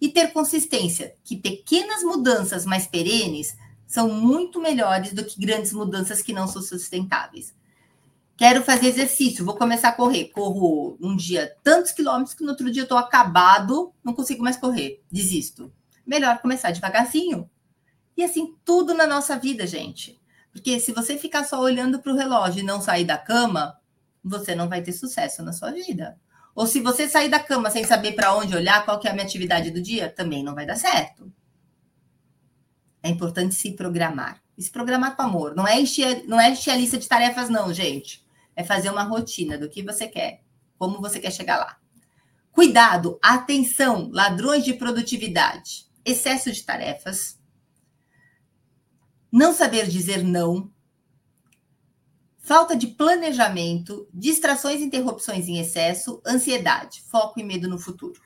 e 0.00 0.08
ter 0.08 0.32
consistência, 0.32 1.14
que 1.24 1.36
pequenas 1.36 2.02
mudanças 2.02 2.64
mais 2.64 2.86
perenes 2.86 3.56
são 3.86 4.08
muito 4.08 4.60
melhores 4.60 5.12
do 5.12 5.24
que 5.24 5.40
grandes 5.40 5.72
mudanças 5.72 6.22
que 6.22 6.32
não 6.32 6.46
são 6.48 6.60
sustentáveis. 6.60 7.54
Quero 8.36 8.62
fazer 8.62 8.88
exercício, 8.88 9.44
vou 9.44 9.56
começar 9.56 9.88
a 9.88 9.92
correr. 9.92 10.26
Corro 10.26 10.98
um 11.00 11.16
dia 11.16 11.56
tantos 11.62 11.92
quilômetros 11.92 12.34
que 12.34 12.42
no 12.42 12.50
outro 12.50 12.70
dia 12.70 12.82
estou 12.82 12.98
acabado, 12.98 13.92
não 14.04 14.12
consigo 14.12 14.42
mais 14.42 14.56
correr, 14.56 15.02
desisto. 15.10 15.72
Melhor 16.06 16.38
começar 16.40 16.70
devagarzinho. 16.70 17.48
E 18.16 18.22
assim, 18.22 18.54
tudo 18.64 18.92
na 18.94 19.06
nossa 19.06 19.38
vida, 19.38 19.66
gente. 19.66 20.20
Porque 20.52 20.78
se 20.80 20.92
você 20.92 21.16
ficar 21.16 21.44
só 21.44 21.60
olhando 21.60 21.98
para 21.98 22.12
o 22.12 22.16
relógio 22.16 22.60
e 22.60 22.66
não 22.66 22.80
sair 22.80 23.04
da 23.04 23.16
cama, 23.16 23.78
você 24.22 24.54
não 24.54 24.68
vai 24.68 24.82
ter 24.82 24.92
sucesso 24.92 25.42
na 25.42 25.52
sua 25.52 25.70
vida. 25.70 26.18
Ou 26.54 26.66
se 26.66 26.80
você 26.80 27.08
sair 27.08 27.28
da 27.28 27.38
cama 27.38 27.70
sem 27.70 27.84
saber 27.84 28.12
para 28.12 28.34
onde 28.34 28.56
olhar, 28.56 28.84
qual 28.84 28.98
que 28.98 29.06
é 29.06 29.10
a 29.10 29.14
minha 29.14 29.26
atividade 29.26 29.70
do 29.70 29.80
dia, 29.80 30.10
também 30.10 30.42
não 30.42 30.54
vai 30.54 30.66
dar 30.66 30.76
certo. 30.76 31.30
É 33.06 33.08
importante 33.08 33.54
se 33.54 33.70
programar. 33.70 34.42
E 34.58 34.62
se 34.62 34.70
programar 34.70 35.14
com 35.14 35.22
amor. 35.22 35.54
Não 35.54 35.66
é, 35.66 35.80
encher, 35.80 36.24
não 36.26 36.40
é 36.40 36.50
encher 36.50 36.72
a 36.72 36.76
lista 36.76 36.98
de 36.98 37.06
tarefas, 37.06 37.48
não, 37.48 37.72
gente. 37.72 38.26
É 38.56 38.64
fazer 38.64 38.90
uma 38.90 39.04
rotina 39.04 39.56
do 39.56 39.68
que 39.68 39.80
você 39.80 40.08
quer, 40.08 40.42
como 40.76 41.00
você 41.00 41.20
quer 41.20 41.30
chegar 41.30 41.58
lá. 41.58 41.76
Cuidado, 42.50 43.16
atenção, 43.22 44.10
ladrões 44.12 44.64
de 44.64 44.74
produtividade, 44.74 45.86
excesso 46.04 46.50
de 46.50 46.64
tarefas, 46.64 47.38
não 49.30 49.52
saber 49.52 49.86
dizer 49.86 50.24
não, 50.24 50.72
falta 52.40 52.74
de 52.74 52.88
planejamento, 52.88 54.08
distrações 54.12 54.80
e 54.80 54.84
interrupções 54.84 55.46
em 55.46 55.58
excesso, 55.58 56.20
ansiedade, 56.26 57.02
foco 57.02 57.38
e 57.38 57.44
medo 57.44 57.68
no 57.68 57.78
futuro. 57.78 58.20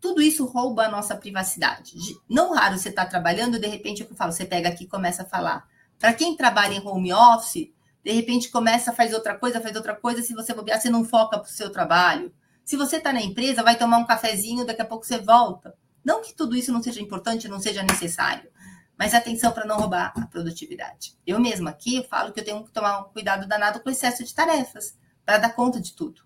Tudo 0.00 0.20
isso 0.22 0.44
rouba 0.46 0.84
a 0.84 0.90
nossa 0.90 1.16
privacidade. 1.16 1.94
Não 2.28 2.54
raro 2.54 2.78
você 2.78 2.90
está 2.90 3.04
trabalhando, 3.04 3.58
de 3.58 3.66
repente 3.66 4.02
eu 4.02 4.16
falo, 4.16 4.32
você 4.32 4.44
pega 4.44 4.68
aqui 4.68 4.84
e 4.84 4.88
começa 4.88 5.22
a 5.22 5.26
falar. 5.26 5.66
Para 5.98 6.12
quem 6.12 6.36
trabalha 6.36 6.74
em 6.74 6.86
home 6.86 7.12
office, 7.12 7.72
de 8.04 8.12
repente 8.12 8.50
começa, 8.50 8.92
faz 8.92 9.12
outra 9.12 9.34
coisa, 9.34 9.60
faz 9.60 9.74
outra 9.74 9.94
coisa, 9.94 10.22
se 10.22 10.34
você 10.34 10.54
bobear, 10.54 10.80
você 10.80 10.90
não 10.90 11.04
foca 11.04 11.38
para 11.38 11.48
o 11.48 11.52
seu 11.52 11.70
trabalho. 11.70 12.32
Se 12.64 12.76
você 12.76 12.96
está 12.96 13.12
na 13.12 13.22
empresa, 13.22 13.62
vai 13.62 13.76
tomar 13.76 13.98
um 13.98 14.06
cafezinho, 14.06 14.66
daqui 14.66 14.82
a 14.82 14.84
pouco 14.84 15.04
você 15.04 15.18
volta. 15.18 15.74
Não 16.04 16.22
que 16.22 16.32
tudo 16.32 16.54
isso 16.54 16.72
não 16.72 16.82
seja 16.82 17.02
importante, 17.02 17.48
não 17.48 17.58
seja 17.58 17.82
necessário, 17.82 18.48
mas 18.96 19.12
atenção 19.12 19.50
para 19.50 19.66
não 19.66 19.76
roubar 19.76 20.12
a 20.14 20.26
produtividade. 20.26 21.18
Eu 21.26 21.40
mesma 21.40 21.70
aqui 21.70 21.96
eu 21.96 22.04
falo 22.04 22.32
que 22.32 22.38
eu 22.38 22.44
tenho 22.44 22.64
que 22.64 22.70
tomar 22.70 23.00
um 23.00 23.04
cuidado 23.04 23.48
danado 23.48 23.80
com 23.80 23.88
o 23.88 23.92
excesso 23.92 24.22
de 24.22 24.32
tarefas 24.32 24.96
para 25.24 25.38
dar 25.38 25.50
conta 25.50 25.80
de 25.80 25.94
tudo. 25.94 26.22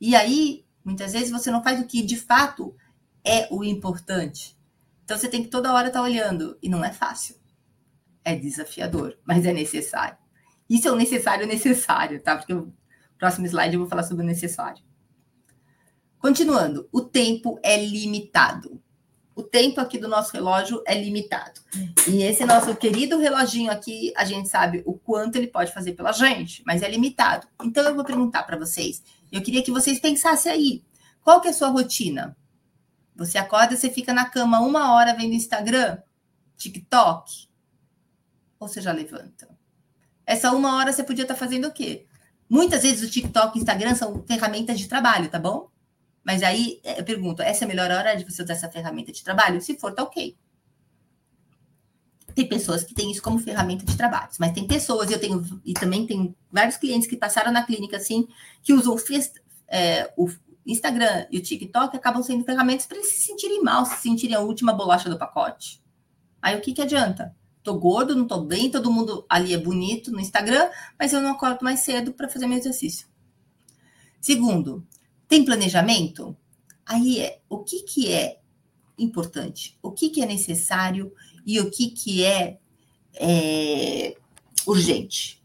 E 0.00 0.14
aí, 0.14 0.64
muitas 0.84 1.12
vezes 1.12 1.30
você 1.30 1.50
não 1.50 1.62
faz 1.62 1.80
o 1.80 1.86
que 1.86 2.02
de 2.02 2.16
fato 2.16 2.76
é 3.24 3.48
o 3.50 3.64
importante. 3.64 4.56
Então 5.04 5.18
você 5.18 5.28
tem 5.28 5.42
que 5.42 5.48
toda 5.48 5.72
hora 5.72 5.88
estar 5.88 6.00
tá 6.00 6.04
olhando 6.04 6.56
e 6.62 6.68
não 6.68 6.84
é 6.84 6.92
fácil. 6.92 7.36
É 8.24 8.34
desafiador, 8.34 9.18
mas 9.24 9.44
é 9.44 9.52
necessário. 9.52 10.16
Isso 10.68 10.86
é 10.86 10.92
o 10.92 10.96
necessário 10.96 11.46
necessário, 11.46 12.22
tá? 12.22 12.36
Porque 12.36 12.54
o 12.54 12.72
próximo 13.18 13.46
slide 13.46 13.74
eu 13.74 13.80
vou 13.80 13.88
falar 13.88 14.04
sobre 14.04 14.22
o 14.22 14.26
necessário. 14.26 14.82
Continuando, 16.18 16.88
o 16.92 17.00
tempo 17.00 17.58
é 17.62 17.82
limitado. 17.82 18.80
O 19.34 19.42
tempo 19.42 19.80
aqui 19.80 19.96
do 19.96 20.06
nosso 20.06 20.32
relógio 20.32 20.82
é 20.86 20.94
limitado. 20.94 21.60
E 22.06 22.22
esse 22.22 22.44
nosso 22.44 22.76
querido 22.76 23.18
reloginho 23.18 23.72
aqui, 23.72 24.12
a 24.14 24.24
gente 24.24 24.48
sabe 24.48 24.82
o 24.84 24.92
quanto 24.92 25.36
ele 25.36 25.46
pode 25.46 25.72
fazer 25.72 25.92
pela 25.92 26.12
gente, 26.12 26.62
mas 26.66 26.82
é 26.82 26.90
limitado. 26.90 27.48
Então 27.64 27.82
eu 27.84 27.94
vou 27.94 28.04
perguntar 28.04 28.42
para 28.42 28.58
vocês. 28.58 29.02
Eu 29.32 29.40
queria 29.40 29.62
que 29.62 29.70
vocês 29.70 29.98
pensassem 29.98 30.52
aí. 30.52 30.84
Qual 31.22 31.40
que 31.40 31.48
é 31.48 31.50
a 31.50 31.54
sua 31.54 31.68
rotina? 31.68 32.36
Você 33.16 33.38
acorda, 33.38 33.76
você 33.76 33.90
fica 33.90 34.12
na 34.12 34.24
cama 34.24 34.60
uma 34.60 34.94
hora 34.94 35.14
vendo 35.14 35.34
Instagram, 35.34 35.98
TikTok, 36.56 37.48
ou 38.58 38.68
você 38.68 38.80
já 38.80 38.92
levanta? 38.92 39.48
Essa 40.26 40.52
uma 40.52 40.76
hora 40.76 40.92
você 40.92 41.02
podia 41.02 41.24
estar 41.24 41.34
fazendo 41.34 41.68
o 41.68 41.72
quê? 41.72 42.06
Muitas 42.48 42.82
vezes 42.82 43.08
o 43.08 43.10
TikTok 43.10 43.56
e 43.56 43.58
o 43.58 43.62
Instagram 43.62 43.94
são 43.94 44.24
ferramentas 44.26 44.78
de 44.78 44.88
trabalho, 44.88 45.30
tá 45.30 45.38
bom? 45.38 45.70
Mas 46.24 46.42
aí 46.42 46.80
eu 46.84 47.04
pergunto, 47.04 47.42
essa 47.42 47.64
é 47.64 47.66
a 47.66 47.68
melhor 47.68 47.90
hora 47.90 48.14
de 48.14 48.24
você 48.24 48.42
usar 48.42 48.52
essa 48.52 48.70
ferramenta 48.70 49.12
de 49.12 49.22
trabalho? 49.22 49.60
Se 49.60 49.78
for, 49.78 49.92
tá 49.92 50.02
ok. 50.02 50.36
Tem 52.34 52.48
pessoas 52.48 52.84
que 52.84 52.94
têm 52.94 53.10
isso 53.10 53.22
como 53.22 53.38
ferramenta 53.38 53.84
de 53.84 53.96
trabalho, 53.96 54.30
mas 54.38 54.52
tem 54.52 54.66
pessoas, 54.66 55.10
eu 55.10 55.18
tenho, 55.18 55.44
e 55.64 55.74
também 55.74 56.06
tem 56.06 56.34
vários 56.50 56.76
clientes 56.76 57.08
que 57.08 57.16
passaram 57.16 57.50
na 57.50 57.64
clínica 57.64 57.96
assim, 57.96 58.28
que 58.62 58.72
usam 58.72 58.96
é, 59.68 60.12
o 60.16 60.28
Instagram 60.66 61.26
e 61.30 61.38
o 61.38 61.42
TikTok 61.42 61.96
acabam 61.96 62.22
sendo 62.22 62.44
ferramentas 62.44 62.86
para 62.86 62.98
eles 62.98 63.12
se 63.12 63.20
sentirem 63.20 63.62
mal, 63.62 63.84
se 63.86 64.00
sentirem 64.00 64.36
a 64.36 64.40
última 64.40 64.72
bolacha 64.72 65.08
do 65.08 65.18
pacote. 65.18 65.82
Aí 66.40 66.56
o 66.56 66.60
que, 66.60 66.72
que 66.72 66.82
adianta? 66.82 67.34
Tô 67.62 67.78
gordo, 67.78 68.16
não 68.16 68.26
tô 68.26 68.40
bem, 68.40 68.70
todo 68.70 68.90
mundo 68.90 69.24
ali 69.28 69.52
é 69.52 69.58
bonito 69.58 70.10
no 70.10 70.20
Instagram, 70.20 70.70
mas 70.98 71.12
eu 71.12 71.20
não 71.20 71.32
acordo 71.32 71.62
mais 71.62 71.80
cedo 71.80 72.12
para 72.12 72.28
fazer 72.28 72.46
meu 72.46 72.58
exercício. 72.58 73.06
Segundo, 74.20 74.86
tem 75.28 75.44
planejamento? 75.44 76.36
Aí 76.86 77.20
é 77.20 77.40
o 77.48 77.58
que, 77.58 77.82
que 77.82 78.12
é 78.12 78.40
importante, 78.98 79.78
o 79.82 79.92
que, 79.92 80.10
que 80.10 80.22
é 80.22 80.26
necessário 80.26 81.12
e 81.46 81.60
o 81.60 81.70
que, 81.70 81.90
que 81.90 82.24
é, 82.24 82.58
é 83.14 84.16
urgente. 84.66 85.42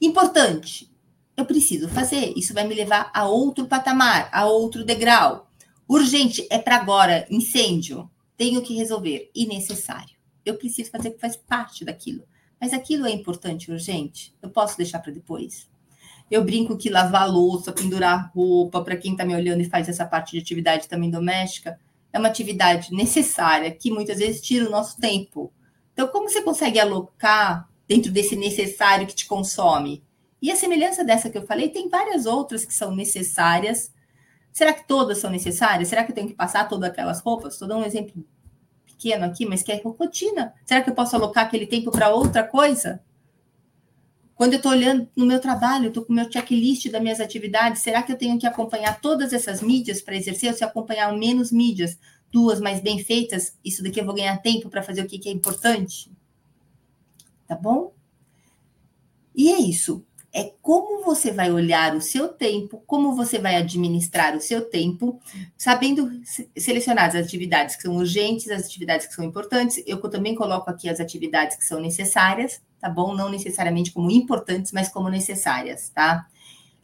Importante, 0.00 0.90
eu 1.36 1.44
preciso 1.44 1.88
fazer, 1.88 2.32
isso 2.34 2.54
vai 2.54 2.66
me 2.66 2.74
levar 2.74 3.10
a 3.12 3.26
outro 3.26 3.66
patamar, 3.66 4.30
a 4.32 4.46
outro 4.46 4.84
degrau. 4.84 5.50
Urgente 5.86 6.46
é 6.50 6.58
para 6.58 6.76
agora, 6.76 7.26
incêndio, 7.30 8.10
tenho 8.36 8.62
que 8.62 8.74
resolver. 8.74 9.30
E 9.34 9.46
necessário, 9.46 10.16
eu 10.44 10.56
preciso 10.56 10.90
fazer 10.90 11.10
que 11.10 11.20
faz 11.20 11.36
parte 11.36 11.84
daquilo. 11.84 12.24
Mas 12.58 12.72
aquilo 12.72 13.06
é 13.06 13.10
importante, 13.10 13.70
urgente, 13.70 14.34
eu 14.40 14.48
posso 14.48 14.78
deixar 14.78 15.00
para 15.00 15.12
depois. 15.12 15.68
Eu 16.30 16.42
brinco 16.42 16.76
que 16.76 16.88
lavar 16.88 17.30
louça, 17.30 17.70
pendurar 17.70 18.32
roupa, 18.34 18.82
para 18.82 18.96
quem 18.96 19.12
está 19.12 19.24
me 19.24 19.34
olhando 19.34 19.60
e 19.60 19.68
faz 19.68 19.88
essa 19.88 20.06
parte 20.06 20.32
de 20.32 20.38
atividade 20.38 20.88
também 20.88 21.10
doméstica, 21.10 21.78
é 22.12 22.18
uma 22.18 22.28
atividade 22.28 22.92
necessária 22.94 23.70
que 23.70 23.90
muitas 23.90 24.18
vezes 24.18 24.40
tira 24.40 24.66
o 24.66 24.70
nosso 24.70 24.98
tempo. 24.98 25.52
Então, 25.92 26.08
como 26.08 26.28
você 26.28 26.40
consegue 26.40 26.80
alocar 26.80 27.68
dentro 27.86 28.10
desse 28.10 28.34
necessário 28.34 29.06
que 29.06 29.14
te 29.14 29.26
consome? 29.26 30.02
E 30.40 30.50
a 30.50 30.56
semelhança 30.56 31.04
dessa 31.04 31.30
que 31.30 31.38
eu 31.38 31.46
falei, 31.46 31.70
tem 31.70 31.88
várias 31.88 32.26
outras 32.26 32.64
que 32.64 32.74
são 32.74 32.94
necessárias. 32.94 33.92
Será 34.52 34.72
que 34.72 34.86
todas 34.86 35.18
são 35.18 35.30
necessárias? 35.30 35.88
Será 35.88 36.04
que 36.04 36.12
eu 36.12 36.14
tenho 36.14 36.28
que 36.28 36.34
passar 36.34 36.68
todas 36.68 36.90
aquelas 36.90 37.20
roupas? 37.20 37.54
Estou 37.54 37.68
dando 37.68 37.82
um 37.82 37.86
exemplo 37.86 38.24
pequeno 38.86 39.24
aqui, 39.24 39.46
mas 39.46 39.62
que 39.62 39.72
é 39.72 39.80
rotina. 39.82 40.54
Será 40.64 40.82
que 40.82 40.90
eu 40.90 40.94
posso 40.94 41.14
alocar 41.16 41.44
aquele 41.44 41.66
tempo 41.66 41.90
para 41.90 42.08
outra 42.08 42.42
coisa? 42.42 43.02
Quando 44.34 44.52
eu 44.52 44.58
estou 44.58 44.72
olhando 44.72 45.08
no 45.16 45.24
meu 45.24 45.40
trabalho, 45.40 45.88
estou 45.88 46.04
com 46.04 46.12
o 46.12 46.16
meu 46.16 46.30
checklist 46.30 46.90
das 46.90 47.00
minhas 47.00 47.20
atividades, 47.20 47.80
será 47.80 48.02
que 48.02 48.12
eu 48.12 48.18
tenho 48.18 48.38
que 48.38 48.46
acompanhar 48.46 49.00
todas 49.00 49.32
essas 49.32 49.62
mídias 49.62 50.02
para 50.02 50.14
exercer? 50.14 50.50
Ou 50.50 50.56
se 50.56 50.62
acompanhar 50.62 51.10
menos 51.16 51.50
mídias, 51.50 51.98
duas 52.30 52.60
mais 52.60 52.80
bem 52.80 53.02
feitas, 53.02 53.56
isso 53.64 53.82
daqui 53.82 53.98
eu 53.98 54.04
vou 54.04 54.14
ganhar 54.14 54.36
tempo 54.42 54.68
para 54.68 54.82
fazer 54.82 55.00
o 55.00 55.06
que, 55.06 55.18
que 55.18 55.30
é 55.30 55.32
importante? 55.32 56.12
Tá 57.46 57.56
bom? 57.56 57.94
E 59.34 59.50
é 59.50 59.58
isso. 59.58 60.04
É 60.38 60.52
como 60.60 61.02
você 61.02 61.30
vai 61.30 61.50
olhar 61.50 61.96
o 61.96 62.00
seu 62.02 62.28
tempo, 62.28 62.82
como 62.86 63.16
você 63.16 63.38
vai 63.38 63.56
administrar 63.56 64.36
o 64.36 64.40
seu 64.40 64.68
tempo, 64.68 65.18
sabendo 65.56 66.10
selecionar 66.54 67.06
as 67.06 67.14
atividades 67.14 67.74
que 67.74 67.80
são 67.80 67.96
urgentes, 67.96 68.50
as 68.50 68.66
atividades 68.66 69.06
que 69.06 69.14
são 69.14 69.24
importantes. 69.24 69.82
Eu 69.86 69.96
também 70.10 70.34
coloco 70.34 70.68
aqui 70.68 70.90
as 70.90 71.00
atividades 71.00 71.56
que 71.56 71.64
são 71.64 71.80
necessárias, 71.80 72.60
tá 72.78 72.90
bom? 72.90 73.14
Não 73.14 73.30
necessariamente 73.30 73.90
como 73.90 74.10
importantes, 74.10 74.72
mas 74.72 74.90
como 74.90 75.08
necessárias, 75.08 75.88
tá? 75.88 76.26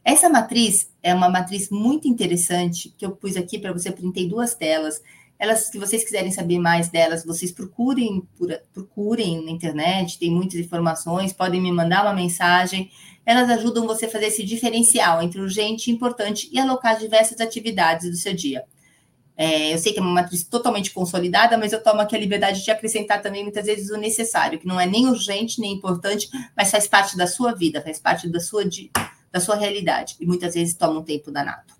Essa 0.03 0.27
matriz 0.29 0.89
é 1.03 1.13
uma 1.13 1.29
matriz 1.29 1.69
muito 1.69 2.07
interessante 2.07 2.91
que 2.97 3.05
eu 3.05 3.11
pus 3.11 3.37
aqui 3.37 3.59
para 3.59 3.71
você, 3.71 3.91
printei 3.91 4.27
duas 4.27 4.55
telas. 4.55 4.99
Elas, 5.37 5.67
se 5.67 5.77
vocês 5.77 6.03
quiserem 6.03 6.31
saber 6.31 6.57
mais 6.57 6.89
delas, 6.89 7.23
vocês 7.23 7.51
procurem, 7.51 8.27
procurem 8.73 9.45
na 9.45 9.51
internet, 9.51 10.17
tem 10.17 10.31
muitas 10.31 10.59
informações, 10.59 11.31
podem 11.31 11.61
me 11.61 11.71
mandar 11.71 12.01
uma 12.01 12.13
mensagem. 12.13 12.89
Elas 13.25 13.49
ajudam 13.49 13.87
você 13.87 14.05
a 14.05 14.09
fazer 14.09 14.25
esse 14.25 14.43
diferencial 14.43 15.21
entre 15.21 15.39
urgente 15.39 15.89
e 15.89 15.93
importante 15.93 16.49
e 16.51 16.59
alocar 16.59 16.97
diversas 16.97 17.39
atividades 17.39 18.09
do 18.09 18.15
seu 18.17 18.33
dia. 18.33 18.65
É, 19.35 19.73
eu 19.73 19.77
sei 19.77 19.93
que 19.93 19.99
é 19.99 20.01
uma 20.01 20.11
matriz 20.11 20.43
totalmente 20.43 20.91
consolidada, 20.91 21.57
mas 21.57 21.73
eu 21.73 21.81
tomo 21.81 22.01
aqui 22.01 22.15
a 22.15 22.19
liberdade 22.19 22.63
de 22.63 22.69
acrescentar 22.69 23.21
também 23.21 23.43
muitas 23.43 23.65
vezes 23.65 23.89
o 23.89 23.97
necessário, 23.97 24.59
que 24.59 24.67
não 24.67 24.79
é 24.79 24.85
nem 24.85 25.07
urgente 25.07 25.59
nem 25.59 25.73
importante, 25.73 26.29
mas 26.55 26.69
faz 26.69 26.87
parte 26.87 27.17
da 27.17 27.25
sua 27.25 27.53
vida, 27.53 27.81
faz 27.81 27.99
parte 27.99 28.29
da 28.29 28.39
sua, 28.39 28.63
da 29.31 29.39
sua 29.39 29.55
realidade, 29.55 30.15
e 30.19 30.25
muitas 30.25 30.53
vezes 30.53 30.75
toma 30.75 30.99
um 30.99 31.03
tempo 31.03 31.31
danado. 31.31 31.73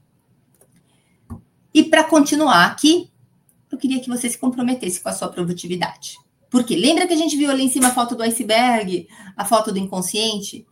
E 1.73 1.83
para 1.83 2.03
continuar 2.03 2.65
aqui, 2.65 3.11
eu 3.71 3.77
queria 3.77 3.99
que 3.99 4.09
você 4.09 4.29
se 4.29 4.37
comprometesse 4.37 5.01
com 5.01 5.09
a 5.09 5.13
sua 5.13 5.27
produtividade. 5.27 6.17
Porque 6.49 6.75
lembra 6.75 7.07
que 7.07 7.13
a 7.13 7.17
gente 7.17 7.35
viu 7.35 7.49
ali 7.49 7.63
em 7.63 7.69
cima 7.69 7.87
a 7.87 7.93
foto 7.93 8.15
do 8.15 8.21
iceberg, 8.21 9.07
a 9.35 9.43
foto 9.43 9.71
do 9.71 9.79
inconsciente? 9.79 10.67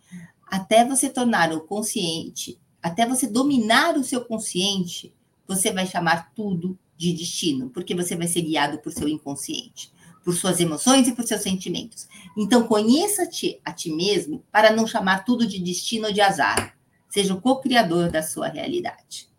Até 0.51 0.83
você 0.83 1.09
tornar 1.09 1.53
o 1.53 1.61
consciente, 1.61 2.59
até 2.83 3.07
você 3.07 3.25
dominar 3.25 3.97
o 3.97 4.03
seu 4.03 4.25
consciente, 4.25 5.13
você 5.47 5.71
vai 5.71 5.87
chamar 5.87 6.33
tudo 6.35 6.77
de 6.97 7.13
destino, 7.13 7.69
porque 7.69 7.95
você 7.95 8.17
vai 8.17 8.27
ser 8.27 8.41
guiado 8.41 8.77
por 8.79 8.91
seu 8.91 9.07
inconsciente, 9.07 9.93
por 10.25 10.35
suas 10.35 10.59
emoções 10.59 11.07
e 11.07 11.13
por 11.13 11.25
seus 11.25 11.41
sentimentos. 11.41 12.05
Então, 12.37 12.67
conheça-te 12.67 13.61
a 13.63 13.71
ti 13.71 13.93
mesmo 13.93 14.43
para 14.51 14.75
não 14.75 14.85
chamar 14.85 15.23
tudo 15.23 15.47
de 15.47 15.57
destino 15.57 16.07
ou 16.07 16.13
de 16.13 16.19
azar. 16.19 16.77
Seja 17.09 17.33
o 17.33 17.39
co-criador 17.39 18.11
da 18.11 18.21
sua 18.21 18.49
realidade. 18.49 19.29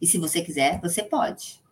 E 0.00 0.06
se 0.06 0.16
você 0.16 0.40
quiser, 0.40 0.80
você 0.80 1.02
pode. 1.02 1.62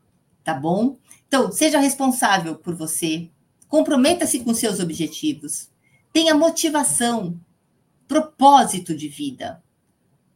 Tá 0.45 0.53
bom? 0.53 0.99
Então, 1.27 1.51
seja 1.51 1.79
responsável 1.79 2.57
por 2.57 2.75
você. 2.75 3.31
Comprometa-se 3.69 4.41
com 4.41 4.53
seus 4.53 4.81
objetivos. 4.81 5.71
Tenha 6.13 6.35
motivação. 6.35 7.41
Propósito 8.13 8.95
de 8.95 9.09
vida. 9.09 9.63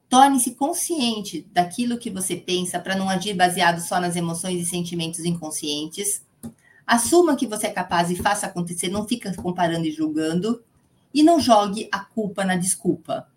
Torne-se 0.09 0.55
consciente 0.55 1.47
daquilo 1.53 1.99
que 1.99 2.09
você 2.09 2.35
pensa 2.35 2.81
para 2.81 2.97
não 2.97 3.11
agir 3.11 3.35
baseado 3.35 3.81
só 3.81 4.01
nas 4.01 4.16
emoções 4.16 4.62
e 4.62 4.64
sentimentos 4.64 5.20
inconscientes. 5.20 6.24
Assuma 6.87 7.37
que 7.37 7.47
você 7.47 7.66
é 7.66 7.70
capaz 7.70 8.11
e 8.11 8.16
faça 8.16 8.47
acontecer, 8.47 8.89
não 8.89 9.07
fica 9.07 9.35
comparando 9.35 9.87
e 9.87 9.91
julgando. 9.91 10.64
E 11.12 11.22
não 11.22 11.39
jogue 11.39 11.89
a 11.93 12.01
culpa 12.01 12.45
na 12.45 12.57
desculpa, 12.57 13.29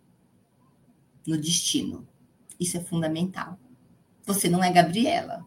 no 1.26 1.38
destino. 1.38 2.08
Isso 2.60 2.78
é 2.78 2.82
fundamental. 2.82 3.58
Você 4.26 4.50
não 4.50 4.64
é 4.64 4.72
Gabriela. 4.72 5.46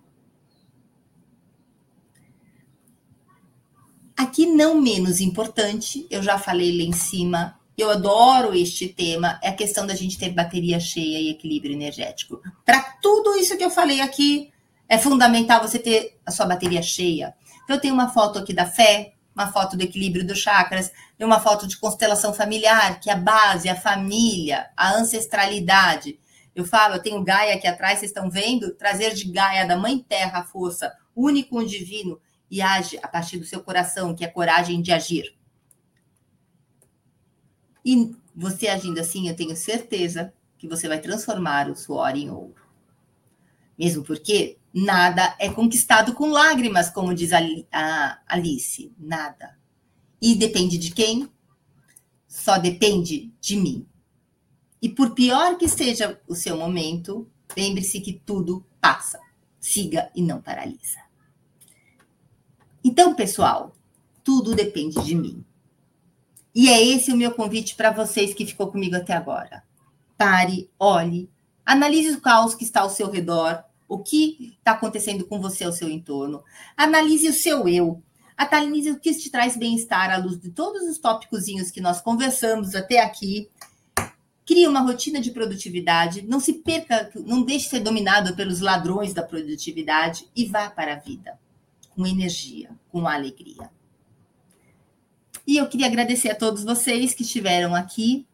Aqui, 4.16 4.46
não 4.46 4.80
menos 4.80 5.20
importante, 5.20 6.06
eu 6.10 6.22
já 6.22 6.38
falei 6.38 6.76
lá 6.76 6.84
em 6.84 6.92
cima, 6.92 7.58
eu 7.76 7.90
adoro 7.90 8.54
este 8.54 8.88
tema, 8.88 9.38
é 9.42 9.48
a 9.48 9.54
questão 9.54 9.86
da 9.86 9.94
gente 9.94 10.18
ter 10.18 10.30
bateria 10.30 10.78
cheia 10.78 11.18
e 11.18 11.30
equilíbrio 11.30 11.72
energético. 11.72 12.40
Para 12.64 12.80
tudo 13.02 13.34
isso 13.36 13.56
que 13.56 13.64
eu 13.64 13.70
falei 13.70 14.00
aqui, 14.00 14.52
é 14.88 14.98
fundamental 14.98 15.62
você 15.62 15.78
ter 15.78 16.18
a 16.24 16.30
sua 16.30 16.46
bateria 16.46 16.82
cheia. 16.82 17.34
Eu 17.68 17.80
tenho 17.80 17.94
uma 17.94 18.10
foto 18.10 18.38
aqui 18.38 18.52
da 18.52 18.66
fé, 18.66 19.14
uma 19.34 19.50
foto 19.50 19.76
do 19.76 19.82
equilíbrio 19.82 20.26
dos 20.26 20.38
chakras, 20.38 20.92
e 21.18 21.24
uma 21.24 21.40
foto 21.40 21.66
de 21.66 21.78
constelação 21.78 22.34
familiar, 22.34 23.00
que 23.00 23.08
é 23.08 23.14
a 23.14 23.16
base, 23.16 23.68
a 23.68 23.74
família, 23.74 24.68
a 24.76 24.94
ancestralidade. 24.94 26.18
Eu 26.54 26.66
falo, 26.66 26.96
eu 26.96 27.02
tenho 27.02 27.24
Gaia 27.24 27.54
aqui 27.54 27.66
atrás, 27.66 27.98
vocês 27.98 28.10
estão 28.10 28.30
vendo? 28.30 28.74
Trazer 28.74 29.14
de 29.14 29.24
Gaia, 29.24 29.66
da 29.66 29.76
Mãe 29.76 29.98
Terra, 29.98 30.40
a 30.40 30.44
força, 30.44 30.92
único 31.16 31.64
divino, 31.64 32.20
e 32.50 32.60
age 32.60 32.98
a 33.02 33.08
partir 33.08 33.38
do 33.38 33.46
seu 33.46 33.62
coração, 33.62 34.14
que 34.14 34.24
é 34.24 34.28
coragem 34.28 34.82
de 34.82 34.92
agir. 34.92 35.34
E 37.84 38.14
você 38.34 38.68
agindo 38.68 39.00
assim, 39.00 39.28
eu 39.28 39.36
tenho 39.36 39.56
certeza 39.56 40.32
que 40.56 40.68
você 40.68 40.88
vai 40.88 41.00
transformar 41.00 41.68
o 41.68 41.76
suor 41.76 42.16
em 42.16 42.30
ouro. 42.30 42.54
Mesmo 43.78 44.04
porque 44.04 44.58
nada 44.72 45.34
é 45.38 45.48
conquistado 45.48 46.14
com 46.14 46.30
lágrimas, 46.30 46.88
como 46.90 47.14
diz 47.14 47.30
a 47.32 48.22
Alice. 48.26 48.92
Nada. 48.98 49.58
E 50.20 50.34
depende 50.34 50.78
de 50.78 50.92
quem? 50.92 51.28
Só 52.28 52.58
depende 52.58 53.32
de 53.40 53.56
mim. 53.56 53.86
E 54.80 54.88
por 54.88 55.10
pior 55.14 55.58
que 55.58 55.68
seja 55.68 56.20
o 56.26 56.34
seu 56.34 56.56
momento, 56.56 57.28
lembre-se 57.56 58.00
que 58.00 58.12
tudo 58.24 58.64
passa. 58.80 59.20
Siga 59.60 60.10
e 60.14 60.22
não 60.22 60.40
paralisa. 60.40 61.00
Então, 62.84 63.14
pessoal, 63.14 63.76
tudo 64.24 64.54
depende 64.54 65.04
de 65.04 65.14
mim. 65.14 65.44
E 66.54 66.68
é 66.68 66.82
esse 66.82 67.12
o 67.12 67.16
meu 67.16 67.32
convite 67.32 67.74
para 67.74 67.90
vocês 67.90 68.34
que 68.34 68.46
ficou 68.46 68.70
comigo 68.70 68.96
até 68.96 69.14
agora. 69.14 69.62
Pare, 70.16 70.70
olhe, 70.78 71.30
analise 71.64 72.10
o 72.10 72.20
caos 72.20 72.54
que 72.54 72.64
está 72.64 72.82
ao 72.82 72.90
seu 72.90 73.10
redor, 73.10 73.64
o 73.88 73.98
que 73.98 74.54
está 74.58 74.72
acontecendo 74.72 75.26
com 75.26 75.40
você 75.40 75.64
ao 75.64 75.72
seu 75.72 75.88
entorno. 75.88 76.42
Analise 76.76 77.28
o 77.28 77.32
seu 77.32 77.68
eu. 77.68 78.02
Analise 78.36 78.90
o 78.90 78.98
que 78.98 79.14
te 79.14 79.30
traz 79.30 79.56
bem-estar 79.56 80.10
à 80.10 80.16
luz 80.16 80.38
de 80.40 80.50
todos 80.50 80.82
os 80.82 80.98
tópicos 80.98 81.44
que 81.70 81.80
nós 81.80 82.00
conversamos 82.00 82.74
até 82.74 83.00
aqui. 83.00 83.48
Crie 84.44 84.66
uma 84.66 84.80
rotina 84.80 85.20
de 85.20 85.30
produtividade. 85.30 86.22
Não 86.22 86.40
se 86.40 86.54
perca, 86.54 87.10
não 87.14 87.42
deixe 87.42 87.68
ser 87.68 87.80
dominado 87.80 88.34
pelos 88.34 88.60
ladrões 88.60 89.14
da 89.14 89.22
produtividade 89.22 90.28
e 90.34 90.46
vá 90.46 90.68
para 90.68 90.94
a 90.94 90.98
vida 90.98 91.38
com 91.94 92.06
energia, 92.06 92.70
com 92.90 93.06
alegria. 93.06 93.70
E 95.46 95.56
eu 95.56 95.68
queria 95.68 95.86
agradecer 95.86 96.30
a 96.30 96.34
todos 96.34 96.64
vocês 96.64 97.14
que 97.14 97.22
estiveram 97.22 97.74
aqui. 97.74 98.26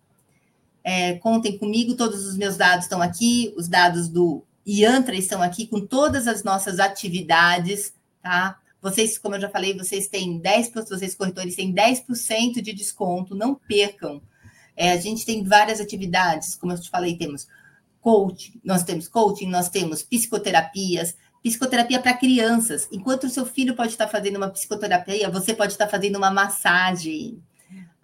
É, 0.84 1.14
contem 1.14 1.58
comigo, 1.58 1.96
todos 1.96 2.26
os 2.26 2.36
meus 2.36 2.56
dados 2.56 2.84
estão 2.84 3.02
aqui, 3.02 3.52
os 3.56 3.68
dados 3.68 4.08
do 4.08 4.44
IANTRA 4.66 5.16
estão 5.16 5.42
aqui 5.42 5.66
com 5.66 5.84
todas 5.84 6.26
as 6.26 6.44
nossas 6.44 6.78
atividades, 6.78 7.92
tá? 8.22 8.58
Vocês, 8.80 9.18
como 9.18 9.34
eu 9.34 9.40
já 9.40 9.48
falei, 9.48 9.76
vocês 9.76 10.06
têm 10.08 10.40
10%, 10.40 10.88
vocês 10.88 11.14
corretores 11.14 11.56
têm 11.56 11.74
10% 11.74 12.60
de 12.60 12.72
desconto, 12.72 13.34
não 13.34 13.54
percam. 13.54 14.22
É, 14.76 14.92
a 14.92 14.96
gente 14.96 15.26
tem 15.26 15.42
várias 15.42 15.80
atividades, 15.80 16.54
como 16.54 16.72
eu 16.72 16.80
te 16.80 16.88
falei, 16.88 17.16
temos 17.16 17.48
coaching, 18.00 18.60
nós 18.64 18.84
temos 18.84 19.08
coaching, 19.08 19.48
nós 19.48 19.68
temos 19.68 20.02
psicoterapias, 20.02 21.16
psicoterapia 21.42 22.00
para 22.00 22.14
crianças. 22.14 22.88
Enquanto 22.90 23.24
o 23.24 23.30
seu 23.30 23.46
filho 23.46 23.74
pode 23.74 23.90
estar 23.90 24.08
fazendo 24.08 24.36
uma 24.36 24.50
psicoterapia, 24.50 25.30
você 25.30 25.54
pode 25.54 25.72
estar 25.72 25.88
fazendo 25.88 26.16
uma 26.16 26.30
massagem. 26.30 27.42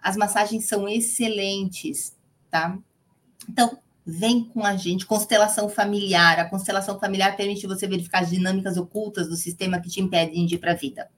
As 0.01 0.15
massagens 0.15 0.65
são 0.65 0.87
excelentes, 0.87 2.15
tá? 2.49 2.77
Então, 3.49 3.77
vem 4.05 4.43
com 4.45 4.63
a 4.63 4.75
gente. 4.75 5.05
Constelação 5.05 5.67
familiar. 5.67 6.39
A 6.39 6.49
constelação 6.49 6.99
familiar 6.99 7.35
permite 7.35 7.65
você 7.65 7.87
verificar 7.87 8.21
as 8.21 8.29
dinâmicas 8.29 8.77
ocultas 8.77 9.27
do 9.27 9.35
sistema 9.35 9.79
que 9.79 9.89
te 9.89 9.99
impedem 9.99 10.45
de 10.45 10.55
ir 10.55 10.59
para 10.59 10.71
a 10.71 10.75
vida. 10.75 11.09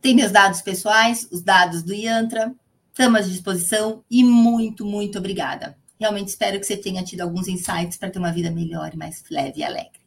Tem 0.00 0.14
meus 0.14 0.32
dados 0.32 0.62
pessoais, 0.62 1.28
os 1.30 1.42
dados 1.42 1.82
do 1.82 1.92
Yantra, 1.92 2.54
estamos 2.90 3.20
à 3.20 3.22
disposição 3.22 4.02
e 4.10 4.24
muito, 4.24 4.84
muito 4.84 5.18
obrigada. 5.18 5.76
Realmente 5.98 6.28
espero 6.28 6.58
que 6.58 6.64
você 6.64 6.76
tenha 6.76 7.04
tido 7.04 7.20
alguns 7.20 7.46
insights 7.46 7.98
para 7.98 8.10
ter 8.10 8.18
uma 8.18 8.32
vida 8.32 8.50
melhor, 8.50 8.96
mais 8.96 9.22
leve 9.30 9.60
e 9.60 9.64
alegre. 9.64 9.99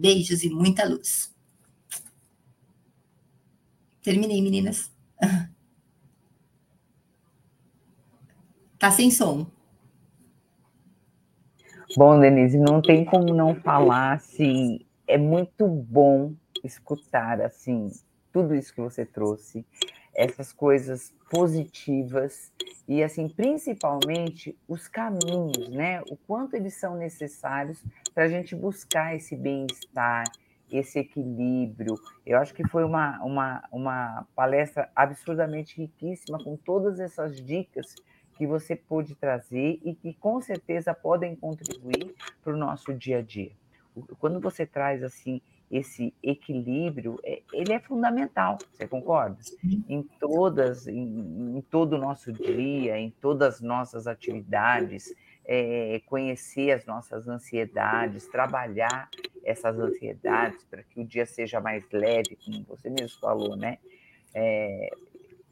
Beijos 0.00 0.42
e 0.42 0.48
muita 0.48 0.88
luz. 0.88 1.34
Terminei, 4.02 4.40
meninas. 4.40 4.90
Tá 8.78 8.90
sem 8.90 9.10
som. 9.10 9.46
Bom, 11.94 12.18
Denise, 12.18 12.56
não 12.56 12.80
tem 12.80 13.04
como 13.04 13.34
não 13.34 13.54
falar 13.54 14.14
assim. 14.14 14.86
É 15.06 15.18
muito 15.18 15.66
bom 15.66 16.32
escutar 16.64 17.42
assim 17.42 17.90
tudo 18.32 18.54
isso 18.54 18.72
que 18.72 18.80
você 18.80 19.04
trouxe, 19.04 19.66
essas 20.20 20.52
coisas 20.52 21.14
positivas 21.30 22.52
e 22.86 23.02
assim 23.02 23.26
principalmente 23.26 24.54
os 24.68 24.86
caminhos, 24.86 25.70
né? 25.70 26.02
O 26.10 26.16
quanto 26.16 26.54
eles 26.54 26.74
são 26.74 26.94
necessários 26.94 27.82
para 28.12 28.24
a 28.24 28.28
gente 28.28 28.54
buscar 28.54 29.16
esse 29.16 29.34
bem-estar, 29.34 30.24
esse 30.70 30.98
equilíbrio. 30.98 31.94
Eu 32.26 32.36
acho 32.36 32.52
que 32.52 32.68
foi 32.68 32.84
uma, 32.84 33.18
uma, 33.24 33.64
uma 33.72 34.26
palestra 34.36 34.90
absurdamente 34.94 35.80
riquíssima, 35.80 36.38
com 36.44 36.54
todas 36.54 37.00
essas 37.00 37.40
dicas 37.40 37.94
que 38.36 38.46
você 38.46 38.76
pôde 38.76 39.14
trazer 39.14 39.80
e 39.82 39.94
que 39.94 40.12
com 40.12 40.38
certeza 40.42 40.92
podem 40.92 41.34
contribuir 41.34 42.14
para 42.42 42.52
o 42.52 42.56
nosso 42.58 42.92
dia 42.92 43.18
a 43.18 43.22
dia. 43.22 43.52
Quando 44.18 44.38
você 44.38 44.66
traz 44.66 45.02
assim 45.02 45.40
esse 45.70 46.12
equilíbrio, 46.22 47.18
é, 47.22 47.42
ele 47.52 47.72
é 47.72 47.78
fundamental, 47.78 48.58
você 48.72 48.88
concorda? 48.88 49.38
Em 49.88 50.02
todas, 50.18 50.88
em, 50.88 51.58
em 51.58 51.60
todo 51.60 51.92
o 51.92 51.98
nosso 51.98 52.32
dia, 52.32 52.98
em 52.98 53.10
todas 53.10 53.54
as 53.54 53.60
nossas 53.60 54.06
atividades, 54.08 55.14
é, 55.44 56.00
conhecer 56.06 56.72
as 56.72 56.84
nossas 56.84 57.28
ansiedades, 57.28 58.26
trabalhar 58.26 59.08
essas 59.44 59.78
ansiedades 59.78 60.64
para 60.64 60.82
que 60.82 61.00
o 61.00 61.04
dia 61.04 61.24
seja 61.24 61.60
mais 61.60 61.84
leve, 61.92 62.36
como 62.44 62.64
você 62.64 62.90
mesmo 62.90 63.20
falou, 63.20 63.56
né? 63.56 63.78
É, 64.34 64.90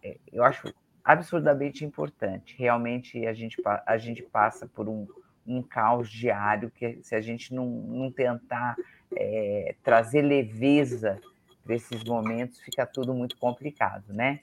é, 0.03 0.17
eu 0.33 0.45
acho 0.45 0.73
absurdamente 1.05 1.85
importante. 1.85 2.55
Realmente 2.59 3.27
a 3.27 3.33
gente, 3.33 3.57
a 3.87 3.97
gente 3.97 4.23
passa 4.23 4.67
por 4.67 4.89
um, 4.89 5.07
um 5.47 5.63
caos 5.63 6.11
diário 6.11 6.71
que 6.71 6.99
se 7.03 7.15
a 7.15 7.21
gente 7.21 7.55
não, 7.55 7.67
não 7.67 8.13
tentar 8.13 8.77
é, 9.15 9.75
trazer 9.83 10.23
leveza 10.23 11.21
para 11.65 11.75
esses 11.75 12.03
momentos, 12.05 12.61
fica 12.61 12.87
tudo 12.87 13.13
muito 13.15 13.37
complicado, 13.37 14.13
né? 14.13 14.41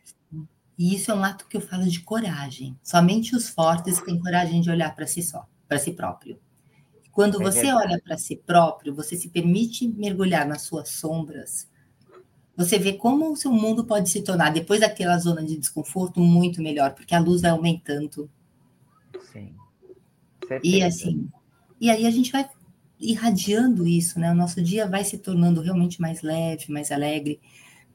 E 0.77 0.93
isso 0.93 1.11
é 1.11 1.15
um 1.15 1.23
ato 1.23 1.47
que 1.47 1.57
eu 1.57 1.61
falo 1.61 1.85
de 1.85 2.01
coragem. 2.01 2.77
Somente 2.83 3.35
os 3.35 3.49
fortes 3.49 4.01
têm 4.01 4.19
coragem 4.19 4.61
de 4.61 4.69
olhar 4.69 4.93
para 4.93 5.07
si 5.07 5.21
só, 5.21 5.47
para 5.67 5.79
si 5.79 5.93
próprio. 5.93 6.39
Quando 7.11 7.41
é 7.41 7.43
você 7.43 7.61
verdade. 7.61 7.93
olha 7.93 8.01
para 8.03 8.17
si 8.17 8.35
próprio, 8.35 8.93
você 8.93 9.15
se 9.15 9.29
permite 9.29 9.87
mergulhar 9.87 10.45
nas 10.45 10.63
suas 10.63 10.89
sombras, 10.89 11.69
você 12.57 12.77
vê 12.79 12.93
como 12.93 13.31
o 13.31 13.35
seu 13.35 13.51
mundo 13.51 13.85
pode 13.85 14.09
se 14.09 14.21
tornar, 14.21 14.51
depois 14.51 14.79
daquela 14.79 15.17
zona 15.17 15.43
de 15.43 15.57
desconforto, 15.57 16.19
muito 16.21 16.61
melhor, 16.61 16.93
porque 16.93 17.13
a 17.13 17.19
luz 17.19 17.41
vai 17.41 17.51
aumentando. 17.51 18.29
Sim. 19.31 19.53
Certeza. 20.47 20.75
E 20.75 20.83
assim, 20.83 21.29
e 21.81 21.89
aí 21.89 22.05
a 22.05 22.11
gente 22.11 22.31
vai 22.31 22.47
irradiando 22.99 23.87
isso, 23.87 24.19
né? 24.19 24.31
O 24.31 24.35
nosso 24.35 24.61
dia 24.61 24.87
vai 24.87 25.03
se 25.03 25.17
tornando 25.17 25.61
realmente 25.61 25.99
mais 26.01 26.21
leve, 26.21 26.71
mais 26.71 26.91
alegre, 26.91 27.39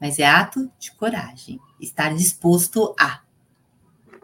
mas 0.00 0.18
é 0.18 0.26
ato 0.26 0.70
de 0.78 0.92
coragem, 0.92 1.60
estar 1.80 2.14
disposto 2.14 2.94
a. 2.98 3.22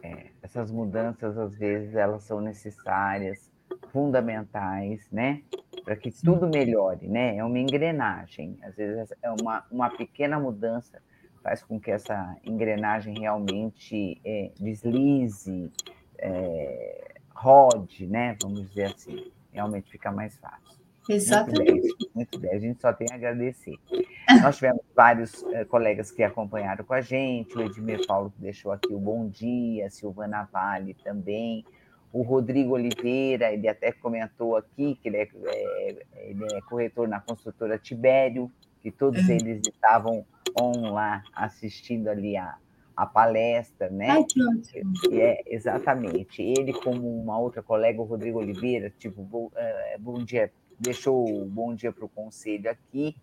É, 0.02 0.26
essas 0.42 0.70
mudanças, 0.70 1.36
às 1.36 1.54
vezes, 1.54 1.94
elas 1.94 2.22
são 2.24 2.40
necessárias, 2.40 3.50
fundamentais, 3.92 5.06
né? 5.10 5.42
Para 5.84 5.96
que 5.96 6.10
tudo 6.10 6.48
melhore, 6.48 7.08
né? 7.08 7.36
É 7.36 7.44
uma 7.44 7.58
engrenagem. 7.58 8.58
Às 8.62 8.76
vezes, 8.76 9.12
é 9.22 9.30
uma, 9.30 9.64
uma 9.70 9.90
pequena 9.90 10.38
mudança 10.38 11.00
faz 11.42 11.62
com 11.62 11.78
que 11.78 11.90
essa 11.90 12.36
engrenagem 12.44 13.20
realmente 13.20 14.20
é, 14.24 14.50
deslize, 14.58 15.70
é, 16.18 17.14
rode, 17.32 18.06
né? 18.06 18.36
Vamos 18.42 18.68
dizer 18.68 18.86
assim. 18.86 19.30
Realmente 19.56 19.90
fica 19.90 20.12
mais 20.12 20.36
fácil. 20.36 20.76
Exatamente. 21.08 21.72
Muito 21.72 21.96
bem, 21.98 22.10
muito 22.14 22.38
bem. 22.38 22.50
A 22.52 22.58
gente 22.58 22.78
só 22.78 22.92
tem 22.92 23.06
a 23.10 23.14
agradecer. 23.14 23.74
Nós 24.42 24.56
tivemos 24.56 24.82
vários 24.94 25.42
eh, 25.44 25.64
colegas 25.64 26.10
que 26.10 26.22
acompanharam 26.22 26.84
com 26.84 26.92
a 26.92 27.00
gente, 27.00 27.56
o 27.56 27.62
Edmir 27.62 28.06
Paulo 28.06 28.30
que 28.30 28.42
deixou 28.42 28.70
aqui 28.70 28.92
o 28.92 28.98
bom 28.98 29.26
dia, 29.26 29.88
Silvana 29.88 30.46
Vale 30.52 30.92
também, 31.02 31.64
o 32.12 32.20
Rodrigo 32.20 32.74
Oliveira, 32.74 33.50
ele 33.50 33.66
até 33.66 33.92
comentou 33.92 34.56
aqui 34.56 34.98
que 35.00 35.08
ele 35.08 35.16
é, 35.16 35.28
é, 35.46 36.06
ele 36.28 36.44
é 36.52 36.60
corretor 36.62 37.08
na 37.08 37.20
construtora 37.20 37.78
Tibério, 37.78 38.52
que 38.82 38.90
todos 38.90 39.26
uhum. 39.26 39.36
eles 39.36 39.62
estavam 39.66 40.26
on 40.60 40.92
lá 40.92 41.22
assistindo 41.32 42.08
ali 42.08 42.36
a, 42.36 42.56
a 42.96 43.04
palestra, 43.04 43.90
né? 43.90 44.08
Ai, 44.08 44.24
que 44.24 44.42
ótimo. 44.42 44.92
É, 45.12 45.42
exatamente. 45.46 46.40
Ele, 46.40 46.72
como 46.72 47.20
uma 47.20 47.38
outra 47.38 47.62
colega, 47.62 48.00
o 48.00 48.04
Rodrigo 48.04 48.38
Oliveira, 48.38 48.90
tipo, 48.98 49.22
bom, 49.22 49.50
é, 49.54 49.98
bom 49.98 50.24
dia, 50.24 50.50
deixou 50.80 51.42
o 51.42 51.44
bom 51.44 51.74
dia 51.74 51.92
para 51.92 52.06
o 52.06 52.08
conselho 52.08 52.70
aqui. 52.70 53.14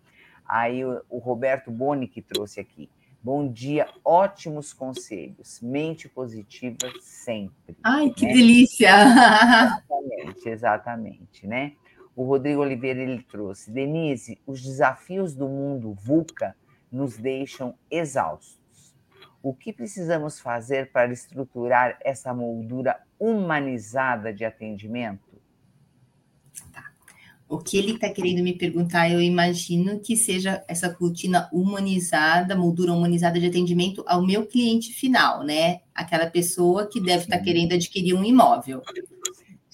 Aí 0.46 0.84
o, 0.84 1.02
o 1.10 1.18
Roberto 1.18 1.72
Boni 1.72 2.06
que 2.06 2.22
trouxe 2.22 2.60
aqui. 2.60 2.88
Bom 3.20 3.50
dia, 3.50 3.88
ótimos 4.04 4.72
conselhos. 4.72 5.58
Mente 5.60 6.08
positiva 6.08 6.92
sempre. 7.00 7.74
Ai, 7.82 8.10
que 8.10 8.26
né? 8.26 8.32
delícia! 8.34 8.90
Exatamente, 8.90 10.48
exatamente, 10.48 11.46
né? 11.46 11.72
O 12.14 12.22
Rodrigo 12.24 12.60
Oliveira 12.60 13.00
ele 13.00 13.22
trouxe. 13.22 13.72
Denise, 13.72 14.38
os 14.46 14.62
desafios 14.62 15.34
do 15.34 15.48
mundo 15.48 15.94
VUCA 15.94 16.54
nos 16.92 17.16
deixam 17.16 17.74
exaustos. 17.90 18.63
O 19.44 19.52
que 19.52 19.74
precisamos 19.74 20.40
fazer 20.40 20.90
para 20.90 21.12
estruturar 21.12 21.98
essa 22.02 22.32
moldura 22.32 22.98
humanizada 23.20 24.32
de 24.32 24.42
atendimento? 24.42 25.20
O 27.46 27.58
que 27.58 27.76
ele 27.76 27.92
está 27.92 28.08
querendo 28.08 28.42
me 28.42 28.54
perguntar, 28.54 29.10
eu 29.10 29.20
imagino 29.20 30.00
que 30.00 30.16
seja 30.16 30.64
essa 30.66 30.88
rotina 30.88 31.46
humanizada, 31.52 32.56
moldura 32.56 32.94
humanizada 32.94 33.38
de 33.38 33.44
atendimento 33.44 34.02
ao 34.06 34.24
meu 34.24 34.46
cliente 34.46 34.94
final, 34.94 35.44
né? 35.44 35.82
Aquela 35.94 36.26
pessoa 36.26 36.86
que 36.86 36.98
deve 36.98 37.24
estar 37.24 37.36
tá 37.36 37.44
querendo 37.44 37.74
adquirir 37.74 38.14
um 38.14 38.24
imóvel. 38.24 38.80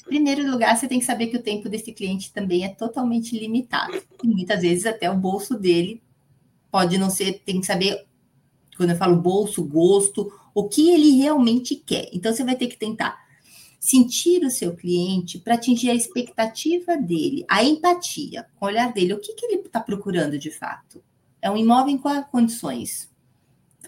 Em 0.00 0.04
primeiro 0.04 0.50
lugar, 0.50 0.76
você 0.76 0.88
tem 0.88 0.98
que 0.98 1.04
saber 1.04 1.28
que 1.28 1.36
o 1.36 1.42
tempo 1.44 1.68
desse 1.68 1.92
cliente 1.92 2.32
também 2.32 2.64
é 2.64 2.70
totalmente 2.70 3.38
limitado. 3.38 4.02
E 4.20 4.26
muitas 4.26 4.62
vezes 4.62 4.84
até 4.84 5.08
o 5.08 5.16
bolso 5.16 5.56
dele 5.56 6.02
pode 6.72 6.98
não 6.98 7.08
ser, 7.08 7.40
tem 7.44 7.60
que 7.60 7.66
saber, 7.66 8.09
quando 8.80 8.92
eu 8.92 8.96
falo 8.96 9.20
bolso, 9.20 9.62
gosto, 9.62 10.32
o 10.54 10.66
que 10.66 10.88
ele 10.90 11.10
realmente 11.10 11.76
quer. 11.76 12.08
Então, 12.14 12.32
você 12.32 12.42
vai 12.42 12.56
ter 12.56 12.66
que 12.66 12.78
tentar 12.78 13.14
sentir 13.78 14.42
o 14.42 14.50
seu 14.50 14.74
cliente 14.74 15.38
para 15.38 15.56
atingir 15.56 15.90
a 15.90 15.94
expectativa 15.94 16.96
dele, 16.96 17.44
a 17.46 17.62
empatia, 17.62 18.46
o 18.58 18.64
olhar 18.64 18.90
dele. 18.90 19.12
O 19.12 19.20
que, 19.20 19.34
que 19.34 19.44
ele 19.44 19.56
está 19.56 19.80
procurando 19.80 20.38
de 20.38 20.50
fato? 20.50 21.04
É 21.42 21.50
um 21.50 21.58
imóvel 21.58 21.92
em 21.92 21.98
quais 21.98 22.24
condições? 22.32 23.10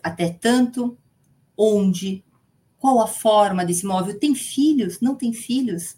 Até 0.02 0.28
tanto? 0.28 0.94
Onde? 1.56 2.22
Qual 2.78 3.00
a 3.00 3.06
forma 3.06 3.64
desse 3.64 3.84
imóvel? 3.86 4.18
Tem 4.18 4.34
filhos? 4.34 5.00
Não 5.00 5.14
tem 5.14 5.32
filhos? 5.32 5.96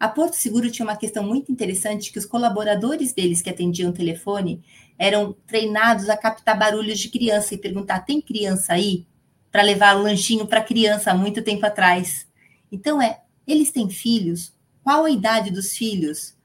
A 0.00 0.08
Porto 0.08 0.34
Seguro 0.34 0.68
tinha 0.68 0.84
uma 0.84 0.96
questão 0.96 1.22
muito 1.22 1.52
interessante 1.52 2.10
que 2.10 2.18
os 2.18 2.26
colaboradores 2.26 3.12
deles 3.12 3.40
que 3.40 3.48
atendiam 3.48 3.90
o 3.90 3.94
telefone 3.94 4.64
eram 5.02 5.34
treinados 5.48 6.08
a 6.08 6.16
captar 6.16 6.56
barulhos 6.56 7.00
de 7.00 7.08
criança 7.08 7.54
e 7.54 7.58
perguntar: 7.58 8.06
tem 8.06 8.20
criança 8.20 8.74
aí? 8.74 9.04
Para 9.50 9.62
levar 9.62 9.96
o 9.96 10.02
lanchinho 10.02 10.46
para 10.46 10.62
criança 10.62 11.10
há 11.10 11.14
muito 11.14 11.42
tempo 11.42 11.66
atrás. 11.66 12.24
Então, 12.70 13.02
é 13.02 13.20
eles 13.44 13.72
têm 13.72 13.90
filhos? 13.90 14.54
Qual 14.84 15.04
a 15.04 15.10
idade 15.10 15.50
dos 15.50 15.76
filhos? 15.76 16.36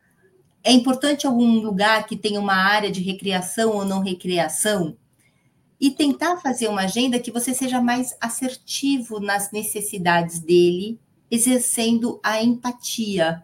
É 0.63 0.71
importante 0.71 1.27
algum 1.27 1.59
lugar 1.59 2.07
que 2.07 2.17
tenha 2.17 2.39
uma 2.39 2.55
área 2.55 2.89
de 2.89 2.99
recreação 2.99 3.75
ou 3.75 3.85
não 3.85 4.01
recreação? 4.01 4.97
E 5.79 5.91
tentar 5.91 6.37
fazer 6.37 6.67
uma 6.67 6.81
agenda 6.81 7.19
que 7.19 7.31
você 7.31 7.53
seja 7.53 7.79
mais 7.79 8.17
assertivo 8.19 9.19
nas 9.19 9.51
necessidades 9.51 10.39
dele, 10.39 10.99
exercendo 11.29 12.19
a 12.23 12.41
empatia. 12.41 13.43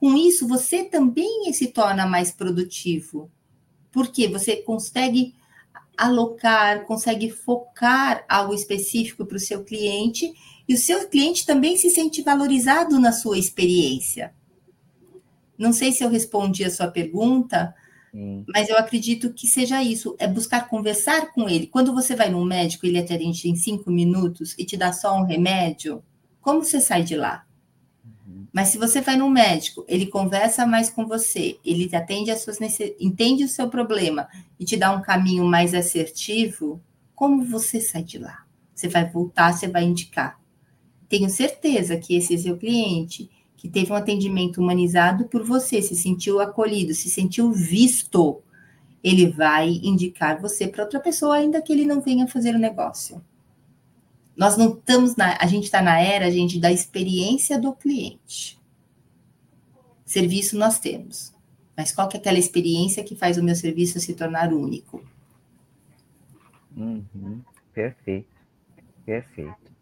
Com 0.00 0.16
isso, 0.16 0.48
você 0.48 0.82
também 0.82 1.52
se 1.52 1.68
torna 1.68 2.04
mais 2.04 2.32
produtivo, 2.32 3.30
porque 3.94 4.26
você 4.26 4.56
consegue 4.56 5.36
alocar, 5.96 6.84
consegue 6.84 7.30
focar 7.30 8.24
algo 8.28 8.52
específico 8.52 9.24
para 9.24 9.36
o 9.36 9.40
seu 9.40 9.62
cliente 9.62 10.34
e 10.68 10.74
o 10.74 10.78
seu 10.78 11.08
cliente 11.08 11.46
também 11.46 11.76
se 11.76 11.88
sente 11.88 12.20
valorizado 12.20 12.98
na 12.98 13.12
sua 13.12 13.38
experiência. 13.38 14.34
Não 15.56 15.72
sei 15.72 15.92
se 15.92 16.02
eu 16.02 16.10
respondi 16.10 16.64
a 16.64 16.70
sua 16.70 16.88
pergunta, 16.88 17.72
Sim. 18.10 18.44
mas 18.52 18.68
eu 18.68 18.76
acredito 18.76 19.32
que 19.32 19.46
seja 19.46 19.80
isso, 19.80 20.16
é 20.18 20.26
buscar 20.26 20.68
conversar 20.68 21.32
com 21.32 21.48
ele. 21.48 21.68
Quando 21.68 21.94
você 21.94 22.16
vai 22.16 22.28
num 22.28 22.44
médico, 22.44 22.86
ele 22.86 22.98
atende 22.98 23.48
em 23.48 23.54
cinco 23.54 23.92
minutos 23.92 24.56
e 24.58 24.64
te 24.64 24.76
dá 24.76 24.92
só 24.92 25.16
um 25.16 25.22
remédio, 25.24 26.02
como 26.40 26.64
você 26.64 26.80
sai 26.80 27.04
de 27.04 27.14
lá? 27.14 27.46
Mas 28.54 28.68
se 28.68 28.78
você 28.78 29.02
vai 29.02 29.16
num 29.16 29.28
médico, 29.28 29.84
ele 29.86 30.06
conversa 30.06 30.64
mais 30.64 30.88
com 30.88 31.06
você, 31.06 31.58
ele 31.64 31.88
te 31.88 31.96
atende 31.96 32.30
as 32.30 32.40
suas 32.42 32.58
entende 33.00 33.44
o 33.44 33.48
seu 33.48 33.68
problema 33.68 34.28
e 34.58 34.64
te 34.64 34.76
dá 34.76 34.92
um 34.92 35.02
caminho 35.02 35.44
mais 35.44 35.74
assertivo, 35.74 36.80
como 37.14 37.44
você 37.44 37.80
sai 37.80 38.04
de 38.04 38.16
lá? 38.16 38.46
Você 38.74 38.88
vai 38.88 39.10
voltar, 39.10 39.52
você 39.52 39.66
vai 39.66 39.84
indicar 39.84 40.38
tenho 41.08 41.30
certeza 41.30 41.96
que 41.96 42.16
esse 42.16 42.36
seu 42.36 42.56
cliente 42.56 43.30
que 43.56 43.68
teve 43.68 43.92
um 43.92 43.94
atendimento 43.94 44.60
humanizado 44.60 45.26
por 45.26 45.44
você, 45.44 45.80
se 45.80 45.94
sentiu 45.94 46.40
acolhido, 46.40 46.92
se 46.92 47.08
sentiu 47.08 47.52
visto, 47.52 48.42
ele 49.02 49.30
vai 49.30 49.80
indicar 49.82 50.40
você 50.40 50.66
para 50.66 50.82
outra 50.82 50.98
pessoa, 50.98 51.36
ainda 51.36 51.62
que 51.62 51.72
ele 51.72 51.86
não 51.86 52.00
venha 52.00 52.26
fazer 52.26 52.54
o 52.54 52.58
negócio. 52.58 53.22
Nós 54.36 54.56
não 54.56 54.72
estamos 54.74 55.16
na, 55.16 55.36
a 55.40 55.46
gente 55.46 55.64
está 55.64 55.80
na 55.80 56.00
era, 56.00 56.30
gente, 56.30 56.60
da 56.60 56.72
experiência 56.72 57.58
do 57.58 57.72
cliente. 57.72 58.60
Serviço 60.04 60.58
nós 60.58 60.78
temos, 60.78 61.32
mas 61.76 61.92
qual 61.92 62.08
que 62.08 62.16
é 62.16 62.20
aquela 62.20 62.38
experiência 62.38 63.04
que 63.04 63.16
faz 63.16 63.38
o 63.38 63.42
meu 63.42 63.54
serviço 63.54 63.98
se 64.00 64.14
tornar 64.14 64.52
único? 64.52 65.02
Uhum, 66.76 67.40
perfeito, 67.72 68.28
perfeito. 69.04 69.72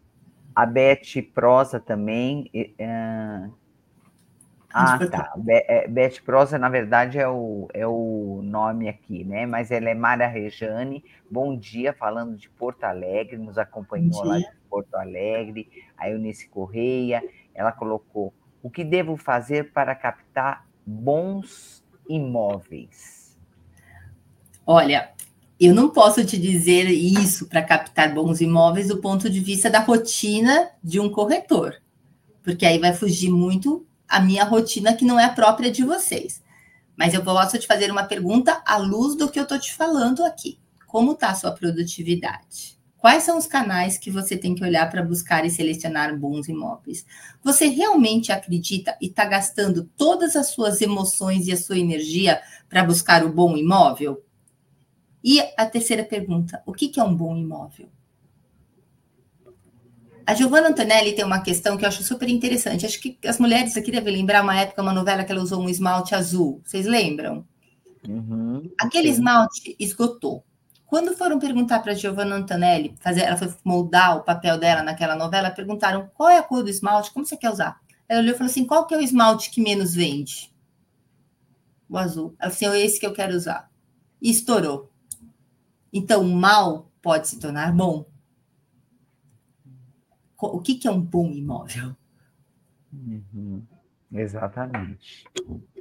A 0.55 0.65
Beth 0.65 1.21
Prosa 1.33 1.79
também. 1.79 2.49
Uh... 2.53 3.62
Ah, 4.73 4.97
tá. 5.07 5.33
É, 5.47 5.87
Beth 5.87 6.21
Prosa, 6.25 6.57
na 6.57 6.67
verdade, 6.67 7.19
é 7.19 7.27
o, 7.29 7.67
é 7.73 7.85
o 7.85 8.41
nome 8.43 8.89
aqui, 8.89 9.23
né? 9.23 9.45
Mas 9.45 9.69
ela 9.69 9.89
é 9.89 9.93
Mara 9.93 10.25
Rejane. 10.25 11.05
Bom 11.29 11.55
dia, 11.55 11.93
falando 11.93 12.35
de 12.35 12.49
Porto 12.49 12.83
Alegre, 12.83 13.37
nos 13.37 13.57
acompanhou 13.57 14.23
lá 14.23 14.39
de 14.39 14.49
Porto 14.67 14.95
Alegre. 14.95 15.69
A 15.95 16.09
Eunice 16.09 16.49
Correia, 16.49 17.23
ela 17.53 17.71
colocou: 17.71 18.33
o 18.63 18.69
que 18.69 18.83
devo 18.83 19.15
fazer 19.15 19.71
para 19.71 19.93
captar 19.93 20.65
bons 20.85 21.83
imóveis? 22.09 23.37
Olha, 24.65 25.11
eu 25.59 25.73
não 25.75 25.89
posso 25.89 26.25
te 26.25 26.37
dizer 26.37 26.89
isso 26.89 27.47
para 27.47 27.61
captar 27.61 28.13
bons 28.13 28.41
imóveis 28.41 28.87
do 28.87 28.97
ponto 28.97 29.29
de 29.29 29.39
vista 29.39 29.69
da 29.69 29.79
rotina 29.79 30.69
de 30.83 30.99
um 30.99 31.09
corretor, 31.09 31.75
porque 32.41 32.65
aí 32.65 32.79
vai 32.79 32.93
fugir 32.93 33.29
muito 33.29 33.85
a 34.07 34.19
minha 34.19 34.43
rotina 34.43 34.93
que 34.93 35.05
não 35.05 35.19
é 35.19 35.29
própria 35.29 35.71
de 35.71 35.83
vocês. 35.83 36.41
Mas 36.95 37.13
eu 37.13 37.23
posso 37.23 37.57
te 37.57 37.67
fazer 37.67 37.91
uma 37.91 38.03
pergunta 38.03 38.61
à 38.65 38.77
luz 38.77 39.15
do 39.15 39.29
que 39.29 39.39
eu 39.39 39.43
estou 39.43 39.59
te 39.59 39.73
falando 39.73 40.23
aqui. 40.23 40.59
Como 40.87 41.13
está 41.13 41.29
a 41.29 41.35
sua 41.35 41.51
produtividade? 41.51 42.77
Quais 43.03 43.23
são 43.23 43.37
os 43.37 43.47
canais 43.47 43.97
que 43.97 44.09
você 44.09 44.37
tem 44.37 44.55
que 44.55 44.63
olhar 44.63 44.89
para 44.89 45.03
buscar 45.03 45.45
e 45.45 45.49
selecionar 45.49 46.17
bons 46.17 46.47
imóveis? 46.47 47.05
Você 47.43 47.67
realmente 47.67 48.31
acredita 48.31 48.95
e 49.01 49.07
está 49.07 49.25
gastando 49.25 49.89
todas 49.97 50.37
as 50.37 50.51
suas 50.51 50.79
emoções 50.79 51.47
e 51.47 51.51
a 51.51 51.57
sua 51.57 51.77
energia 51.77 52.41
para 52.69 52.81
buscar 52.81 53.25
o 53.25 53.33
bom 53.33 53.57
imóvel? 53.57 54.23
E 55.21 55.41
a 55.57 55.65
terceira 55.65 56.05
pergunta: 56.05 56.63
o 56.65 56.71
que, 56.71 56.97
é 56.97 57.03
um 57.03 57.13
bom 57.13 57.35
imóvel? 57.35 57.89
A 60.25 60.33
Giovanna 60.33 60.69
Antonelli 60.69 61.13
tem 61.13 61.25
uma 61.25 61.41
questão 61.41 61.75
que 61.75 61.83
eu 61.83 61.89
acho 61.89 62.03
super 62.03 62.29
interessante. 62.29 62.85
Acho 62.85 62.99
que 62.99 63.17
as 63.25 63.39
mulheres 63.39 63.75
aqui 63.75 63.91
devem 63.91 64.15
lembrar 64.15 64.43
uma 64.43 64.57
época, 64.57 64.81
uma 64.81 64.93
novela 64.93 65.23
que 65.23 65.31
ela 65.31 65.41
usou 65.41 65.61
um 65.61 65.69
esmalte 65.69 66.15
azul. 66.15 66.61
Vocês 66.63 66.85
lembram? 66.85 67.45
Uhum, 68.07 68.71
Aquele 68.79 69.07
sim. 69.07 69.13
esmalte 69.15 69.75
esgotou. 69.79 70.43
Quando 70.85 71.15
foram 71.17 71.39
perguntar 71.39 71.79
para 71.79 71.93
a 71.93 71.95
Giovanna 71.95 72.35
Antonelli, 72.35 72.95
fazer, 72.99 73.21
ela 73.21 73.35
foi 73.35 73.53
moldar 73.63 74.17
o 74.17 74.23
papel 74.23 74.59
dela 74.59 74.83
naquela 74.83 75.15
novela, 75.15 75.49
perguntaram 75.49 76.09
qual 76.13 76.29
é 76.29 76.37
a 76.37 76.43
cor 76.43 76.63
do 76.63 76.69
esmalte, 76.69 77.11
como 77.11 77.25
você 77.25 77.35
quer 77.35 77.49
usar? 77.49 77.81
Ela 78.07 78.21
olhou 78.21 78.35
e 78.35 78.37
falou 78.37 78.49
assim: 78.49 78.65
qual 78.65 78.85
que 78.85 78.93
é 78.93 78.97
o 78.97 79.01
esmalte 79.01 79.49
que 79.49 79.61
menos 79.61 79.95
vende? 79.95 80.53
O 81.89 81.97
azul. 81.97 82.35
Ela 82.39 82.51
falou 82.51 82.73
assim: 82.73 82.81
é 82.81 82.85
esse 82.85 82.99
que 82.99 83.05
eu 83.05 83.13
quero 83.13 83.35
usar. 83.35 83.69
E 84.21 84.29
estourou. 84.29 84.91
Então, 85.91 86.21
o 86.21 86.35
mal 86.35 86.91
pode 87.01 87.27
se 87.27 87.39
tornar 87.39 87.73
bom. 87.73 88.05
O 90.47 90.59
que, 90.59 90.75
que 90.75 90.87
é 90.87 90.91
um 90.91 91.01
bom 91.01 91.31
imóvel? 91.31 91.95
Uhum. 92.91 93.61
Exatamente. 94.11 95.25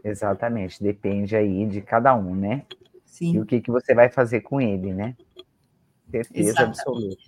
Exatamente. 0.03 0.83
Depende 0.83 1.37
aí 1.37 1.67
de 1.67 1.81
cada 1.81 2.15
um, 2.15 2.35
né? 2.35 2.65
Sim. 3.05 3.35
E 3.35 3.41
o 3.41 3.47
que, 3.47 3.61
que 3.61 3.71
você 3.71 3.95
vai 3.95 4.09
fazer 4.09 4.41
com 4.41 4.61
ele, 4.61 4.93
né? 4.95 5.17
Certeza 6.11 6.51
Exatamente. 6.51 6.81
absoluta. 6.81 7.23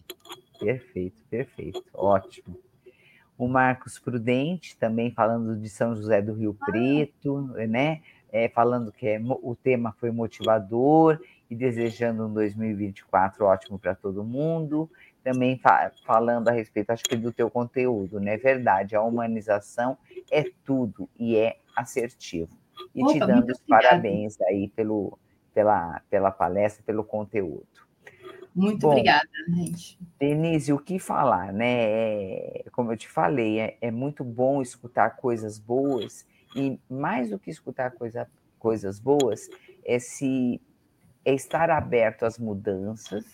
Perfeito, 0.58 1.22
perfeito. 1.28 1.84
Ótimo. 1.92 2.58
O 3.36 3.48
Marcos 3.48 3.98
Prudente, 3.98 4.76
também 4.78 5.10
falando 5.10 5.60
de 5.60 5.68
São 5.68 5.94
José 5.94 6.22
do 6.22 6.32
Rio 6.32 6.54
Preto, 6.54 7.50
né? 7.68 8.00
É, 8.32 8.48
falando 8.48 8.90
que 8.90 9.06
é, 9.06 9.20
o 9.42 9.54
tema 9.54 9.94
foi 9.98 10.10
motivador 10.10 11.20
e 11.50 11.54
desejando 11.54 12.26
um 12.26 12.32
2024 12.32 13.44
ótimo 13.44 13.78
para 13.78 13.94
todo 13.94 14.24
mundo. 14.24 14.90
Também 15.24 15.58
fa 15.58 15.90
falando 16.06 16.48
a 16.48 16.52
respeito, 16.52 16.90
acho 16.90 17.02
que 17.02 17.16
do 17.16 17.32
teu 17.32 17.50
conteúdo, 17.50 18.20
né? 18.20 18.36
Verdade, 18.36 18.94
a 18.94 19.02
humanização 19.02 19.98
é 20.30 20.44
tudo 20.64 21.08
e 21.18 21.36
é 21.36 21.56
assertivo. 21.74 22.50
E 22.94 23.02
Opa, 23.02 23.12
te 23.12 23.18
dando 23.18 23.50
os 23.50 23.60
parabéns 23.60 24.40
aí 24.42 24.68
pelo, 24.68 25.18
pela, 25.52 26.00
pela 26.10 26.30
palestra, 26.30 26.84
pelo 26.84 27.02
conteúdo. 27.02 27.66
Muito 28.54 28.82
Bom, 28.82 28.92
obrigada, 28.92 29.28
gente. 29.48 29.98
Denise, 30.18 30.72
o 30.72 30.78
que 30.78 30.98
falar, 30.98 31.52
né? 31.52 31.82
É, 31.82 32.64
como 32.70 32.92
eu 32.92 32.96
te 32.96 33.08
falei, 33.08 33.58
é, 33.58 33.76
é, 33.80 33.90
muito 33.90 34.22
bom 34.22 34.62
escutar 34.62 35.16
coisas 35.16 35.58
boas, 35.58 36.24
e 36.54 36.78
mais 36.88 37.30
do 37.30 37.38
que 37.38 37.50
escutar 37.50 37.90
coisa, 37.90 38.28
coisas 38.58 39.00
boas, 39.00 39.48
é 39.84 39.98
se 39.98 40.60
é 41.24 41.34
estar 41.34 41.68
aberto 41.70 42.24
às 42.24 42.38
mudanças, 42.38 43.24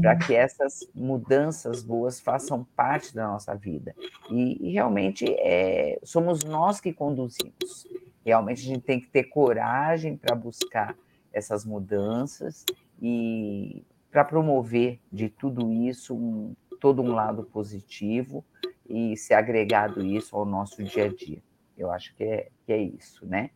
para 0.00 0.16
que 0.16 0.34
essas 0.34 0.88
mudanças 0.94 1.82
boas 1.82 2.20
façam 2.20 2.64
parte 2.76 3.14
da 3.14 3.26
nossa 3.28 3.54
vida. 3.54 3.94
E, 4.30 4.68
e 4.68 4.72
realmente 4.72 5.24
é, 5.38 5.98
somos 6.02 6.42
nós 6.44 6.80
que 6.80 6.92
conduzimos. 6.92 7.86
Realmente 8.24 8.62
a 8.62 8.74
gente 8.74 8.82
tem 8.82 9.00
que 9.00 9.08
ter 9.08 9.24
coragem 9.24 10.16
para 10.16 10.34
buscar 10.34 10.96
essas 11.32 11.64
mudanças 11.64 12.64
e 13.00 13.84
para 14.10 14.24
promover 14.24 14.98
de 15.12 15.28
tudo 15.28 15.72
isso 15.72 16.14
um, 16.14 16.54
todo 16.80 17.02
um 17.02 17.12
lado 17.12 17.44
positivo 17.44 18.44
e 18.88 19.16
ser 19.16 19.34
agregado 19.34 20.04
isso 20.04 20.34
ao 20.34 20.44
nosso 20.44 20.82
dia 20.82 21.04
a 21.04 21.08
dia. 21.08 21.42
Eu 21.76 21.90
acho 21.90 22.14
que 22.14 22.24
é, 22.24 22.48
que 22.64 22.72
é 22.72 22.80
isso, 22.80 23.26
né? 23.26 23.50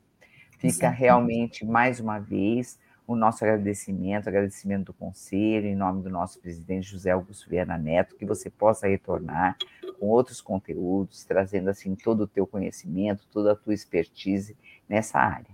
Fica 0.59 0.91
realmente, 0.91 1.64
mais 1.64 2.01
uma 2.01 2.18
vez, 2.18 2.79
o 3.13 3.17
nosso 3.17 3.45
agradecimento, 3.45 4.29
agradecimento 4.29 4.87
do 4.87 4.93
Conselho, 4.93 5.67
em 5.67 5.75
nome 5.75 6.01
do 6.01 6.09
nosso 6.09 6.39
presidente 6.39 6.89
José 6.89 7.11
Augusto 7.11 7.51
Viana 7.51 7.77
Neto, 7.77 8.15
que 8.15 8.25
você 8.25 8.49
possa 8.49 8.87
retornar 8.87 9.57
com 9.99 10.07
outros 10.07 10.41
conteúdos, 10.41 11.25
trazendo 11.25 11.71
assim 11.71 11.97
todo 11.97 12.21
o 12.21 12.27
teu 12.27 12.47
conhecimento, 12.47 13.27
toda 13.33 13.53
a 13.53 13.57
tua 13.57 13.75
expertise 13.75 14.57
nessa 14.89 15.19
área. 15.19 15.51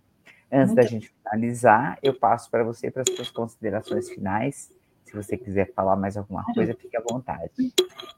Antes 0.53 0.69
Muito 0.69 0.77
da 0.77 0.83
gente 0.83 1.15
finalizar, 1.23 1.99
eu 2.03 2.13
passo 2.13 2.51
para 2.51 2.63
você 2.63 2.91
para 2.91 3.03
as 3.03 3.17
suas 3.17 3.31
considerações 3.31 4.11
finais 4.11 4.71
se 5.07 5.15
você 5.15 5.37
quiser 5.37 5.73
falar 5.73 5.97
mais 5.97 6.17
alguma 6.17 6.45
coisa, 6.53 6.75
fique 6.75 6.97
à 6.97 7.01
vontade. 7.01 7.51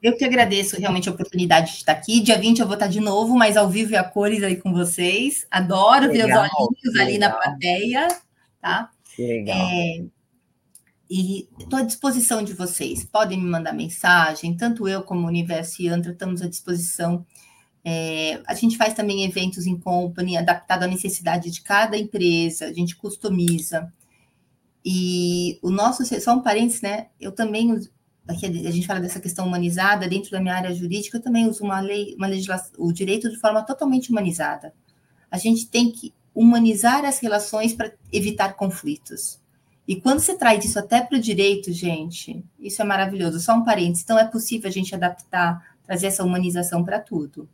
Eu 0.01 0.17
que 0.17 0.25
agradeço 0.25 0.77
realmente 0.77 1.07
a 1.07 1.11
oportunidade 1.11 1.71
de 1.71 1.77
estar 1.77 1.91
aqui. 1.91 2.19
Dia 2.19 2.37
20 2.37 2.59
eu 2.59 2.65
vou 2.65 2.73
estar 2.73 2.87
de 2.87 2.99
novo, 2.99 3.37
mas 3.37 3.55
ao 3.55 3.69
vivo 3.69 3.93
e 3.93 3.95
a 3.95 4.03
cores 4.03 4.41
aí 4.41 4.55
com 4.55 4.73
vocês. 4.73 5.45
Adoro 5.51 6.07
legal, 6.07 6.41
ver 6.41 6.49
os 6.49 6.67
olhinhos 6.67 6.99
ali 6.99 7.17
na 7.19 7.29
plateia, 7.29 8.07
tá? 8.59 8.89
Que 9.19 9.27
legal. 9.27 9.67
É, 9.67 10.05
e 11.09 11.49
estou 11.59 11.77
à 11.77 11.81
disposição 11.81 12.41
de 12.41 12.53
vocês. 12.53 13.03
Podem 13.03 13.37
me 13.37 13.49
mandar 13.49 13.73
mensagem, 13.73 14.55
tanto 14.55 14.87
eu 14.87 15.03
como 15.03 15.25
o 15.25 15.27
Universo 15.27 15.83
Yantra 15.83 16.13
estamos 16.13 16.41
à 16.41 16.47
disposição. 16.47 17.25
É, 17.83 18.41
a 18.47 18.53
gente 18.53 18.77
faz 18.77 18.93
também 18.93 19.25
eventos 19.25 19.67
em 19.67 19.77
company, 19.77 20.37
adaptado 20.37 20.83
à 20.83 20.87
necessidade 20.87 21.51
de 21.51 21.61
cada 21.61 21.97
empresa, 21.97 22.67
a 22.67 22.73
gente 22.73 22.95
customiza. 22.95 23.91
E 24.85 25.59
o 25.61 25.69
nosso, 25.69 26.05
só 26.21 26.33
um 26.33 26.41
parênteses, 26.41 26.81
né? 26.81 27.07
Eu 27.19 27.33
também, 27.33 27.77
aqui 28.25 28.45
a 28.45 28.71
gente 28.71 28.87
fala 28.87 29.01
dessa 29.01 29.19
questão 29.19 29.45
humanizada, 29.45 30.07
dentro 30.07 30.31
da 30.31 30.39
minha 30.39 30.55
área 30.55 30.73
jurídica, 30.73 31.17
eu 31.17 31.21
também 31.21 31.45
uso 31.45 31.61
uma 31.61 31.81
lei, 31.81 32.15
uma 32.15 32.27
legislação, 32.27 32.71
o 32.77 32.93
direito 32.93 33.29
de 33.29 33.37
forma 33.37 33.61
totalmente 33.63 34.11
humanizada. 34.11 34.73
A 35.29 35.37
gente 35.37 35.67
tem 35.67 35.91
que 35.91 36.13
humanizar 36.39 37.03
as 37.03 37.19
relações 37.19 37.73
para 37.73 37.91
evitar 38.13 38.55
conflitos. 38.55 39.41
E 39.85 39.99
quando 39.99 40.21
você 40.21 40.37
traz 40.37 40.63
isso 40.63 40.79
até 40.79 41.01
para 41.01 41.17
o 41.17 41.21
direito, 41.21 41.73
gente, 41.73 42.45
isso 42.57 42.81
é 42.81 42.85
maravilhoso. 42.85 43.41
Só 43.41 43.55
um 43.55 43.65
parênteses. 43.65 44.03
Então, 44.03 44.17
é 44.17 44.23
possível 44.23 44.69
a 44.69 44.71
gente 44.71 44.95
adaptar, 44.95 45.75
trazer 45.83 46.07
essa 46.07 46.23
humanização 46.23 46.85
para 46.85 46.97
tudo. 46.97 47.49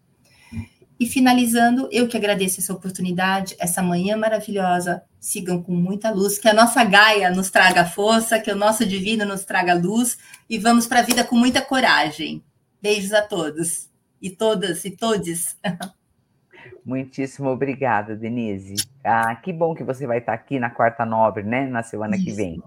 E 0.99 1.07
finalizando, 1.07 1.89
eu 1.91 2.07
que 2.07 2.15
agradeço 2.15 2.59
essa 2.59 2.73
oportunidade, 2.73 3.55
essa 3.57 3.81
manhã 3.81 4.15
maravilhosa. 4.15 5.01
Sigam 5.19 5.63
com 5.63 5.73
muita 5.73 6.11
luz, 6.11 6.37
que 6.37 6.47
a 6.47 6.53
nossa 6.53 6.83
Gaia 6.83 7.31
nos 7.31 7.49
traga 7.49 7.85
força, 7.85 8.39
que 8.39 8.51
o 8.51 8.55
nosso 8.55 8.85
divino 8.85 9.25
nos 9.25 9.43
traga 9.45 9.73
luz 9.73 10.15
e 10.47 10.59
vamos 10.59 10.85
para 10.85 10.99
a 10.99 11.03
vida 11.03 11.23
com 11.23 11.35
muita 11.35 11.59
coragem. 11.59 12.43
Beijos 12.79 13.13
a 13.13 13.23
todos 13.23 13.89
e 14.21 14.29
todas 14.29 14.85
e 14.85 14.91
todes. 14.91 15.57
Muitíssimo 16.85 17.49
obrigada, 17.49 18.15
Denise. 18.15 18.75
Ah, 19.03 19.35
que 19.35 19.51
bom 19.51 19.73
que 19.73 19.83
você 19.83 20.05
vai 20.05 20.19
estar 20.19 20.33
aqui 20.33 20.59
na 20.59 20.69
Quarta 20.69 21.03
Nobre, 21.03 21.41
né? 21.41 21.65
Na 21.65 21.81
semana 21.81 22.15
Isso. 22.15 22.25
que 22.25 22.31
vem. 22.31 22.63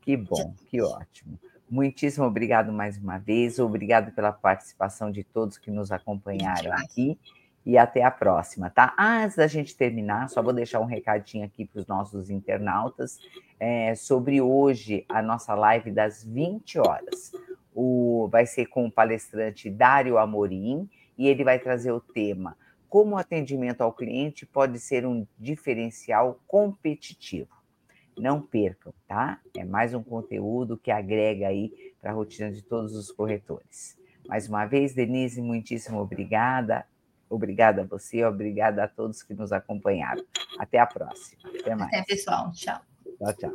Que 0.00 0.16
bom, 0.16 0.54
que 0.70 0.80
ótimo. 0.80 1.38
Muitíssimo 1.70 2.24
obrigado 2.24 2.72
mais 2.72 2.96
uma 2.96 3.18
vez. 3.18 3.58
Obrigado 3.58 4.10
pela 4.12 4.32
participação 4.32 5.10
de 5.10 5.22
todos 5.22 5.58
que 5.58 5.70
nos 5.70 5.92
acompanharam 5.92 6.72
aqui 6.72 7.18
e 7.66 7.76
até 7.76 8.02
a 8.02 8.10
próxima, 8.10 8.70
tá? 8.70 8.94
Antes 8.98 9.36
da 9.36 9.46
gente 9.46 9.76
terminar, 9.76 10.30
só 10.30 10.42
vou 10.42 10.54
deixar 10.54 10.80
um 10.80 10.86
recadinho 10.86 11.44
aqui 11.44 11.66
para 11.66 11.80
os 11.80 11.86
nossos 11.86 12.30
internautas 12.30 13.18
é, 13.60 13.94
sobre 13.94 14.40
hoje 14.40 15.04
a 15.10 15.20
nossa 15.20 15.54
live 15.54 15.90
das 15.90 16.24
20 16.24 16.78
horas. 16.78 17.32
O, 17.74 18.28
vai 18.32 18.46
ser 18.46 18.64
com 18.64 18.86
o 18.86 18.90
palestrante 18.90 19.68
Dário 19.68 20.16
Amorim 20.16 20.88
e 21.18 21.28
ele 21.28 21.44
vai 21.44 21.58
trazer 21.58 21.92
o 21.92 22.00
tema 22.00 22.56
como 22.88 23.14
o 23.14 23.18
atendimento 23.18 23.82
ao 23.82 23.92
cliente 23.92 24.46
pode 24.46 24.78
ser 24.78 25.06
um 25.06 25.26
diferencial 25.38 26.40
competitivo. 26.46 27.56
Não 28.16 28.40
percam, 28.40 28.92
tá? 29.06 29.40
É 29.56 29.64
mais 29.64 29.94
um 29.94 30.02
conteúdo 30.02 30.76
que 30.76 30.90
agrega 30.90 31.48
aí 31.48 31.72
para 32.00 32.10
a 32.10 32.14
rotina 32.14 32.50
de 32.50 32.62
todos 32.62 32.94
os 32.96 33.12
corretores. 33.12 33.96
Mais 34.26 34.48
uma 34.48 34.66
vez, 34.66 34.94
Denise, 34.94 35.40
muitíssimo 35.40 36.00
obrigada. 36.00 36.84
Obrigada 37.30 37.82
a 37.82 37.84
você, 37.84 38.24
obrigada 38.24 38.82
a 38.82 38.88
todos 38.88 39.22
que 39.22 39.34
nos 39.34 39.52
acompanharam. 39.52 40.24
Até 40.58 40.78
a 40.78 40.86
próxima. 40.86 41.42
Até 41.60 41.74
mais. 41.74 41.92
Até, 41.92 42.02
pessoal. 42.04 42.50
Tchau. 42.52 42.80
Tchau, 43.18 43.34
tchau. 43.34 43.52